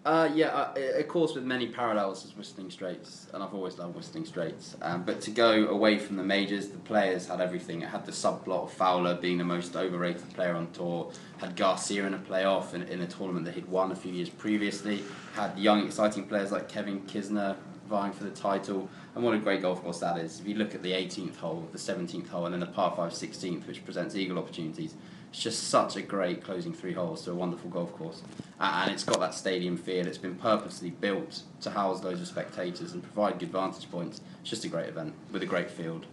Uh, 0.07 0.31
yeah, 0.33 0.47
uh, 0.47 0.73
of 1.01 1.09
course, 1.09 1.35
with 1.35 1.43
many 1.43 1.67
parallels 1.67 2.25
as 2.25 2.37
Whistling 2.37 2.71
Straits, 2.71 3.27
and 3.35 3.43
I've 3.43 3.53
always 3.53 3.77
loved 3.77 3.97
Whistling 3.97 4.25
Straits. 4.25 4.77
Um, 4.81 5.03
but 5.03 5.21
to 5.23 5.33
go 5.33 5.67
away 5.67 5.99
from 5.99 6.15
the 6.15 6.23
majors, 6.23 6.69
the 6.69 6.79
players 6.79 7.27
had 7.27 7.41
everything. 7.41 7.83
It 7.83 7.89
had 7.89 8.07
the 8.07 8.13
subplot 8.13 8.63
of 8.63 8.73
Fowler 8.73 9.17
being 9.17 9.37
the 9.37 9.45
most 9.45 9.75
overrated 9.75 10.33
player 10.33 10.55
on 10.55 10.71
tour, 10.71 11.11
had 11.39 11.57
Garcia 11.57 12.07
in 12.07 12.15
a 12.15 12.21
playoff 12.21 12.73
in, 12.73 12.83
in 12.85 13.01
a 13.01 13.07
tournament 13.09 13.47
that 13.47 13.57
he'd 13.57 13.67
won 13.67 13.91
a 13.91 13.97
few 13.97 14.13
years 14.13 14.31
previously, 14.31 15.03
had 15.35 15.59
young, 15.59 15.85
exciting 15.85 16.29
players 16.29 16.53
like 16.53 16.69
Kevin 16.69 17.01
Kisner 17.01 17.57
vying 17.89 18.13
for 18.13 18.23
the 18.23 18.31
title. 18.31 18.89
And 19.17 19.25
what 19.25 19.35
a 19.35 19.39
great 19.39 19.63
golf 19.63 19.83
course 19.83 19.99
that 19.99 20.19
is. 20.19 20.39
If 20.39 20.47
you 20.47 20.55
look 20.55 20.73
at 20.77 20.85
the 20.85 20.93
18th 20.93 21.35
hole, 21.35 21.69
the 21.73 21.79
17th 21.79 22.29
hole, 22.29 22.45
and 22.45 22.53
then 22.53 22.61
the 22.61 22.67
par 22.67 22.95
5 22.95 23.11
16th, 23.11 23.67
which 23.67 23.85
presents 23.85 24.15
eagle 24.15 24.39
opportunities, 24.39 24.95
it's 25.37 25.43
just 25.43 25.69
such 25.69 25.97
a 25.97 26.01
great 26.03 26.43
closing 26.43 26.73
three 26.73 26.95
holes 26.95 27.23
to 27.23 27.31
a 27.31 27.35
wonderful 27.35 27.69
golf 27.69 27.93
course. 27.93 28.23
And 28.59 28.91
it's 28.91 29.05
got 29.05 29.21
that 29.21 29.35
stadium 29.35 29.77
feel. 29.77 30.07
It's 30.07 30.17
been 30.17 30.35
purposely 30.37 30.89
built 30.89 31.43
to 31.61 31.69
house 31.69 32.03
loads 32.03 32.23
of 32.23 32.27
spectators 32.27 32.93
and 32.95 33.03
provide 33.03 33.39
good 33.39 33.53
vantage 33.53 33.91
points. 33.91 34.23
It's 34.41 34.49
just 34.49 34.65
a 34.65 34.69
great 34.69 34.89
event 34.89 35.13
with 35.31 35.43
a 35.43 35.47
great 35.47 35.71
field. 35.71 36.07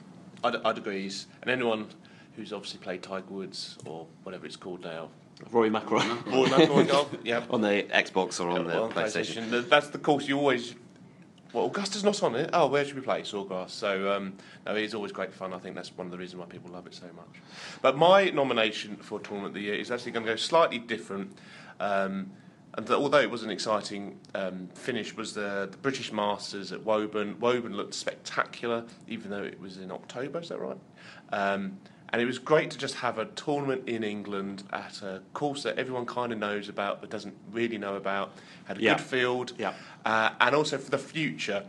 I'd, 0.43 0.57
I'd 0.65 0.77
agree. 0.77 1.09
And 1.41 1.49
anyone 1.49 1.87
who's 2.35 2.51
obviously 2.51 2.79
played 2.81 3.01
Tiger 3.01 3.23
Woods 3.29 3.77
or 3.85 4.07
whatever 4.23 4.45
it's 4.45 4.57
called 4.57 4.83
now. 4.83 5.07
Rory 5.51 5.69
McIlroy. 5.69 6.25
Rory 6.29 6.49
McIlroy 6.49 6.89
golf, 6.89 7.15
yeah. 7.23 7.45
on 7.49 7.61
the 7.61 7.87
Xbox 7.93 8.43
or 8.43 8.49
on 8.49 8.65
Yeah, 8.65 8.71
the 8.73 8.81
on 8.81 8.91
PlayStation. 8.91 9.47
PlayStation. 9.47 9.69
That's 9.69 9.87
the 9.87 9.99
course 9.99 10.27
you 10.27 10.37
always. 10.37 10.75
Well, 11.53 11.65
Augusta's 11.65 12.03
not 12.03 12.21
on 12.23 12.35
it. 12.35 12.49
Oh, 12.51 12.65
where 12.65 12.83
should 12.83 12.95
we 12.95 13.01
play? 13.01 13.21
Sawgrass. 13.21 13.69
So, 13.69 14.11
um, 14.11 14.33
no, 14.65 14.75
it 14.75 14.83
is 14.83 14.95
always 14.95 15.11
great 15.11 15.31
fun. 15.31 15.53
I 15.53 15.59
think 15.59 15.75
that's 15.75 15.95
one 15.95 16.07
of 16.07 16.11
the 16.11 16.17
reasons 16.17 16.39
why 16.39 16.47
people 16.47 16.71
love 16.71 16.87
it 16.87 16.95
so 16.95 17.05
much. 17.15 17.41
But 17.83 17.95
my 17.95 18.31
nomination 18.31 18.95
for 18.95 19.19
Tournament 19.19 19.49
of 19.49 19.53
the 19.53 19.61
Year 19.61 19.75
is 19.75 19.91
actually 19.91 20.13
going 20.13 20.25
to 20.25 20.31
go 20.31 20.35
slightly 20.35 20.79
different. 20.79 21.37
Um, 21.79 22.31
and 22.75 22.87
th- 22.87 22.97
although 22.97 23.19
it 23.19 23.29
was 23.29 23.43
an 23.43 23.51
exciting 23.51 24.19
um, 24.33 24.67
finish, 24.73 25.15
was 25.15 25.35
the, 25.35 25.69
the 25.69 25.77
British 25.77 26.11
Masters 26.11 26.71
at 26.71 26.83
Woburn. 26.83 27.39
Woburn 27.39 27.77
looked 27.77 27.93
spectacular, 27.93 28.85
even 29.07 29.29
though 29.29 29.43
it 29.43 29.59
was 29.59 29.77
in 29.77 29.91
October. 29.91 30.39
Is 30.39 30.49
that 30.49 30.59
right? 30.59 30.77
Um, 31.31 31.77
and 32.13 32.21
it 32.21 32.25
was 32.25 32.37
great 32.37 32.69
to 32.71 32.77
just 32.77 32.93
have 32.95 33.17
a 33.17 33.25
tournament 33.25 33.89
in 33.89 34.03
England 34.03 34.61
at 34.71 35.01
a 35.01 35.21
course 35.33 35.63
that 35.63 35.77
everyone 35.79 36.05
kind 36.05 36.31
of 36.31 36.37
knows 36.37 36.69
about 36.69 37.01
but 37.01 37.09
doesn't 37.09 37.33
really 37.51 37.79
know 37.79 37.95
about. 37.95 38.31
Had 38.65 38.77
a 38.77 38.81
Yeah. 38.81 38.93
good 38.95 39.03
field, 39.03 39.53
Yeah. 39.57 39.73
uh, 40.05 40.29
and 40.39 40.55
also 40.55 40.77
for 40.77 40.91
the 40.91 40.99
future, 40.99 41.63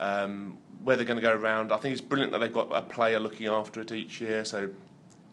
um, 0.00 0.56
where 0.82 0.96
they're 0.96 1.04
going 1.04 1.18
to 1.20 1.22
go 1.22 1.34
around. 1.34 1.70
I 1.70 1.76
think 1.76 1.92
it's 1.92 2.00
brilliant 2.00 2.32
that 2.32 2.38
they've 2.38 2.52
got 2.52 2.68
a 2.72 2.80
player 2.80 3.20
looking 3.20 3.46
after 3.46 3.82
it 3.82 3.92
each 3.92 4.22
year. 4.22 4.46
So 4.46 4.70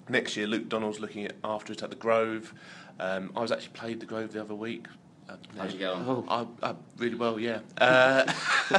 next 0.10 0.36
year, 0.36 0.48
Luke 0.48 0.68
Donald's 0.68 1.00
looking 1.00 1.30
after 1.46 1.72
it 1.72 1.82
at 1.82 1.90
the 1.90 1.96
Grove. 1.96 2.54
Um, 3.00 3.32
I 3.38 3.40
was 3.42 3.54
actually 3.54 3.70
played 3.74 4.02
the 4.02 4.06
Grove 4.06 4.34
the 4.34 4.42
other 4.42 4.54
week. 4.56 4.88
Uh, 5.30 5.36
How'd 5.58 5.72
you 5.72 5.80
get 5.80 5.92
on? 5.92 6.06
Oh. 6.08 6.26
I, 6.62 6.70
I, 6.72 6.76
really 6.98 7.16
well, 7.16 7.40
yeah. 7.40 7.60
Uh, 7.78 8.26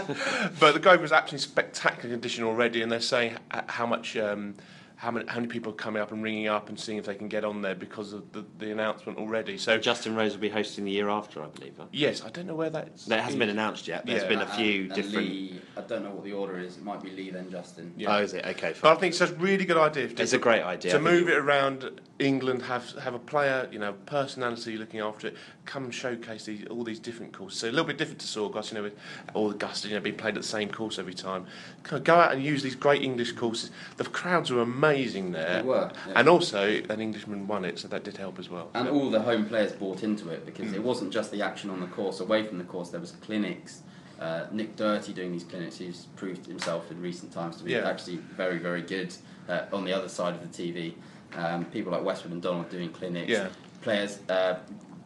but 0.60 0.72
the 0.74 0.80
Grove 0.80 1.00
was 1.00 1.12
absolutely 1.12 1.38
spectacular 1.46 2.10
condition 2.14 2.44
already, 2.44 2.82
and 2.82 2.92
they're 2.92 3.00
saying 3.00 3.38
h- 3.54 3.64
how 3.68 3.86
much, 3.86 4.16
um, 4.18 4.54
how 4.98 5.12
many, 5.12 5.24
how 5.28 5.36
many 5.36 5.46
people 5.46 5.70
are 5.70 5.76
coming 5.76 6.02
up 6.02 6.10
and 6.10 6.24
ringing 6.24 6.48
up 6.48 6.68
and 6.68 6.78
seeing 6.78 6.98
if 6.98 7.04
they 7.06 7.14
can 7.14 7.28
get 7.28 7.44
on 7.44 7.62
there 7.62 7.76
because 7.76 8.12
of 8.12 8.32
the, 8.32 8.44
the 8.58 8.72
announcement 8.72 9.16
already. 9.16 9.56
So 9.56 9.78
Justin 9.78 10.16
Rose 10.16 10.32
will 10.32 10.40
be 10.40 10.48
hosting 10.48 10.84
the 10.84 10.90
year 10.90 11.08
after, 11.08 11.40
I 11.40 11.46
believe. 11.46 11.74
Huh? 11.78 11.84
yes, 11.92 12.24
I 12.24 12.30
don't 12.30 12.48
know 12.48 12.56
where 12.56 12.68
that 12.70 12.88
is. 12.92 13.06
No, 13.06 13.14
it 13.16 13.20
hasn't 13.22 13.38
been 13.38 13.48
announced 13.48 13.86
yet. 13.86 14.04
There's 14.04 14.22
Yeah. 14.24 14.28
been 14.28 14.40
a 14.40 14.42
And- 14.42 14.52
few 14.54 14.82
and 14.86 14.92
different. 14.94 15.16
Lee, 15.28 15.60
I 15.76 15.82
don't 15.82 16.02
know 16.02 16.10
what 16.10 16.24
the 16.24 16.32
order 16.32 16.58
is. 16.58 16.78
It 16.78 16.82
might 16.82 17.00
be 17.00 17.10
Lee 17.10 17.30
then 17.30 17.48
Justin. 17.48 17.94
Yeah. 17.96 18.16
Oh, 18.16 18.22
is 18.22 18.34
it? 18.34 18.44
Okay, 18.44 18.70
But 18.70 18.76
fine. 18.76 18.96
I 18.96 18.98
think 18.98 19.12
it's 19.12 19.20
a 19.20 19.32
really 19.36 19.64
good 19.64 19.76
idea. 19.76 20.08
It's 20.16 20.32
a 20.32 20.38
great 20.38 20.62
idea. 20.64 20.90
To 20.90 20.98
think 20.98 21.08
move 21.08 21.28
it- 21.28 21.34
it 21.34 21.38
around 21.38 22.00
England, 22.18 22.62
have 22.62 22.90
have 22.98 23.14
a 23.14 23.18
player, 23.18 23.68
you 23.70 23.78
know, 23.78 23.92
personality 24.06 24.76
looking 24.76 25.00
after 25.00 25.28
it, 25.28 25.36
come 25.64 25.84
and 25.84 25.94
showcase 25.94 26.46
these, 26.46 26.66
all 26.66 26.82
these 26.82 26.98
different 26.98 27.32
courses. 27.32 27.60
So 27.60 27.68
a 27.68 27.70
little 27.70 27.84
bit 27.86 27.96
different 27.96 28.20
to 28.20 28.26
Sawgrass, 28.26 28.70
you 28.72 28.76
know, 28.78 28.82
with 28.82 28.96
all 29.34 29.50
Augusta, 29.50 29.88
you 29.88 29.94
know, 29.94 30.00
being 30.00 30.16
played 30.16 30.36
at 30.36 30.42
the 30.42 30.48
same 30.48 30.68
course 30.68 30.98
every 30.98 31.14
time. 31.14 31.46
Go 31.84 32.14
out 32.16 32.32
and 32.32 32.42
use 32.42 32.62
these 32.62 32.74
great 32.74 33.02
English 33.02 33.32
courses. 33.32 33.70
The 33.98 34.04
crowds 34.04 34.50
were 34.50 34.62
amazing 34.62 35.30
there, 35.32 35.62
They 35.62 35.68
were, 35.68 35.90
yeah. 36.08 36.12
and 36.16 36.28
also 36.28 36.82
an 36.90 37.00
Englishman 37.00 37.46
won 37.46 37.64
it, 37.64 37.78
so 37.78 37.86
that 37.88 38.02
did 38.04 38.16
help 38.16 38.38
as 38.38 38.50
well. 38.50 38.70
And 38.74 38.88
all 38.88 39.10
the 39.10 39.20
home 39.20 39.46
players 39.46 39.72
bought 39.72 40.02
into 40.02 40.30
it 40.30 40.44
because 40.44 40.68
Hmm. 40.70 40.74
it 40.74 40.82
wasn't 40.82 41.12
just 41.12 41.30
the 41.30 41.42
action 41.42 41.70
on 41.70 41.80
the 41.80 41.86
course. 41.86 42.20
Away 42.20 42.44
from 42.46 42.58
the 42.58 42.64
course, 42.64 42.90
there 42.90 43.00
was 43.00 43.12
clinics. 43.12 43.82
Uh, 44.20 44.46
Nick 44.50 44.74
Dougherty 44.74 45.12
doing 45.12 45.30
these 45.30 45.44
clinics, 45.44 45.76
he's 45.78 46.06
proved 46.16 46.44
himself 46.46 46.90
in 46.90 47.00
recent 47.00 47.32
times 47.32 47.56
to 47.58 47.64
be 47.64 47.70
Yeah. 47.72 47.88
actually 47.88 48.16
very, 48.16 48.58
very 48.58 48.82
good 48.82 49.14
uh, 49.48 49.66
on 49.72 49.84
the 49.84 49.92
other 49.92 50.08
side 50.08 50.34
of 50.34 50.40
the 50.42 50.48
TV. 50.48 50.94
Um, 51.36 51.64
people 51.66 51.92
like 51.92 52.02
Westwood 52.02 52.32
and 52.32 52.42
Donald 52.42 52.70
doing 52.70 52.90
clinics. 52.90 53.28
Yeah. 53.30 53.48
Players, 53.82 54.18
uh, 54.28 54.58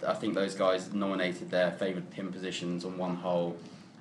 I 0.07 0.15
think 0.15 0.35
those 0.35 0.55
guys 0.55 0.93
nominated 0.93 1.51
their 1.51 1.73
favourite 1.73 2.11
pin 2.11 2.33
positions 2.33 2.85
on 2.85 2.97
one 2.97 3.17
hole. 3.17 3.57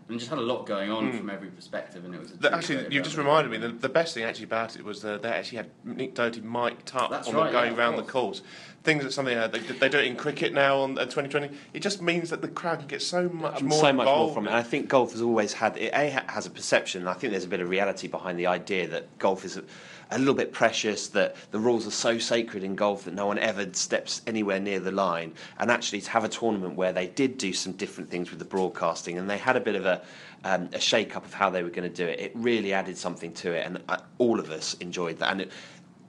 And 0.10 0.20
just 0.20 0.30
had 0.30 0.40
a 0.40 0.42
lot 0.42 0.66
going 0.66 0.92
on 0.92 1.14
from 1.14 1.30
every 1.30 1.48
perspective, 1.48 2.04
and 2.04 2.14
it 2.14 2.20
was 2.20 2.32
a. 2.32 2.38
The- 2.38 2.54
actually, 2.54 2.76
great 2.82 2.92
you 2.92 3.02
just 3.02 3.16
reminded 3.16 3.50
me. 3.50 3.58
The, 3.58 3.70
the 3.70 3.88
best 3.88 4.14
thing 4.14 4.24
actually 4.24 4.44
about 4.44 4.76
it 4.76 4.84
was 4.84 5.02
that 5.04 5.22
they 5.22 5.30
actually 5.30 5.58
had 5.58 5.70
Nick 5.86 6.16
Dougherty 6.16 6.42
mic'd 6.42 6.92
up 6.94 7.12
That's 7.12 7.30
on 7.30 7.36
right, 7.36 7.46
the 7.46 7.52
going 7.54 7.74
yeah, 7.74 7.80
round 7.80 7.98
the 7.98 8.02
course. 8.04 8.42
course. 8.42 8.42
Things 8.84 9.04
that 9.04 9.14
something 9.14 9.38
uh, 9.38 9.48
they, 9.48 9.60
they 9.60 9.88
do 9.88 10.00
it 10.00 10.06
in 10.06 10.18
cricket 10.18 10.52
now 10.54 10.80
on 10.80 10.98
uh, 10.98 11.06
2020. 11.06 11.52
It 11.74 11.80
just 11.82 12.02
means 12.02 12.30
that 12.32 12.42
the 12.42 12.50
crowd 12.50 12.80
can 12.80 12.88
get 12.90 13.02
so 13.02 13.30
much 13.30 13.62
Um, 13.62 13.70
more 13.70 13.80
so 13.80 13.94
much 13.94 14.06
more 14.06 14.34
from 14.34 14.48
it. 14.48 14.50
And 14.50 14.58
I 14.58 14.64
think 14.64 14.90
golf 14.90 15.14
has 15.14 15.22
always 15.22 15.54
had 15.54 15.78
it. 15.78 15.94
A 15.94 16.10
has 16.30 16.46
a 16.46 16.50
perception. 16.52 17.02
and 17.04 17.10
I 17.10 17.14
think 17.14 17.32
there's 17.32 17.46
a 17.46 17.50
bit 17.50 17.62
of 17.62 17.70
reality 17.70 18.10
behind 18.10 18.38
the 18.38 18.48
idea 18.48 18.90
that 18.90 19.18
golf 19.18 19.46
is 19.46 19.56
a, 19.56 19.64
a 20.12 20.20
little 20.20 20.34
bit 20.34 20.52
precious. 20.52 21.08
That 21.10 21.36
the 21.52 21.60
rules 21.60 21.88
are 21.88 21.92
so 21.92 22.18
sacred 22.18 22.64
in 22.64 22.76
golf 22.76 23.06
that 23.06 23.14
no 23.14 23.26
one 23.26 23.40
ever 23.40 23.68
steps 23.74 24.22
anywhere 24.28 24.60
near 24.60 24.80
the 24.80 24.92
line. 24.92 25.34
And 25.60 25.72
actually, 25.72 26.02
to 26.02 26.10
have 26.12 26.24
a 26.24 26.30
tournament 26.30 26.76
where 26.76 26.94
they 26.94 27.08
did 27.08 27.38
do 27.38 27.54
some 27.54 27.74
different 27.74 28.10
things 28.10 28.30
with 28.30 28.40
the 28.40 28.46
broadcasting, 28.46 29.18
and 29.18 29.30
they 29.30 29.38
had 29.38 29.56
a 29.56 29.62
bit 29.62 29.76
of 29.76 29.86
a 29.86 30.02
um, 30.44 30.70
a 30.74 30.80
shake 30.80 31.16
up 31.16 31.26
of 31.26 31.34
how 31.34 31.50
they 31.50 31.64
were 31.64 31.70
going 31.70 31.90
to 31.90 31.96
do 31.96 32.08
it. 32.08 32.20
It 32.20 32.32
really 32.36 32.74
added 32.74 32.98
something 32.98 33.32
to 33.34 33.52
it, 33.52 33.66
and 33.66 33.82
uh, 33.88 33.98
all 34.18 34.40
of 34.40 34.50
us 34.50 34.74
enjoyed 34.76 35.20
that. 35.20 35.32
And 35.32 35.42
it, 35.42 35.52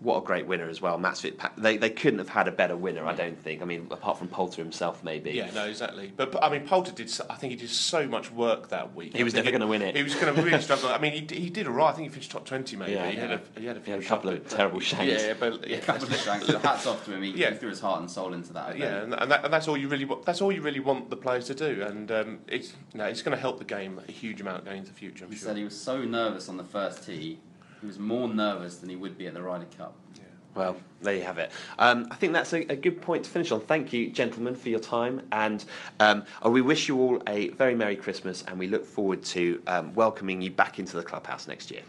what 0.02 0.18
a 0.18 0.26
great 0.26 0.46
winner 0.46 0.68
as 0.68 0.80
well, 0.80 0.98
Matt 0.98 1.18
Fitzpatrick. 1.18 1.62
They, 1.62 1.76
they 1.76 1.90
couldn't 1.90 2.18
have 2.18 2.28
had 2.28 2.48
a 2.48 2.52
better 2.52 2.76
winner, 2.76 3.06
I 3.06 3.14
don't 3.14 3.38
think. 3.38 3.62
I 3.62 3.64
mean, 3.64 3.86
apart 3.90 4.18
from 4.18 4.28
Poulter 4.28 4.60
himself, 4.62 5.04
maybe. 5.04 5.30
Yeah, 5.30 5.50
no, 5.54 5.64
exactly. 5.66 6.12
But, 6.16 6.32
but 6.32 6.42
I 6.42 6.48
mean, 6.50 6.66
Poulter 6.66 6.92
did. 6.92 7.08
so- 7.08 7.26
I 7.30 7.36
think 7.36 7.52
he 7.52 7.56
did 7.56 7.70
so 7.70 8.06
much 8.08 8.32
work 8.32 8.68
that 8.70 8.94
week. 8.94 9.16
He 9.16 9.22
was 9.22 9.34
never 9.34 9.50
gonna 9.50 9.66
win 9.66 9.82
it. 9.82 9.94
He 9.96 10.02
was 10.02 10.14
going 10.14 10.34
to 10.34 10.42
really 10.42 10.60
struggle. 10.62 10.88
I 10.88 10.98
mean, 10.98 11.12
he, 11.28 11.34
he 11.36 11.50
did 11.50 11.66
all 11.66 11.74
right. 11.74 11.90
I 11.90 11.92
think 11.92 12.08
he 12.08 12.12
finished 12.12 12.30
top 12.32 12.44
twenty, 12.44 12.76
maybe. 12.76 12.92
Yeah, 12.92 13.10
he, 13.10 13.16
Had 13.16 13.30
a, 13.32 13.40
he 13.60 13.66
had 13.66 13.76
a 13.76 13.80
He 13.80 13.90
had 13.92 14.00
a 14.00 14.04
couple 14.04 14.30
of 14.30 14.38
shots, 14.38 14.54
terrible 14.54 14.80
shanks. 14.80 15.22
Yeah, 15.22 15.34
but 15.38 15.60
Yeah, 15.68 15.76
yeah, 15.76 15.76
a 15.76 15.80
couple 15.82 16.04
of 16.08 16.16
shanks. 16.16 16.46
So 16.46 16.58
hats 16.58 16.86
off 16.86 17.04
to 17.04 17.14
him. 17.14 17.22
He, 17.22 17.30
Yeah. 17.30 17.50
he 17.50 17.56
threw 17.56 17.68
his 17.68 17.80
heart 17.80 18.00
and 18.00 18.10
soul 18.10 18.32
into 18.34 18.52
that. 18.54 18.76
event. 18.76 18.80
Yeah, 18.80 19.02
and, 19.02 19.14
and, 19.14 19.30
that, 19.30 19.44
and 19.44 19.52
that's 19.52 19.68
all 19.68 19.76
you 19.76 19.88
really 19.88 20.04
want. 20.04 20.24
That's 20.24 20.40
all 20.42 20.50
you 20.50 20.62
really 20.62 20.80
want 20.80 21.10
the 21.10 21.16
players 21.16 21.46
to 21.46 21.54
do, 21.54 21.82
and 21.82 22.10
um, 22.10 22.38
it's 22.48 22.72
you 22.92 22.98
know, 22.98 23.04
it's 23.04 23.22
going 23.22 23.36
to 23.36 23.40
help 23.40 23.58
the 23.58 23.64
game 23.64 24.00
a 24.08 24.10
huge 24.10 24.40
amount 24.40 24.64
going 24.64 24.78
into 24.78 24.90
the 24.90 24.96
future. 24.98 25.24
I'm 25.24 25.30
He 25.30 25.36
sure. 25.36 25.48
said 25.48 25.56
he 25.56 25.64
was 25.64 25.78
so 25.80 26.02
nervous 26.04 26.48
on 26.48 26.56
the 26.56 26.64
first 26.64 27.06
tee. 27.06 27.38
He 27.82 27.86
was 27.88 27.98
more 27.98 28.28
nervous 28.28 28.76
than 28.76 28.88
he 28.88 28.96
would 28.96 29.18
be 29.18 29.26
at 29.26 29.34
the 29.34 29.42
Ryder 29.42 29.66
Cup. 29.76 29.94
Well, 30.54 30.76
there 31.00 31.14
you 31.14 31.22
have 31.22 31.38
it. 31.38 31.50
Um, 31.78 32.06
I 32.10 32.14
think 32.14 32.32
that's 32.32 32.52
a, 32.52 32.60
a 32.70 32.76
good 32.76 33.00
point 33.00 33.24
to 33.24 33.30
finish 33.30 33.50
on. 33.50 33.60
Thank 33.60 33.92
you, 33.92 34.10
gentlemen, 34.10 34.54
for 34.54 34.68
your 34.68 34.80
time. 34.80 35.22
And 35.32 35.64
um, 35.98 36.24
we 36.44 36.60
wish 36.60 36.88
you 36.88 37.00
all 37.00 37.22
a 37.26 37.48
very 37.50 37.74
Merry 37.74 37.96
Christmas 37.96 38.44
and 38.46 38.58
we 38.58 38.68
look 38.68 38.84
forward 38.84 39.24
to 39.24 39.62
um, 39.66 39.94
welcoming 39.94 40.42
you 40.42 40.50
back 40.50 40.78
into 40.78 40.96
the 40.96 41.02
clubhouse 41.02 41.48
next 41.48 41.70
year. 41.70 41.82